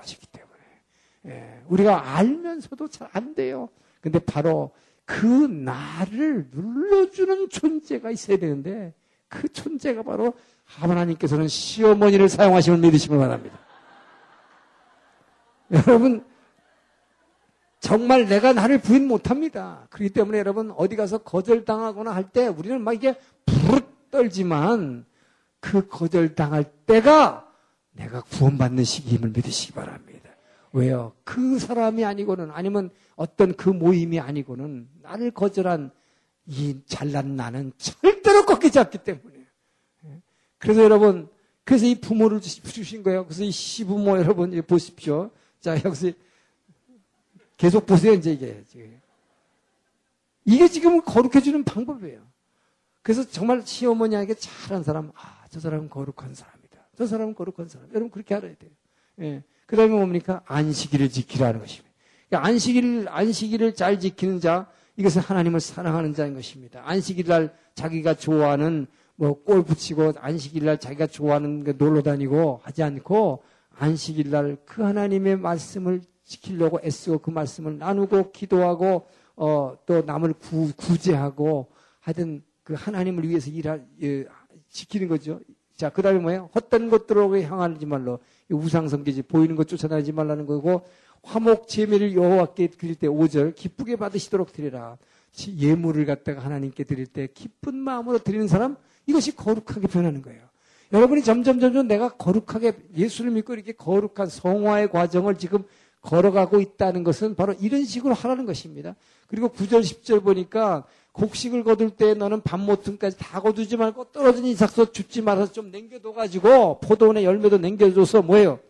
예, 1.26 1.60
우리가 1.68 2.16
알면서도 2.16 2.88
잘 2.88 3.08
안 3.12 3.34
돼요 3.34 3.68
근데 4.00 4.18
바로 4.18 4.70
그 5.04 5.26
나를 5.26 6.48
눌러주는 6.50 7.48
존재가 7.48 8.10
있어야 8.10 8.36
되는데 8.38 8.94
그 9.28 9.48
존재가 9.48 10.02
바로 10.02 10.34
하나님께서는 10.64 11.48
시어머니를 11.48 12.28
사용하시면 12.28 12.80
믿으시면 12.80 13.18
바랍니다. 13.20 13.58
여러분, 15.72 16.24
정말 17.80 18.26
내가 18.26 18.52
나를 18.52 18.78
부인 18.80 19.06
못합니다. 19.06 19.86
그렇기 19.90 20.12
때문에 20.12 20.38
여러분, 20.38 20.72
어디 20.76 20.96
가서 20.96 21.18
거절당하거나 21.18 22.12
할 22.14 22.30
때 22.30 22.48
우리는 22.48 22.80
막 22.80 22.92
이게 22.92 23.14
부르 23.44 23.80
떨지만 24.10 25.04
그 25.60 25.86
거절당할 25.88 26.64
때가 26.86 27.48
내가 27.92 28.20
구원받는 28.22 28.84
시기임을 28.84 29.30
믿으시기 29.30 29.72
바랍니다. 29.72 30.15
왜요? 30.76 31.12
그 31.24 31.58
사람이 31.58 32.04
아니고는 32.04 32.50
아니면 32.50 32.90
어떤 33.14 33.54
그 33.56 33.68
모임이 33.68 34.20
아니고는 34.20 34.88
나를 35.02 35.30
거절한 35.30 35.90
이 36.46 36.78
잘난 36.86 37.34
나는 37.34 37.72
절대로 37.78 38.44
꺾이지 38.44 38.78
않기 38.78 38.98
때문에 38.98 39.36
그래서 40.58 40.82
여러분, 40.82 41.28
그래서 41.64 41.86
이 41.86 41.94
부모를 41.94 42.40
주신 42.40 43.02
거예요. 43.02 43.24
그래서 43.24 43.44
이 43.44 43.50
시부모 43.50 44.18
여러분 44.18 44.52
이제 44.52 44.62
보십시오. 44.62 45.30
자, 45.60 45.76
여기서 45.84 46.12
계속 47.56 47.86
보세요, 47.86 48.12
이제 48.12 48.32
이게. 48.32 48.62
이게 50.44 50.68
지금 50.68 51.00
거룩해주는 51.02 51.64
방법이에요. 51.64 52.20
그래서 53.02 53.28
정말 53.28 53.62
시어머니에게 53.64 54.34
잘한 54.34 54.82
사람, 54.82 55.10
아, 55.14 55.44
저 55.50 55.60
사람은 55.60 55.90
거룩한 55.90 56.34
사람이다. 56.34 56.88
저 56.96 57.06
사람은 57.06 57.34
거룩한 57.34 57.68
사람. 57.68 57.88
여러분 57.90 58.10
그렇게 58.10 58.34
알아야 58.34 58.54
돼요. 58.56 58.70
예. 59.20 59.44
그 59.66 59.76
다음에 59.76 59.94
뭡니까? 59.94 60.42
안식일을 60.46 61.10
지키라는 61.10 61.60
것입니다. 61.60 61.90
그러니까 62.28 62.48
안식일, 62.48 63.06
안식일을 63.08 63.74
잘 63.74 63.98
지키는 63.98 64.40
자, 64.40 64.66
이것은 64.96 65.22
하나님을 65.22 65.60
사랑하는 65.60 66.14
자인 66.14 66.34
것입니다. 66.34 66.82
안식일 66.84 67.26
날 67.26 67.54
자기가 67.74 68.14
좋아하는 68.14 68.86
뭐골 69.16 69.64
붙이고 69.64 70.14
안식일 70.18 70.64
날 70.64 70.78
자기가 70.78 71.06
좋아하는 71.06 71.64
거 71.64 71.72
놀러 71.72 72.02
다니고 72.02 72.60
하지 72.62 72.82
않고 72.82 73.42
안식일 73.78 74.30
날 74.30 74.56
그 74.64 74.82
하나님의 74.82 75.36
말씀을 75.38 76.02
지키려고 76.24 76.80
애쓰고 76.82 77.18
그 77.18 77.30
말씀을 77.30 77.78
나누고 77.78 78.32
기도하고 78.32 79.06
어, 79.36 79.76
또 79.86 80.02
남을 80.02 80.34
구, 80.34 80.72
구제하고 80.76 81.68
하여튼 82.00 82.42
그 82.62 82.74
하나님을 82.74 83.28
위해서 83.28 83.50
일할 83.50 83.86
예, 84.02 84.24
지키는 84.68 85.08
거죠. 85.08 85.40
자, 85.76 85.90
그 85.90 86.02
다음에 86.02 86.18
뭐예요? 86.18 86.50
헛된 86.54 86.90
것들로 86.90 87.40
향하지 87.40 87.86
말로 87.86 88.18
우상성기지 88.50 89.22
보이는 89.22 89.56
것 89.56 89.68
쫓아다니지 89.68 90.12
말라는 90.12 90.46
거고 90.46 90.84
화목 91.22 91.68
제매를 91.68 92.14
여호와께 92.14 92.68
드릴 92.68 92.94
때 92.94 93.08
5절 93.08 93.54
기쁘게 93.54 93.96
받으시도록 93.96 94.52
드리라. 94.52 94.96
예물을 95.48 96.06
갖다가 96.06 96.42
하나님께 96.42 96.84
드릴 96.84 97.06
때 97.06 97.28
기쁜 97.34 97.74
마음으로 97.74 98.18
드리는 98.18 98.48
사람 98.48 98.76
이것이 99.06 99.36
거룩하게 99.36 99.86
변하는 99.86 100.22
거예요. 100.22 100.42
여러분이 100.92 101.22
점점 101.22 101.58
점점 101.60 101.88
내가 101.88 102.10
거룩하게 102.10 102.72
예수를 102.96 103.32
믿고 103.32 103.54
이렇게 103.54 103.72
거룩한 103.72 104.28
성화의 104.28 104.90
과정을 104.90 105.36
지금 105.36 105.64
걸어가고 106.00 106.60
있다는 106.60 107.02
것은 107.02 107.34
바로 107.34 107.52
이런 107.54 107.84
식으로 107.84 108.14
하라는 108.14 108.46
것입니다. 108.46 108.94
그리고 109.26 109.48
9절, 109.48 109.80
10절 109.80 110.22
보니까 110.22 110.84
곡식을 111.16 111.64
거둘 111.64 111.90
때 111.90 112.12
너는 112.14 112.42
밤모퉁까지 112.42 113.16
다 113.18 113.40
거두지 113.40 113.76
말고 113.76 114.12
떨어진 114.12 114.44
이삭소 114.44 114.92
죽지 114.92 115.22
말아서 115.22 115.50
좀 115.50 115.70
남겨둬가지고 115.70 116.80
포도원의 116.80 117.24
열매도 117.24 117.56
남겨줘서 117.58 118.22
뭐예요? 118.22 118.60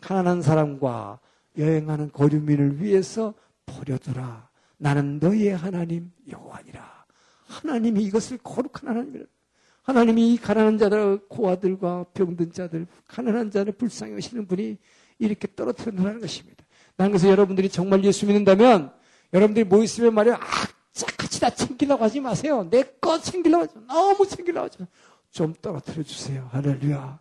가난한 0.00 0.40
사람과 0.40 1.20
여행하는 1.58 2.10
거류민을 2.12 2.82
위해서 2.82 3.34
버려두라. 3.66 4.48
나는 4.78 5.18
너희의 5.20 5.54
하나님 5.54 6.10
여호와니라. 6.30 7.04
하나님이 7.46 8.02
이것을 8.04 8.38
거룩한 8.38 8.88
하나님이라. 8.88 9.24
하나님이 9.82 10.32
이 10.32 10.36
가난한 10.38 10.78
자들, 10.78 11.20
고아들과 11.28 12.06
병든 12.14 12.52
자들, 12.52 12.86
가난한 13.06 13.50
자를 13.50 13.72
불쌍히 13.72 14.14
하시는 14.14 14.46
분이 14.46 14.78
이렇게 15.18 15.46
떨어뜨려 15.54 15.92
놓으라는 15.92 16.20
것입니다. 16.20 16.64
나는 16.96 17.12
그래서 17.12 17.28
여러분들이 17.28 17.68
정말 17.68 18.02
예수 18.04 18.26
믿는다면 18.26 18.92
여러분들이 19.34 19.64
뭐 19.64 19.82
있으면 19.82 20.14
말이야, 20.14 20.40
악착같이 20.96 21.40
다 21.40 21.50
챙기려고 21.50 22.04
하지 22.04 22.20
마세요. 22.20 22.68
내 22.70 22.82
거 23.00 23.18
챙기려고 23.18 23.64
하지 23.64 23.74
너무 23.86 24.26
챙기려고 24.26 24.64
하지 24.66 24.78
좀 25.30 25.54
떨어뜨려 25.60 26.02
주세요. 26.02 26.48
할렐루야. 26.52 27.18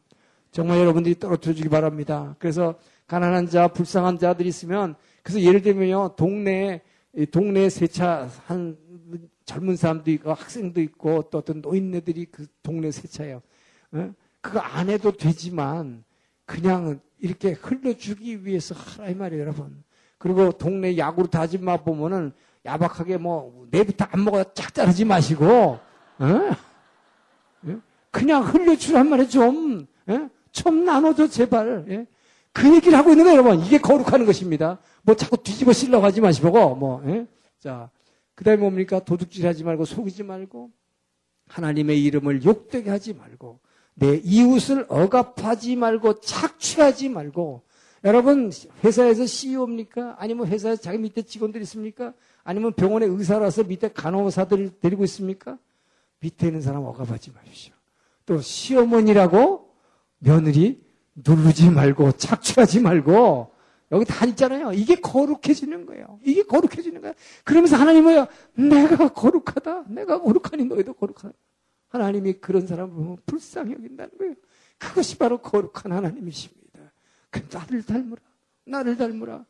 정말 0.51 0.79
여러분들이 0.79 1.17
떨어뜨려 1.17 1.55
주기 1.55 1.69
바랍니다. 1.69 2.35
그래서 2.39 2.75
가난한 3.07 3.47
자, 3.49 3.67
불쌍한 3.69 4.19
자들이 4.19 4.49
있으면 4.49 4.95
그래서 5.23 5.41
예를 5.41 5.61
들면요, 5.61 6.15
동네 6.17 6.81
동네 7.31 7.69
세차 7.69 8.29
한 8.45 8.77
젊은 9.45 9.75
사람도 9.75 10.11
있고 10.11 10.33
학생도 10.33 10.81
있고 10.81 11.29
또 11.29 11.37
어떤 11.39 11.61
노인네들이 11.61 12.25
그 12.25 12.47
동네 12.61 12.91
세차예요. 12.91 13.41
어? 13.93 14.13
그거 14.41 14.59
안 14.59 14.89
해도 14.89 15.11
되지만 15.11 16.03
그냥 16.45 16.99
이렇게 17.19 17.51
흘려주기 17.51 18.45
위해서 18.45 18.75
하라 18.75 19.09
이 19.09 19.15
말이에요, 19.15 19.41
여러분. 19.41 19.83
그리고 20.17 20.51
동네 20.51 20.97
야구르트 20.97 21.37
아줌마 21.37 21.77
보면은 21.77 22.33
야박하게 22.65 23.17
뭐 23.17 23.67
내부터 23.71 24.05
안 24.11 24.23
먹어 24.23 24.43
짝 24.53 24.73
자르지 24.73 25.05
마시고 25.05 25.79
어? 26.21 26.55
예? 27.67 27.77
그냥 28.11 28.43
흘려주란 28.43 29.09
말이에요, 29.09 29.29
좀. 29.29 29.87
예? 30.09 30.29
좀 30.51 30.85
나눠줘, 30.85 31.27
제발. 31.27 31.85
예? 31.89 32.07
그 32.53 32.73
얘기를 32.75 32.97
하고 32.97 33.11
있는 33.11 33.25
거예요, 33.25 33.39
여러분. 33.39 33.59
이게 33.65 33.79
거룩하는 33.79 34.25
것입니다. 34.25 34.79
뭐 35.01 35.15
자꾸 35.15 35.37
뒤집어 35.37 35.73
쓰려고 35.73 36.05
하지 36.05 36.21
마시고, 36.21 36.75
뭐, 36.75 37.01
예? 37.07 37.25
자. 37.59 37.89
그 38.35 38.43
다음에 38.43 38.57
뭡니까? 38.57 38.99
도둑질 38.99 39.45
하지 39.47 39.63
말고, 39.63 39.85
속이지 39.85 40.23
말고, 40.23 40.71
하나님의 41.47 42.03
이름을 42.03 42.43
욕되게 42.43 42.89
하지 42.89 43.13
말고, 43.13 43.59
내 43.95 44.19
이웃을 44.23 44.85
억압하지 44.87 45.75
말고, 45.75 46.21
착취하지 46.21 47.09
말고, 47.09 47.63
여러분, 48.03 48.51
회사에서 48.83 49.25
CEO입니까? 49.25 50.15
아니면 50.17 50.47
회사에서 50.47 50.81
자기 50.81 50.97
밑에 50.97 51.21
직원들 51.21 51.61
있습니까? 51.61 52.13
아니면 52.43 52.73
병원에 52.73 53.05
의사라서 53.05 53.63
밑에 53.63 53.89
간호사들 53.93 54.79
데리고 54.79 55.03
있습니까? 55.05 55.57
밑에 56.19 56.47
있는 56.47 56.61
사람 56.61 56.83
억압하지 56.83 57.31
마십시오. 57.31 57.73
또 58.25 58.39
시어머니라고 58.39 59.73
며느리 60.19 60.83
누르지 61.15 61.69
말고 61.69 62.13
착취하지 62.13 62.79
말고 62.81 63.51
여기 63.91 64.05
다 64.05 64.25
있잖아요. 64.25 64.71
이게 64.71 64.95
거룩해지는 64.95 65.85
거예요. 65.85 66.19
이게 66.23 66.43
거룩해지는 66.43 67.01
거예요. 67.01 67.13
그러면서 67.43 67.75
하나님은 67.75 68.25
내가 68.55 69.09
거룩하다. 69.09 69.85
내가 69.89 70.21
거룩하니 70.21 70.65
너희도 70.65 70.93
거룩하다. 70.93 71.33
하나님이 71.89 72.33
그런 72.33 72.65
사람을 72.65 72.93
보면 72.93 73.17
불쌍히 73.25 73.73
여긴다는 73.73 74.17
거예요. 74.17 74.35
그것이 74.77 75.17
바로 75.17 75.39
거룩한 75.39 75.91
하나님이십니다. 75.91 76.79
그 77.29 77.45
나를 77.51 77.83
닮으라. 77.83 78.21
나를 78.65 78.95
닮으라. 78.95 79.45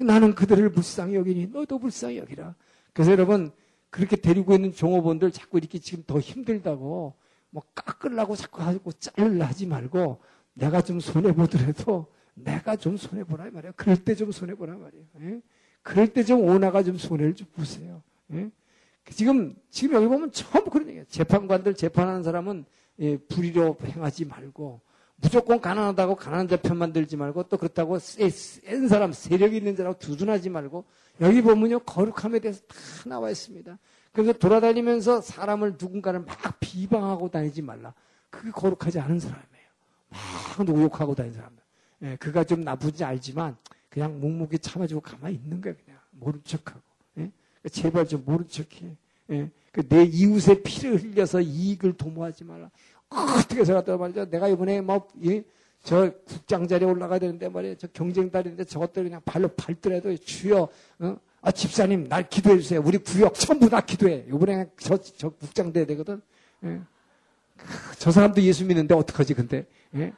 어? 0.00 0.04
나는 0.04 0.34
그들을 0.34 0.70
불쌍히 0.70 1.14
여기니 1.14 1.48
너도 1.48 1.78
불쌍히 1.78 2.18
여기라. 2.18 2.54
그래서 2.92 3.12
여러분 3.12 3.50
그렇게 3.90 4.16
데리고 4.16 4.54
있는 4.54 4.72
종업원들 4.72 5.30
자꾸 5.32 5.58
이렇게 5.58 5.78
지금 5.78 6.04
더 6.06 6.18
힘들다고 6.20 7.14
뭐 7.50 7.62
깎으려고 7.74 8.36
자꾸 8.36 8.62
하고 8.62 8.92
자르려 8.92 9.44
하지 9.44 9.66
말고 9.66 10.20
내가 10.54 10.82
좀 10.82 11.00
손해 11.00 11.32
보더라도 11.32 12.06
내가 12.34 12.76
좀 12.76 12.96
손해 12.96 13.24
보라 13.24 13.50
말이야. 13.50 13.72
그럴 13.72 13.96
때 13.96 14.14
좀 14.14 14.32
손해 14.32 14.54
보라 14.54 14.76
말이야. 14.76 15.02
예? 15.20 15.40
그럴 15.82 16.08
때 16.08 16.22
좀 16.24 16.40
오나가 16.42 16.82
좀 16.82 16.98
손해를 16.98 17.34
좀 17.34 17.46
보세요. 17.54 18.02
예? 18.32 18.50
지금, 19.10 19.54
지금 19.70 19.94
여기 19.94 20.06
보면 20.08 20.32
전부 20.32 20.68
그런 20.70 20.88
얘기예요. 20.88 21.04
재판관들 21.06 21.74
재판하는 21.74 22.22
사람은 22.22 22.64
예, 22.98 23.16
불의로 23.18 23.76
행하지 23.84 24.24
말고 24.24 24.80
무조건 25.16 25.60
가난하다고 25.60 26.16
가난한 26.16 26.48
자 26.48 26.56
편만 26.56 26.92
들지 26.92 27.16
말고 27.16 27.44
또 27.44 27.56
그렇다고 27.56 27.98
센 27.98 28.88
사람, 28.88 29.12
세력이 29.12 29.56
있는 29.56 29.74
자라고 29.76 29.98
두둔하지 29.98 30.50
말고 30.50 30.84
여기 31.20 31.40
보면요. 31.40 31.80
거룩함에 31.80 32.38
대해서 32.40 32.60
다 32.66 32.76
나와 33.06 33.30
있습니다. 33.30 33.78
그래서 34.12 34.32
돌아다니면서 34.34 35.20
사람을 35.20 35.76
누군가를 35.78 36.20
막 36.20 36.36
비방하고 36.60 37.30
다니지 37.30 37.62
말라. 37.62 37.94
그게 38.30 38.50
거룩하지 38.50 38.98
않은 39.00 39.20
사람이에요. 39.20 39.66
막 40.58 40.66
누구 40.66 40.82
욕하고 40.82 41.14
다니는 41.14 41.36
사람. 41.36 41.56
예, 42.02 42.16
그가 42.16 42.44
좀 42.44 42.60
나쁘지 42.60 43.04
알지만 43.04 43.56
그냥 43.88 44.20
묵묵히 44.20 44.58
참아주고 44.58 45.00
가만히 45.00 45.36
있는 45.36 45.60
거야 45.60 45.74
그냥 45.74 45.98
모른 46.10 46.40
척하고. 46.44 46.80
예? 47.18 47.30
제발 47.70 48.06
좀 48.06 48.22
모른 48.26 48.46
척해. 48.46 48.96
예? 49.30 49.50
그내 49.76 50.04
이웃의 50.04 50.62
피를 50.62 51.02
흘려서 51.02 51.42
이익을 51.42 51.92
도모하지 51.98 52.44
말라. 52.44 52.70
어떻게 53.10 53.62
생각하다 53.62 53.98
말이죠. 53.98 54.30
내가 54.30 54.48
이번에 54.48 54.80
뭐, 54.80 55.06
예? 55.26 55.44
저 55.82 56.10
국장 56.24 56.66
자리에 56.66 56.88
올라가야 56.88 57.18
되는데 57.18 57.50
말이에요. 57.50 57.76
저 57.76 57.86
경쟁 57.88 58.30
달인데 58.30 58.64
저것들 58.64 59.04
그냥 59.04 59.20
발로 59.26 59.48
밟더라도 59.48 60.16
주여, 60.16 60.68
어? 61.00 61.16
아, 61.42 61.52
집사님, 61.52 62.08
날 62.08 62.26
기도해 62.26 62.58
주세요. 62.58 62.82
우리 62.82 62.96
구역 62.96 63.34
전부 63.34 63.68
다 63.68 63.82
기도해. 63.82 64.24
이번에 64.28 64.70
저, 64.78 64.96
저 64.96 65.28
국장 65.28 65.70
돼야 65.72 65.84
되거든. 65.84 66.22
예? 66.64 66.80
저 67.98 68.10
사람도 68.10 68.40
예수 68.42 68.64
믿는데 68.64 68.94
어떡하지, 68.94 69.34
근데? 69.34 69.66
예? 69.94 70.12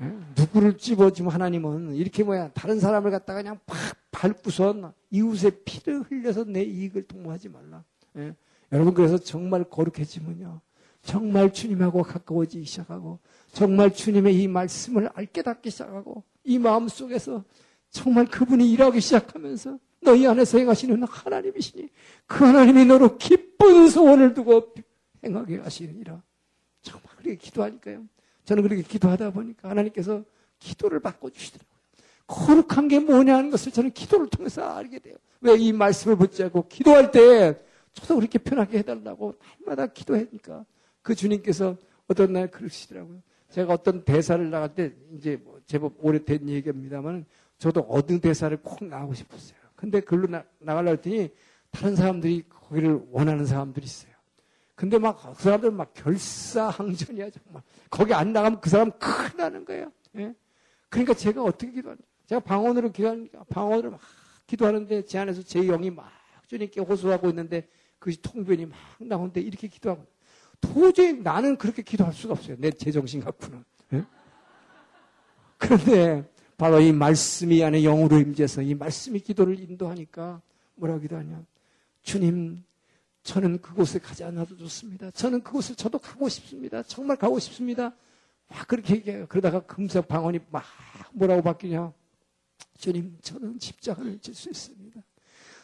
예? 0.00 0.12
누구를 0.36 0.78
찝어주면 0.78 1.32
하나님은 1.32 1.96
이렇게 1.96 2.22
뭐야, 2.22 2.50
다른 2.54 2.78
사람을 2.78 3.10
갖다가 3.10 3.42
그냥 3.42 3.58
팍 3.66 3.76
밟고선 4.12 4.92
이웃의 5.10 5.62
피를 5.64 6.02
흘려서 6.02 6.44
내 6.44 6.62
이익을 6.62 7.08
도모하지 7.08 7.48
말라. 7.48 7.82
예? 8.16 8.34
여러분, 8.72 8.94
그래서 8.94 9.18
정말 9.18 9.64
거룩해지면요. 9.64 10.60
정말 11.02 11.52
주님하고 11.52 12.02
가까워지기 12.02 12.64
시작하고, 12.64 13.18
정말 13.52 13.92
주님의 13.92 14.40
이 14.40 14.48
말씀을 14.48 15.10
알게 15.14 15.42
닫기 15.42 15.70
시작하고, 15.70 16.22
이 16.44 16.58
마음 16.58 16.88
속에서 16.88 17.44
정말 17.90 18.26
그분이 18.26 18.70
일하기 18.72 19.00
시작하면서 19.00 19.78
너희 20.02 20.26
안에서 20.26 20.58
행하시는 20.58 21.02
하나님이시니 21.02 21.88
그 22.26 22.44
하나님이 22.44 22.84
너로 22.86 23.18
기쁜 23.18 23.88
소원을 23.88 24.32
두고 24.34 24.72
행하게 25.24 25.58
하시느니라. 25.58 26.22
정말 26.82 27.16
그렇게 27.16 27.36
기도하니까요. 27.36 28.04
저는 28.44 28.62
그렇게 28.62 28.82
기도하다 28.82 29.32
보니까 29.32 29.68
하나님께서 29.68 30.24
기도를 30.58 31.00
바꿔주시더라고요. 31.00 31.70
거룩한 32.26 32.88
게 32.88 33.00
뭐냐 33.00 33.36
하는 33.36 33.50
것을 33.50 33.72
저는 33.72 33.90
기도를 33.90 34.28
통해서 34.28 34.62
알게 34.62 35.00
돼요. 35.00 35.16
왜 35.40 35.56
이 35.56 35.72
말씀을 35.72 36.16
붙잡고 36.16 36.68
기도할 36.68 37.10
때 37.10 37.58
저도 37.92 38.16
그렇게 38.16 38.38
편하게 38.38 38.78
해달라고 38.78 39.34
날마다 39.60 39.86
기도하니까 39.86 40.64
그 41.02 41.14
주님께서 41.14 41.76
어떤 42.06 42.32
날 42.32 42.50
그러시더라고요. 42.50 43.22
제가 43.50 43.72
어떤 43.72 44.04
대사를 44.04 44.48
나갈 44.50 44.74
때 44.74 44.92
이제 45.12 45.36
뭐 45.36 45.60
제법 45.66 45.94
오래된 45.98 46.48
얘기입니다만 46.48 47.24
저도 47.58 47.84
어느 47.88 48.20
대사를 48.20 48.56
꼭 48.58 48.84
나가고 48.84 49.14
싶었어요. 49.14 49.58
근데 49.74 50.00
글로 50.00 50.26
나, 50.28 50.44
나가려 50.58 50.90
했더니 50.92 51.30
다른 51.70 51.96
사람들이 51.96 52.44
거기를 52.48 53.00
원하는 53.10 53.46
사람들이 53.46 53.84
있어요. 53.84 54.10
근데 54.74 54.98
막 54.98 55.20
그 55.36 55.42
사람들 55.42 55.70
막 55.72 55.92
결사항전이야 55.92 57.30
정말. 57.30 57.62
거기 57.90 58.14
안 58.14 58.32
나가면 58.32 58.60
그 58.60 58.70
사람 58.70 58.90
큰일 58.92 59.36
나는 59.36 59.64
거예요. 59.64 59.92
예? 60.16 60.34
그러니까 60.88 61.12
제가 61.14 61.42
어떻게 61.42 61.70
기도하냐. 61.72 62.00
제가 62.26 62.40
방언으로 62.40 62.90
기도하니까 62.90 63.44
방언으로 63.44 63.90
막 63.90 64.00
기도하는데 64.46 65.04
제 65.04 65.18
안에서 65.18 65.42
제 65.42 65.60
영이 65.66 65.90
막 65.90 66.08
주님께 66.46 66.80
호소하고 66.80 67.28
있는데 67.28 67.68
그 68.00 68.16
통변이 68.20 68.66
막 68.66 68.76
나오는데 68.98 69.40
이렇게 69.40 69.68
기도하고 69.68 70.04
도저히 70.60 71.12
나는 71.12 71.56
그렇게 71.56 71.82
기도할 71.82 72.12
수가 72.12 72.32
없어요. 72.32 72.56
내 72.58 72.70
제정신 72.70 73.20
갖고는. 73.20 73.64
예? 73.92 74.04
그런데 75.58 76.28
바로 76.56 76.80
이 76.80 76.92
말씀이 76.92 77.62
안에 77.62 77.82
영으로 77.82 78.18
임재해서 78.18 78.62
이 78.62 78.74
말씀이 78.74 79.20
기도를 79.20 79.60
인도하니까 79.60 80.40
뭐라 80.74 80.98
기도하냐. 80.98 81.44
주님, 82.02 82.64
저는 83.22 83.60
그곳에 83.60 83.98
가지 83.98 84.24
않아도 84.24 84.56
좋습니다. 84.56 85.10
저는 85.10 85.42
그곳을 85.42 85.76
저도 85.76 85.98
가고 85.98 86.28
싶습니다. 86.28 86.82
정말 86.82 87.16
가고 87.16 87.38
싶습니다. 87.38 87.94
막 88.48 88.66
그렇게 88.66 88.96
얘기해요. 88.96 89.26
그러다가 89.28 89.60
금세 89.60 90.00
방언이 90.00 90.40
막 90.50 90.64
뭐라고 91.12 91.42
바뀌냐. 91.42 91.92
주님, 92.78 93.18
저는 93.20 93.58
십자가를 93.58 94.18
질 94.20 94.34
수 94.34 94.48
있습니다. 94.48 95.02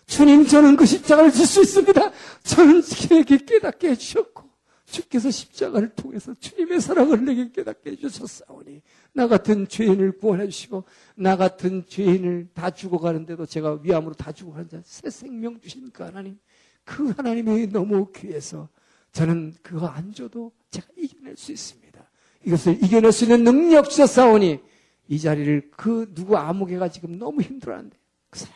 주님, 0.06 0.46
저는 0.46 0.76
그 0.76 0.86
십자가를 0.86 1.32
질 1.32 1.46
수 1.46 1.60
있습니다. 1.62 2.12
저는 2.44 2.82
그에게 3.08 3.38
깨닫게 3.38 3.90
해주셨고, 3.90 4.46
주께서 4.86 5.30
십자가를 5.30 5.90
통해서 5.90 6.32
주님의 6.34 6.80
사랑을 6.80 7.24
내게 7.24 7.50
깨닫게 7.50 7.90
해주셨사오니 7.90 8.82
나 9.12 9.26
같은 9.26 9.66
죄인을 9.66 10.18
구원해 10.18 10.46
주시고 10.48 10.84
나 11.16 11.36
같은 11.36 11.84
죄인을 11.88 12.48
다 12.54 12.70
죽어가는데도 12.70 13.46
제가 13.46 13.80
위암으로 13.82 14.14
다 14.14 14.30
죽어가는 14.30 14.68
자 14.68 14.80
새 14.84 15.10
생명 15.10 15.58
주시니까 15.60 16.06
하나님 16.06 16.38
그 16.84 17.10
하나님이 17.16 17.66
너무 17.66 18.12
귀해서 18.12 18.68
저는 19.10 19.54
그거 19.60 19.88
안 19.88 20.12
줘도 20.12 20.52
제가 20.70 20.86
이겨낼 20.96 21.36
수 21.36 21.50
있습니다. 21.50 22.10
이것을 22.44 22.74
이겨낼 22.84 23.10
수 23.10 23.24
있는 23.24 23.42
능력 23.42 23.90
주셨사오니 23.90 24.60
이 25.08 25.18
자리를 25.18 25.72
그 25.76 26.12
누구 26.14 26.36
아무개가 26.36 26.88
지금 26.90 27.18
너무 27.18 27.42
힘들어하는데 27.42 27.96
그 28.30 28.38
주세요. 28.38 28.54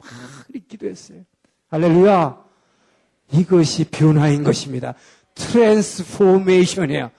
막 0.00 0.08
그렇게 0.46 0.66
기도했어요. 0.66 1.24
할렐루야. 1.68 2.44
이것이 3.32 3.84
변화인 3.84 4.42
것입니다. 4.42 4.94
transformation이에요. 5.34 7.10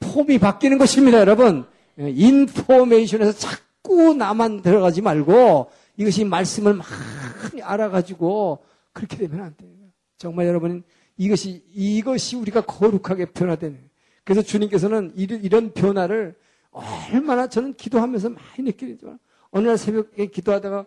폼이 0.00 0.38
바뀌는 0.38 0.78
것입니다, 0.78 1.18
여러분. 1.18 1.66
인포메이션에서 1.98 3.32
자꾸 3.32 4.14
나만 4.14 4.62
들어가지 4.62 5.02
말고 5.02 5.70
이것이 5.96 6.24
말씀을 6.24 6.74
많이 6.74 7.60
알아가지고 7.62 8.64
그렇게 8.92 9.16
되면 9.16 9.44
안 9.44 9.56
돼요. 9.56 9.70
정말 10.16 10.46
여러분 10.46 10.82
이것이 11.16 11.64
이것이 11.72 12.36
우리가 12.36 12.62
거룩하게 12.62 13.26
변화되는. 13.26 13.78
그래서 14.24 14.42
주님께서는 14.42 15.12
이런 15.16 15.72
변화를 15.72 16.36
얼마나 16.70 17.48
저는 17.48 17.74
기도하면서 17.74 18.30
많이 18.30 18.58
느끼는지만 18.58 19.18
어느 19.50 19.66
날 19.66 19.76
새벽에 19.76 20.26
기도하다가 20.26 20.86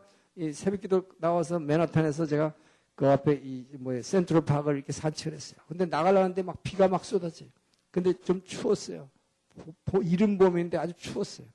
새벽 0.54 0.82
기도 0.82 1.04
나와서 1.20 1.60
맨하탄에서 1.60 2.26
제가 2.26 2.54
그 2.96 3.10
앞에 3.10 3.42
이 3.44 3.66
뭐에 3.80 4.02
센트럴 4.02 4.46
파크를 4.46 4.78
이렇게 4.78 4.92
산책을 4.92 5.36
했어요. 5.36 5.60
근데 5.68 5.86
나가려는데 5.86 6.44
막 6.44 6.62
비가 6.64 6.88
막 6.88 7.04
쏟아져요. 7.04 7.50
근데 7.90 8.14
좀 8.14 8.42
추웠어요. 8.44 9.10
이른 10.04 10.38
봄인데 10.38 10.78
아주 10.78 10.94
추웠어요. 10.94 11.48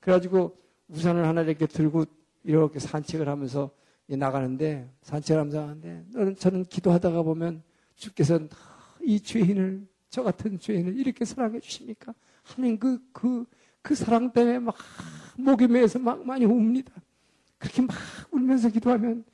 그래가지고 0.00 0.56
우산을 0.88 1.26
하나 1.26 1.42
이렇게 1.42 1.66
들고 1.66 2.04
이렇게 2.44 2.78
산책을 2.78 3.28
하면서 3.28 3.70
나가는데 4.06 4.90
산책을 5.02 5.40
하면서 5.40 5.62
하는데 5.62 6.34
저는 6.34 6.64
기도하다가 6.64 7.22
보면 7.22 7.62
주께서 7.96 8.38
이 9.00 9.20
죄인을 9.20 9.86
저 10.10 10.22
같은 10.22 10.58
죄인을 10.58 10.98
이렇게 10.98 11.24
사랑해 11.24 11.58
주십니까? 11.58 12.14
하는 12.42 12.78
그, 12.78 13.00
그, 13.12 13.46
그 13.80 13.94
사랑 13.94 14.32
때문에 14.32 14.58
막 14.58 14.76
목이 15.36 15.66
메서 15.66 15.98
막 15.98 16.24
많이 16.24 16.44
웁니다. 16.44 16.92
그렇게 17.62 17.82
막 17.82 17.96
울면서 18.32 18.70
기도하면 18.70 19.24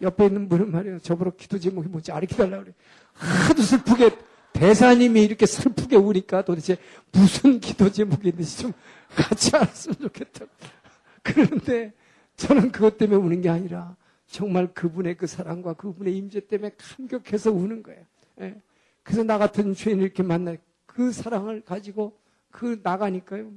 옆에 0.00 0.26
있는 0.26 0.48
분은 0.48 0.70
말이에요. 0.70 0.98
저보러 1.00 1.32
기도 1.36 1.58
제목이 1.58 1.88
뭔지 1.88 2.12
알려달라고 2.12 2.64
그래. 2.64 2.74
하도 3.14 3.62
슬프게 3.62 4.16
대사님이 4.52 5.22
이렇게 5.22 5.44
슬프게 5.44 5.96
우니까 5.96 6.44
도대체 6.44 6.76
무슨 7.12 7.58
기도 7.58 7.90
제목이 7.90 8.28
있는지 8.28 8.58
좀 8.58 8.72
같이 9.08 9.54
알았으면 9.54 9.96
좋겠다. 9.98 10.46
그런데 11.22 11.92
저는 12.36 12.70
그것 12.70 12.96
때문에 12.96 13.20
우는 13.20 13.40
게 13.42 13.48
아니라 13.48 13.96
정말 14.26 14.72
그분의 14.72 15.16
그 15.16 15.26
사랑과 15.26 15.74
그분의 15.74 16.16
임재 16.16 16.46
때문에 16.46 16.72
감격해서 16.78 17.50
우는 17.50 17.82
거예요. 17.82 18.04
예. 18.40 18.60
그래서 19.02 19.24
나 19.24 19.36
같은 19.36 19.74
죄인 19.74 20.00
이렇게 20.00 20.22
만나 20.22 20.54
그 20.86 21.12
사랑을 21.12 21.60
가지고 21.62 22.16
그 22.50 22.80
나가니까요. 22.82 23.50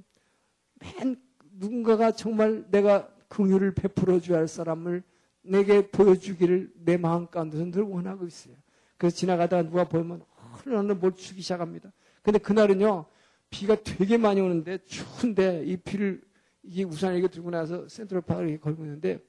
맨 0.80 1.16
누군가가 1.60 2.12
정말 2.12 2.66
내가 2.72 3.08
긍휼을 3.32 3.74
베풀어 3.74 4.20
줘야 4.20 4.40
할 4.40 4.48
사람을 4.48 5.04
내게 5.42 5.90
보여주기를 5.90 6.72
내 6.76 6.98
마음 6.98 7.28
가운데서 7.28 7.72
늘 7.72 7.84
원하고 7.84 8.28
있어요. 8.28 8.54
그래서 8.98 9.16
지나가다가 9.16 9.64
누가 9.64 9.86
보면 9.86 10.24
어느 10.68 10.92
뭘 10.92 11.16
주기 11.16 11.42
시작합니다. 11.42 11.92
근데 12.22 12.38
그날은요 12.38 13.06
비가 13.50 13.76
되게 13.82 14.18
많이 14.18 14.42
오는데 14.42 14.80
추운데 14.86 15.64
이 15.66 15.78
비를 15.78 16.22
이 16.64 16.84
우산을 16.84 17.18
이거 17.18 17.28
들고 17.28 17.50
나서 17.50 17.88
센트럴 17.88 18.22
파크를 18.22 18.60
걸고 18.60 18.84
있는데 18.84 19.20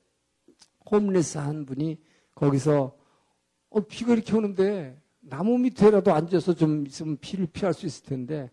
홈레스 0.91 1.39
한 1.39 1.65
분이 1.65 1.99
거기서 2.35 2.95
어, 3.71 3.81
비가 3.81 4.13
이렇게 4.13 4.37
오는데 4.37 5.01
나무 5.21 5.57
밑에라도 5.59 6.13
앉아서 6.13 6.55
좀 6.55 6.87
있으면 6.87 7.17
비를 7.21 7.47
피할 7.47 7.73
수 7.73 7.87
있을 7.87 8.05
텐데 8.05 8.51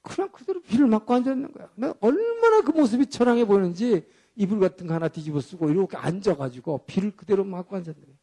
그냥 0.00 0.30
그대로 0.30 0.60
비를 0.60 0.86
맞고 0.86 1.12
앉았는 1.12 1.52
거야. 1.52 1.68
내가 1.74 1.94
얼마나 2.00 2.62
그 2.62 2.70
모습이 2.70 3.06
처량해 3.06 3.44
보이는지 3.44 4.06
이불 4.36 4.60
같은 4.60 4.86
거 4.86 4.94
하나 4.94 5.08
뒤집어 5.08 5.40
쓰고 5.40 5.70
이렇게 5.70 5.96
앉아가지고 5.96 6.84
비를 6.86 7.14
그대로 7.16 7.44
맞고 7.44 7.76
앉았는 7.76 7.94
거야. 7.94 8.16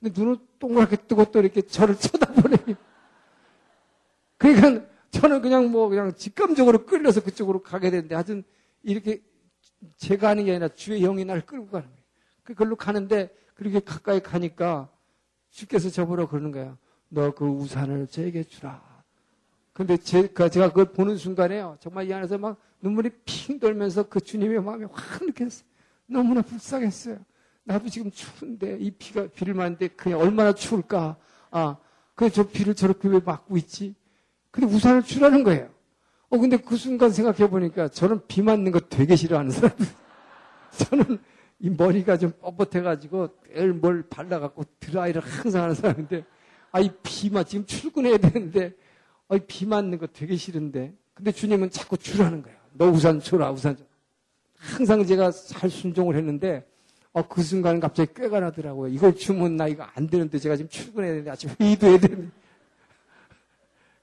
근데 0.00 0.20
눈을 0.20 0.36
동그랗게 0.58 0.96
뜨고 1.08 1.24
또 1.26 1.40
이렇게 1.40 1.62
저를 1.62 1.96
쳐다보네. 1.98 2.56
그러니까 4.36 4.86
저는 5.10 5.40
그냥 5.40 5.70
뭐 5.70 5.88
그냥 5.88 6.14
직감적으로 6.14 6.84
끌려서 6.84 7.22
그쪽으로 7.22 7.62
가게 7.62 7.90
되는데 7.90 8.14
하여튼 8.14 8.42
이렇게 8.82 9.22
제가 9.96 10.30
하는 10.30 10.44
게 10.44 10.50
아니라 10.52 10.68
주의 10.68 11.00
영이 11.00 11.24
날 11.24 11.40
끌고 11.46 11.68
가는 11.68 11.86
거예요. 11.86 12.02
그걸로 12.42 12.76
가는데 12.76 13.34
그렇게 13.54 13.80
가까이 13.80 14.20
가니까 14.20 14.90
주께서 15.50 15.88
저보러 15.88 16.28
그러는 16.28 16.50
거야. 16.50 16.76
너 17.08 17.30
그 17.30 17.46
우산을 17.46 18.08
제게 18.08 18.42
주라. 18.42 18.93
근데 19.74 19.96
제가, 19.96 20.48
제가 20.48 20.68
그걸 20.68 20.86
보는 20.86 21.16
순간에요. 21.16 21.76
정말 21.80 22.08
이 22.08 22.14
안에서 22.14 22.38
막 22.38 22.56
눈물이 22.80 23.10
핑 23.24 23.58
돌면서 23.58 24.04
그 24.04 24.20
주님의 24.20 24.62
마음이 24.62 24.86
확 24.90 25.24
느꼈어요. 25.24 25.66
너무나 26.06 26.42
불쌍했어요. 26.42 27.18
나도 27.64 27.88
지금 27.88 28.10
추운데 28.10 28.78
이 28.78 28.92
비가 28.92 29.26
비를 29.26 29.52
맞는데 29.54 29.88
그냥 29.88 30.20
얼마나 30.20 30.52
추울까. 30.52 31.16
아, 31.50 31.76
그저 32.14 32.46
비를 32.46 32.74
저렇게 32.74 33.08
왜 33.08 33.18
맞고 33.18 33.56
있지? 33.56 33.94
근데 34.52 34.72
우산을 34.72 35.02
주라는 35.02 35.42
거예요. 35.42 35.68
어, 36.28 36.38
근데 36.38 36.56
그 36.56 36.76
순간 36.76 37.10
생각해 37.10 37.50
보니까 37.50 37.88
저는 37.88 38.26
비 38.28 38.42
맞는 38.42 38.70
거 38.70 38.78
되게 38.78 39.16
싫어하는 39.16 39.50
사람. 39.50 39.76
저는 40.78 41.18
이 41.58 41.70
머리가 41.70 42.16
좀 42.16 42.30
뻣뻣해가지고 42.40 43.80
뭘 43.80 44.04
발라갖고 44.08 44.64
드라이를 44.78 45.20
항상 45.20 45.64
하는 45.64 45.74
사람인데, 45.74 46.24
아, 46.70 46.80
이 46.80 46.90
비만 47.02 47.44
지금 47.44 47.66
출근해야 47.66 48.18
되는데, 48.18 48.74
아, 49.28 49.38
비 49.46 49.66
맞는 49.66 49.98
거 49.98 50.06
되게 50.06 50.36
싫은데. 50.36 50.94
근데 51.14 51.32
주님은 51.32 51.70
자꾸 51.70 51.96
주라는 51.96 52.42
거야. 52.42 52.54
너 52.72 52.86
우산 52.86 53.20
줘라, 53.20 53.50
우산 53.52 53.76
줘. 53.76 53.84
항상 54.56 55.04
제가 55.04 55.30
잘 55.30 55.70
순종을 55.70 56.16
했는데, 56.16 56.66
어, 57.12 57.26
그 57.26 57.42
순간 57.42 57.78
갑자기 57.78 58.12
꾀가 58.14 58.40
나더라고요. 58.40 58.92
이걸 58.92 59.14
주면 59.14 59.56
나 59.56 59.68
이거 59.68 59.84
안 59.94 60.08
되는데 60.08 60.38
제가 60.38 60.56
지금 60.56 60.68
출근해야 60.68 61.12
되는데 61.12 61.30
아침 61.30 61.50
회의도 61.60 61.86
해야 61.86 61.98
되는데. 61.98 62.30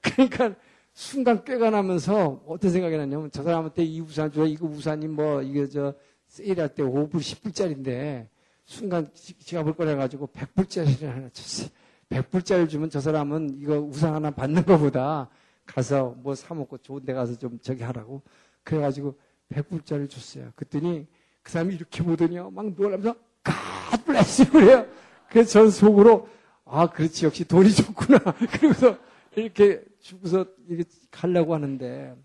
그러니까 0.00 0.54
순간 0.94 1.44
꾀가 1.44 1.70
나면서 1.70 2.42
어떤 2.46 2.70
생각이 2.70 2.96
났냐면 2.96 3.30
저 3.30 3.42
사람한테 3.42 3.84
이 3.84 4.00
우산 4.00 4.32
줘. 4.32 4.46
이거 4.46 4.66
우산이 4.66 5.08
뭐, 5.08 5.42
이게 5.42 5.68
저 5.68 5.94
세일할 6.28 6.74
때 6.74 6.82
5불, 6.82 7.12
10불짜리인데 7.16 8.28
순간 8.64 9.10
지갑을 9.14 9.74
꺼내가지고 9.74 10.28
100불짜리를 10.28 11.02
하나 11.02 11.28
줬어요. 11.32 11.68
100불짜리를 12.12 12.68
주면 12.68 12.90
저 12.90 13.00
사람은 13.00 13.58
이거 13.60 13.78
우산 13.80 14.14
하나 14.14 14.30
받는 14.30 14.64
것보다 14.64 15.28
가서 15.66 16.14
뭐 16.18 16.34
사먹고 16.34 16.78
좋은 16.78 17.04
데 17.04 17.12
가서 17.12 17.36
좀 17.36 17.58
저기 17.60 17.82
하라고. 17.82 18.22
그래가지고 18.64 19.18
100불짜리를 19.50 20.10
줬어요. 20.10 20.52
그랬더니 20.56 21.06
그 21.42 21.50
사람이 21.50 21.74
이렇게 21.74 22.02
보더니요. 22.02 22.50
막 22.50 22.72
놀라면서 22.74 23.14
God 23.44 24.04
bless 24.04 24.42
you 24.42 24.52
그래요. 24.52 24.86
그래서 25.28 25.50
전 25.50 25.70
속으로 25.70 26.28
아, 26.64 26.88
그렇지. 26.88 27.26
역시 27.26 27.44
돈이 27.44 27.70
좋구나. 27.72 28.18
그러면서 28.52 28.96
이렇게 29.36 29.84
주고서 30.00 30.46
이렇게 30.68 30.88
가려고 31.10 31.54
하는데, 31.54 32.16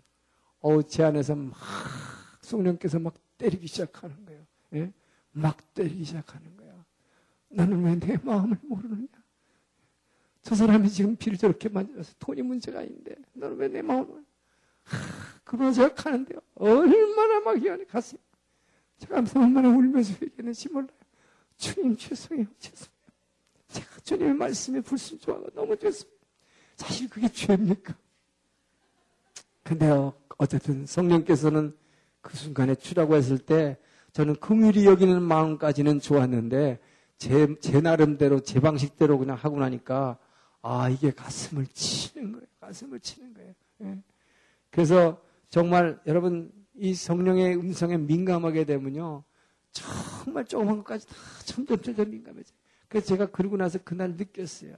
어우, 0.60 0.82
제 0.84 1.04
안에서 1.04 1.34
막, 1.34 1.54
성령께서 2.40 2.98
막 2.98 3.14
때리기 3.36 3.66
시작하는 3.66 4.16
거예요. 4.24 4.42
예? 4.74 4.92
막 5.32 5.56
때리기 5.74 6.04
시작하는 6.04 6.56
거야. 6.56 6.72
나는 7.50 7.84
왜 7.84 7.94
내 7.98 8.16
마음을 8.22 8.56
모르느냐? 8.62 9.06
저 10.42 10.54
사람이 10.54 10.88
지금 10.88 11.16
비를 11.16 11.36
저렇게 11.36 11.68
만져서 11.68 12.14
돈이 12.18 12.42
문제가 12.42 12.80
아닌데, 12.80 13.14
너는 13.34 13.56
왜 13.56 13.68
내 13.68 13.82
마음을, 13.82 14.24
제가 15.74 15.94
가는데요. 15.94 16.40
얼마나 16.54 17.40
막 17.40 17.56
희한해 17.56 17.84
갔어요. 17.84 18.20
제가 18.98 19.22
얼마나 19.34 19.68
울면서 19.68 20.14
얘기했는지 20.22 20.68
몰라요. 20.70 20.88
주님 21.56 21.96
죄송해요. 21.96 22.46
죄송해요. 22.58 22.98
제가 23.68 24.00
주님의 24.02 24.34
말씀에 24.34 24.80
불순종하고 24.80 25.50
너무 25.50 25.76
죄송해요. 25.76 26.16
사실 26.76 27.08
그게 27.08 27.28
죄입니까? 27.28 27.94
근데요, 29.64 30.14
어쨌든 30.38 30.86
성령께서는 30.86 31.76
그 32.20 32.36
순간에 32.36 32.74
주라고 32.74 33.16
했을 33.16 33.38
때 33.38 33.76
저는 34.12 34.36
긍휼히 34.36 34.86
여기는 34.86 35.22
마음까지는 35.22 36.00
좋았는데 36.00 36.78
제, 37.18 37.58
제 37.60 37.80
나름대로 37.80 38.40
제 38.40 38.60
방식대로 38.60 39.18
그냥 39.18 39.36
하고 39.36 39.58
나니까 39.58 40.18
아 40.62 40.88
이게 40.88 41.10
가슴을 41.10 41.66
치는 41.68 42.32
거예요. 42.32 42.46
가슴을 42.60 43.00
치는 43.00 43.34
거예요. 43.34 43.54
예. 43.82 44.02
그래서 44.70 45.20
정말 45.48 45.98
여러분 46.06 46.52
이 46.74 46.94
성령의 46.94 47.56
음성에 47.56 47.96
민감하게 47.96 48.64
되면요 48.64 49.24
정말 49.72 50.44
조그만 50.44 50.78
것까지 50.78 51.06
다 51.06 51.14
점점 51.44 51.80
점점 51.80 52.10
민감해져요. 52.10 52.56
그래서 52.88 53.06
제가 53.06 53.26
그러고 53.26 53.56
나서 53.56 53.78
그날 53.82 54.14
느꼈어요. 54.16 54.74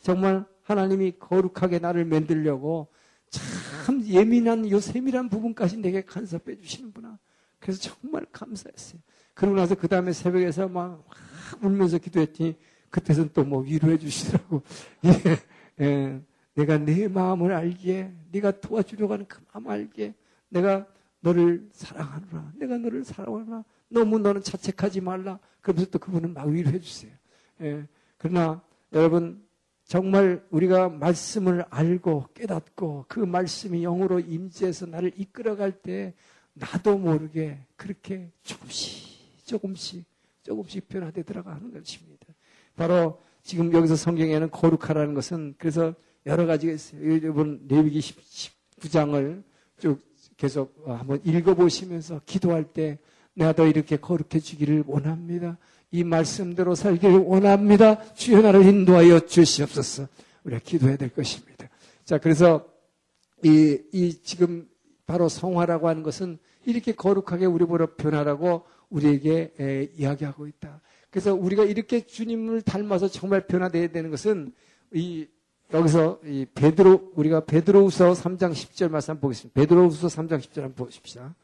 정말 0.00 0.44
하나님이 0.62 1.12
거룩하게 1.18 1.78
나를 1.78 2.04
만들려고 2.04 2.88
참 3.30 4.04
예민한 4.06 4.68
요 4.70 4.80
세밀한 4.80 5.28
부분까지 5.28 5.78
내게 5.78 6.02
간섭해 6.02 6.56
주시는구나. 6.56 7.18
그래서 7.58 7.80
정말 7.80 8.26
감사했어요. 8.32 9.00
그러고 9.34 9.56
나서 9.56 9.74
그 9.74 9.88
다음에 9.88 10.12
새벽에서 10.12 10.68
막, 10.68 11.04
막 11.06 11.64
울면서 11.64 11.98
기도했더니 11.98 12.56
그때선 12.90 13.30
또 13.32 13.44
뭐 13.44 13.60
위로해 13.62 13.98
주시더라고. 13.98 14.62
예, 15.80 15.84
예, 15.84 16.20
내가 16.54 16.78
내 16.78 17.08
마음을 17.08 17.52
알기에 17.52 18.12
네가 18.32 18.60
도와주려고 18.60 19.12
하는 19.12 19.26
그 19.26 19.40
마음 19.52 19.68
알기에 19.68 20.14
내가 20.48 20.86
너를 21.20 21.68
사랑하노라. 21.72 22.52
내가 22.56 22.78
너를 22.78 23.04
사랑하노라. 23.04 23.64
너무 23.88 24.18
너는 24.18 24.42
자책하지 24.42 25.00
말라. 25.00 25.38
그러면서 25.60 25.90
또 25.90 25.98
그분은 25.98 26.34
막 26.34 26.46
위로해 26.48 26.78
주세요. 26.80 27.12
예, 27.60 27.86
그러나 28.18 28.62
여러분 28.92 29.44
정말 29.84 30.44
우리가 30.50 30.88
말씀을 30.88 31.64
알고 31.68 32.28
깨닫고 32.34 33.06
그 33.08 33.20
말씀이 33.20 33.82
영으로 33.82 34.20
임재해서 34.20 34.86
나를 34.86 35.12
이끌어갈 35.16 35.72
때 35.72 36.14
나도 36.52 36.98
모르게 36.98 37.66
그렇게 37.76 38.30
조금씩 38.42 39.44
조금씩 39.44 40.04
조금씩 40.42 40.88
변화되 40.88 41.22
들어가는 41.22 41.72
것입니다. 41.72 42.26
바로 42.80 43.18
지금 43.42 43.74
여기서 43.74 43.94
성경에는 43.94 44.50
거룩하라는 44.50 45.12
것은 45.12 45.54
그래서 45.58 45.94
여러 46.24 46.46
가지가 46.46 46.72
있어요. 46.72 47.14
이번 47.14 47.60
레위기 47.68 48.00
19장을 48.00 49.42
쭉 49.78 50.00
계속 50.38 50.82
한번 50.86 51.20
읽어보시면서 51.22 52.22
기도할 52.24 52.64
때 52.64 52.98
내가 53.34 53.52
더 53.52 53.66
이렇게 53.66 53.98
거룩해지기를 53.98 54.84
원합니다. 54.86 55.58
이 55.90 56.04
말씀대로 56.04 56.74
살기를 56.74 57.18
원합니다. 57.18 58.02
주여 58.14 58.40
나를 58.40 58.64
인도하여 58.64 59.26
주시옵소서. 59.26 60.08
우리가 60.44 60.62
기도해야 60.64 60.96
될 60.96 61.10
것입니다. 61.10 61.68
자, 62.06 62.16
그래서 62.16 62.66
이, 63.44 63.78
이 63.92 64.14
지금 64.22 64.66
바로 65.04 65.28
성화라고 65.28 65.86
하는 65.86 66.02
것은 66.02 66.38
이렇게 66.64 66.92
거룩하게 66.92 67.44
우리 67.44 67.66
보러 67.66 67.94
변하라고 67.94 68.62
우리에게 68.88 69.52
에, 69.60 69.90
이야기하고 69.98 70.46
있다. 70.46 70.80
그래서 71.10 71.34
우리가 71.34 71.64
이렇게 71.64 72.00
주님을 72.06 72.62
닮아서 72.62 73.08
정말 73.08 73.46
변화되어야 73.46 73.88
되는 73.88 74.10
것은 74.10 74.52
이 74.92 75.26
여기서 75.72 76.20
이 76.24 76.46
베드로 76.54 77.12
우리가 77.14 77.44
베드로후서 77.44 78.12
3장 78.12 78.52
10절 78.52 78.90
말씀 78.90 79.18
보겠습니다. 79.20 79.60
베드로후서 79.60 80.08
3장 80.08 80.40
10절 80.40 80.62
한번 80.62 80.86
보십시다. 80.86 81.34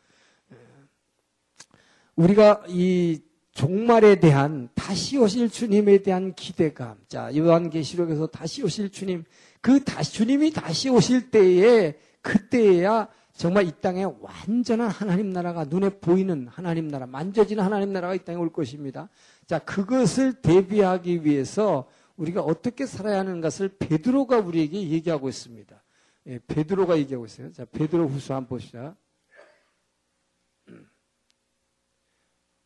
우리가 2.17 2.65
이 2.69 3.21
종말에 3.53 4.21
대한 4.21 4.69
다시 4.75 5.17
오실 5.17 5.49
주님에 5.49 5.99
대한 5.99 6.35
기대감. 6.35 6.97
자, 7.09 7.35
요한계시록에서 7.35 8.27
다시 8.27 8.63
오실 8.63 8.91
주님, 8.91 9.25
그 9.61 9.83
다시 9.83 10.13
주님이 10.13 10.53
다시 10.53 10.91
오실 10.91 11.31
때에 11.31 11.95
그때야 12.21 13.09
정말 13.33 13.67
이 13.67 13.73
땅에 13.81 14.07
완전한 14.21 14.89
하나님 14.89 15.31
나라가 15.31 15.65
눈에 15.65 15.91
보이는 15.91 16.49
하나님 16.49 16.89
나라, 16.89 17.07
만져지는 17.07 17.63
하나님 17.63 17.93
나라가 17.93 18.15
이 18.15 18.19
땅에 18.19 18.37
올 18.37 18.53
것입니다. 18.53 19.09
자, 19.47 19.59
그것을 19.61 20.43
대비하기 20.43 21.25
위해서 21.25 21.89
우리가 22.17 22.41
어떻게 22.41 22.87
살아야 22.87 23.21
하는 23.21 23.41
것을 23.41 23.69
베드로가 23.79 24.39
우리에게 24.39 24.89
얘기하고 24.91 25.29
있습니다. 25.29 25.83
예, 26.29 26.41
베드로가 26.47 26.99
얘기하고 26.99 27.27
있어요. 27.27 27.53
자, 27.53 27.65
베드로 27.65 28.09
후서 28.09 28.35
한번 28.35 28.59
보시죠. 28.59 28.97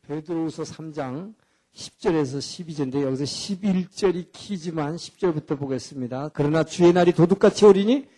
베드로 0.03 0.45
후서 0.45 0.63
3장 0.63 1.35
10절에서 1.75 2.39
12절인데 2.39 3.03
여기서 3.03 3.25
11절이 3.25 4.33
키지만 4.33 4.97
10절부터 4.97 5.59
보겠습니다. 5.59 6.31
그러나 6.33 6.65
주의 6.65 6.93
날이 6.93 7.13
도둑같이 7.13 7.65
오리니 7.65 8.09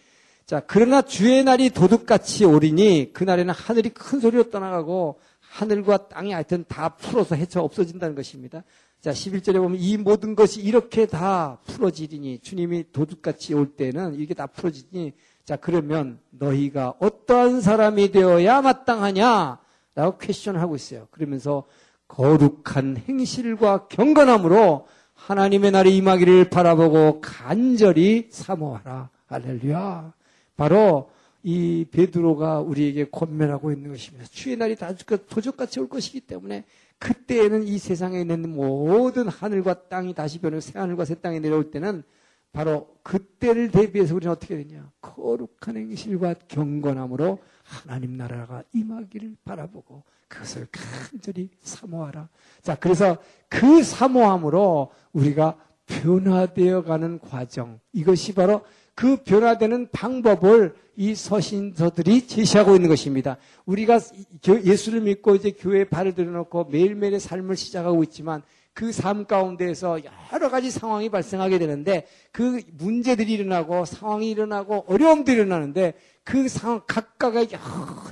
자 0.47 0.61
그러나 0.67 1.03
주의 1.03 1.45
날이 1.45 1.71
도둑같이 1.71 2.45
오리니 2.45 3.13
그날에는 3.13 3.53
하늘이 3.53 3.91
큰 3.91 4.21
소리로 4.21 4.51
떠나가고 4.51 5.21
하늘과 5.53 6.09
땅이 6.09 6.32
하여튼 6.32 6.64
다 6.66 6.88
풀어서 6.90 7.34
해쳐 7.34 7.61
없어진다는 7.62 8.14
것입니다. 8.14 8.64
자 9.03 9.11
11절에 9.11 9.57
보면 9.57 9.78
이 9.78 9.98
모든 9.98 10.34
것이 10.34 10.62
이렇게 10.62 11.05
다 11.05 11.59
풀어지리니 11.66 12.38
주님이 12.38 12.86
도둑같이 12.92 13.53
올 13.53 13.76
때는 13.76 14.14
이게 14.18 14.32
다 14.32 14.46
풀어지니 14.46 15.12
자 15.44 15.57
그러면 15.57 16.20
너희가 16.30 16.94
어떠한 17.00 17.61
사람이 17.61 18.12
되어야 18.12 18.62
마땅하냐 18.62 19.59
라고 19.94 20.16
퀘션을 20.16 20.59
하고 20.59 20.74
있어요. 20.74 21.07
그러면서 21.11 21.64
거룩한 22.09 23.03
행실과 23.07 23.88
경건함으로 23.88 24.86
하나님의 25.14 25.70
날이 25.70 25.96
임하기를 25.98 26.48
바라보고 26.48 27.20
간절히 27.20 28.28
사모하라. 28.30 29.11
할렐루야. 29.26 30.14
바로 30.57 31.11
이 31.43 31.84
베드로가 31.90 32.61
우리에게 32.61 33.11
권면하고 33.11 33.72
있는 33.72 33.90
것입니다. 33.90 34.26
주의 34.30 34.57
날이 34.57 34.76
다 34.76 34.93
도적같이 34.95 35.80
올 35.80 35.88
것이기 35.88 36.20
때문에 36.20 36.64
그때에는 36.99 37.64
이 37.64 37.78
세상에 37.78 38.20
있는 38.20 38.55
모든 38.55 39.28
하늘과 39.28 39.88
땅이 39.88 40.14
다시 40.14 40.38
변하고 40.38 40.61
새 40.61 40.78
하늘과 40.78 41.05
새 41.05 41.16
땅이 41.16 41.40
내려올 41.40 41.70
때는 41.70 42.05
바로 42.53 42.95
그때를 43.03 43.70
대비해서 43.70 44.14
우리는 44.14 44.30
어떻게 44.30 44.57
되냐? 44.57 44.90
거룩한 45.01 45.76
행실과 45.76 46.34
경건함으로 46.49 47.38
하나님 47.62 48.16
나라가 48.16 48.62
임하기를 48.74 49.36
바라보고 49.45 50.05
그것을 50.28 50.68
간절히 50.70 51.51
사모하라. 51.61 52.28
자, 52.62 52.76
그래서 52.76 53.16
그 53.49 53.82
사모함으로 53.82 54.93
우리가 55.12 55.57
변화되어 55.86 56.84
가는 56.84 57.18
과정. 57.18 57.80
이것이 57.93 58.34
바로 58.34 58.62
그 59.03 59.16
변화되는 59.16 59.88
방법을 59.90 60.76
이 60.94 61.16
서신서들이 61.16 62.28
제시하고 62.28 62.76
있는 62.76 62.88
것입니다. 62.88 63.36
우리가 63.66 63.98
예수를 64.46 65.00
믿고 65.00 65.34
이제 65.34 65.50
교회에 65.50 65.82
발을 65.82 66.14
들여놓고 66.14 66.66
매일매일의 66.66 67.18
삶을 67.18 67.57
시작하고 67.57 68.05
있지만 68.05 68.42
그 68.74 68.92
삶 68.92 69.26
가운데에서 69.26 69.98
여러 70.32 70.50
가지 70.50 70.70
상황이 70.70 71.09
발생하게 71.09 71.59
되는데 71.59 72.07
그 72.30 72.61
문제들이 72.78 73.32
일어나고 73.32 73.86
상황이 73.86 74.30
일어나고 74.30 74.84
어려움들이 74.86 75.38
일어나는데 75.38 75.94
그 76.22 76.46
상황, 76.48 76.82
각각의 76.86 77.48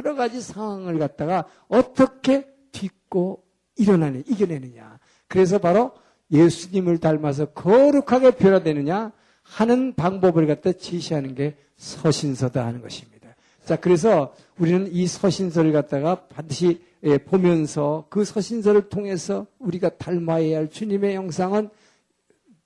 여러 0.01 0.17
가지 0.17 0.41
상황을 0.41 0.99
갖다가 0.99 1.45
어떻게 1.69 2.49
딛고 2.73 3.45
일어나는, 3.77 4.25
이겨내느냐. 4.27 4.99
그래서 5.29 5.59
바로 5.59 5.93
예수님을 6.33 6.99
닮아서 6.99 7.45
거룩하게 7.45 8.33
변화되느냐 8.33 9.13
하는 9.51 9.95
방법을 9.95 10.47
갖다 10.47 10.73
제시하는 10.73 11.35
게 11.35 11.57
서신서다 11.77 12.65
하는 12.65 12.81
것입니다. 12.81 13.35
자, 13.65 13.77
그래서 13.77 14.33
우리는 14.59 14.89
이 14.93 15.07
서신서를 15.07 15.73
갖다가 15.73 16.27
반드시 16.27 16.81
예, 17.03 17.19
보면서 17.19 18.07
그 18.11 18.25
서신서를 18.25 18.89
통해서 18.91 19.47
우리가 19.59 19.97
닮아야 19.97 20.59
할 20.59 20.71
주님의 20.71 21.15
영상은 21.15 21.71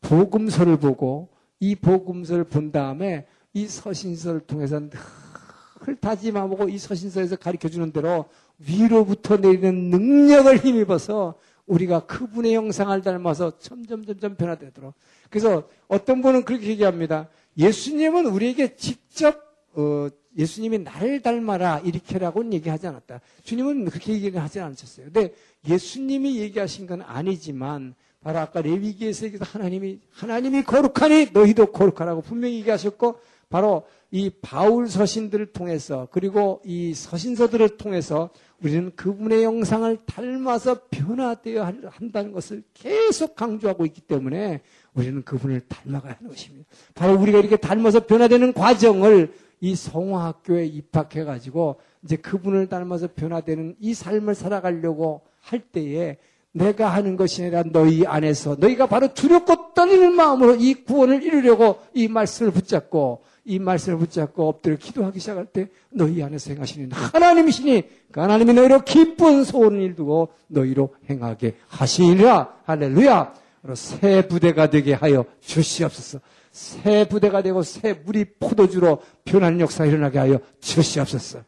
복음서를 0.01 0.77
보고 0.77 1.29
이 1.61 1.75
복음서를 1.75 2.45
본 2.45 2.71
다음에 2.71 3.27
이 3.55 3.67
서신서를 3.67 4.41
통해서 4.41 4.81
늘 4.81 5.97
다짐하고 6.01 6.69
이 6.69 6.79
서신서에서 6.79 7.37
가르쳐 7.37 7.69
주는 7.69 7.93
대로 7.93 8.27
위로부터 8.59 9.37
내리는 9.37 9.91
능력을 9.91 10.59
힘입어서 10.59 11.35
우리가 11.67 12.07
그분의 12.07 12.55
영상을 12.55 13.01
닮아서 13.03 13.59
점점 13.59 14.05
점점 14.05 14.35
변화되도록. 14.35 14.95
그래서 15.35 15.69
어떤 15.89 16.23
분은 16.23 16.45
그렇게 16.45 16.69
얘기합니다. 16.69 17.29
예수님은 17.59 18.27
우리에게 18.27 18.77
직접 18.77 19.43
어, 19.73 20.07
예수님이 20.39 20.79
나를 20.79 21.23
닮아라 21.23 21.81
이렇게라고는 21.81 22.53
얘기하지 22.53 22.87
않았다. 22.87 23.21
주님은 23.43 23.87
그렇게 23.87 24.13
얘기하지 24.13 24.61
않으셨어요. 24.61 25.07
근데 25.07 25.35
예수님이 25.69 26.39
얘기하신 26.39 26.87
건 26.87 27.03
아니지만 27.03 27.97
바로 28.23 28.39
아까 28.39 28.63
레위기에서 28.63 29.27
얘기해서 29.27 29.45
하나님이 29.45 29.99
하나님이 30.13 30.63
거룩하니 30.63 31.31
너희도 31.33 31.73
거룩하라고 31.73 32.23
분명히 32.23 32.59
얘기하셨고 32.59 33.19
바로 33.51 33.89
이 34.15 34.31
바울 34.31 34.87
서신들을 34.87 35.47
통해서 35.47 36.07
그리고 36.13 36.63
이 36.65 36.95
서신서들을 36.95 37.79
통해서 37.79 38.31
우리는 38.63 38.93
그분의 38.95 39.43
영상을 39.43 39.99
닮아서 40.07 40.83
변화되어야 40.89 41.75
한다는 41.91 42.31
것을 42.31 42.63
계속 42.75 43.35
강조하고 43.35 43.85
있기 43.87 44.03
때문에 44.03 44.61
우리는 44.95 45.25
그분을 45.25 45.63
닮아가야 45.63 46.15
하는 46.17 46.31
것입니다. 46.31 46.65
바로 46.95 47.19
우리가 47.19 47.41
이렇게 47.41 47.57
닮아서 47.57 48.07
변화되는 48.07 48.53
과정을 48.53 49.35
이 49.61 49.75
성화학교에 49.75 50.65
입학해가지고 50.67 51.81
이제 52.05 52.15
그분을 52.15 52.69
닮아서 52.69 53.09
변화되는 53.17 53.75
이 53.81 53.95
삶을 53.95 54.37
살아가려고 54.37 55.23
할 55.41 55.59
때에 55.59 56.19
내가 56.53 56.91
하는 56.91 57.17
것이 57.17 57.43
아니라 57.43 57.65
너희 57.65 58.07
안에서 58.07 58.59
너희가 58.61 58.87
바로 58.87 59.13
두렵고 59.13 59.75
떨리는 59.75 60.15
마음으로 60.15 60.55
이 60.55 60.75
구원을 60.75 61.25
이루려고 61.25 61.81
이 61.95 62.07
말씀을 62.07 62.53
붙잡고 62.53 63.25
이 63.47 63.59
말씀을 63.59 63.99
붙잡고 63.99 64.49
엎드려 64.49 64.77
기도하기 64.77 65.21
시작할 65.21 65.47
때 65.47 65.69
너희 65.91 66.23
안에서 66.23 66.53
행하시는 66.53 66.93
하나님이시니 66.93 67.83
그 68.11 68.21
하나님이 68.21 68.55
너희로 68.55 68.83
기쁜 68.85 69.45
소원을 69.45 69.81
이루고 69.83 70.31
너희로 70.49 70.95
행하게 71.11 71.57
하시리라. 71.69 72.55
할렐루야. 72.65 73.35
새 73.75 74.27
부대가 74.29 74.69
되게 74.69 74.93
하여 74.93 75.25
주시옵소서. 75.41 76.21
새 76.51 77.07
부대가 77.09 77.43
되고 77.43 77.63
새 77.63 77.95
물이 78.05 78.27
포도주로 78.39 79.01
변하는 79.25 79.61
역사가 79.61 79.87
일어나게 79.87 80.19
하여 80.19 80.39
주시옵소서. 80.61 81.41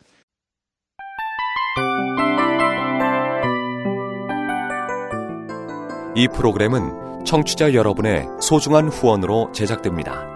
이 6.15 6.29
프로그램은 6.29 7.25
청취자 7.27 7.75
여러분의 7.75 8.27
소중한 8.41 8.89
후원으로 8.89 9.53
제작됩니다. 9.53 10.36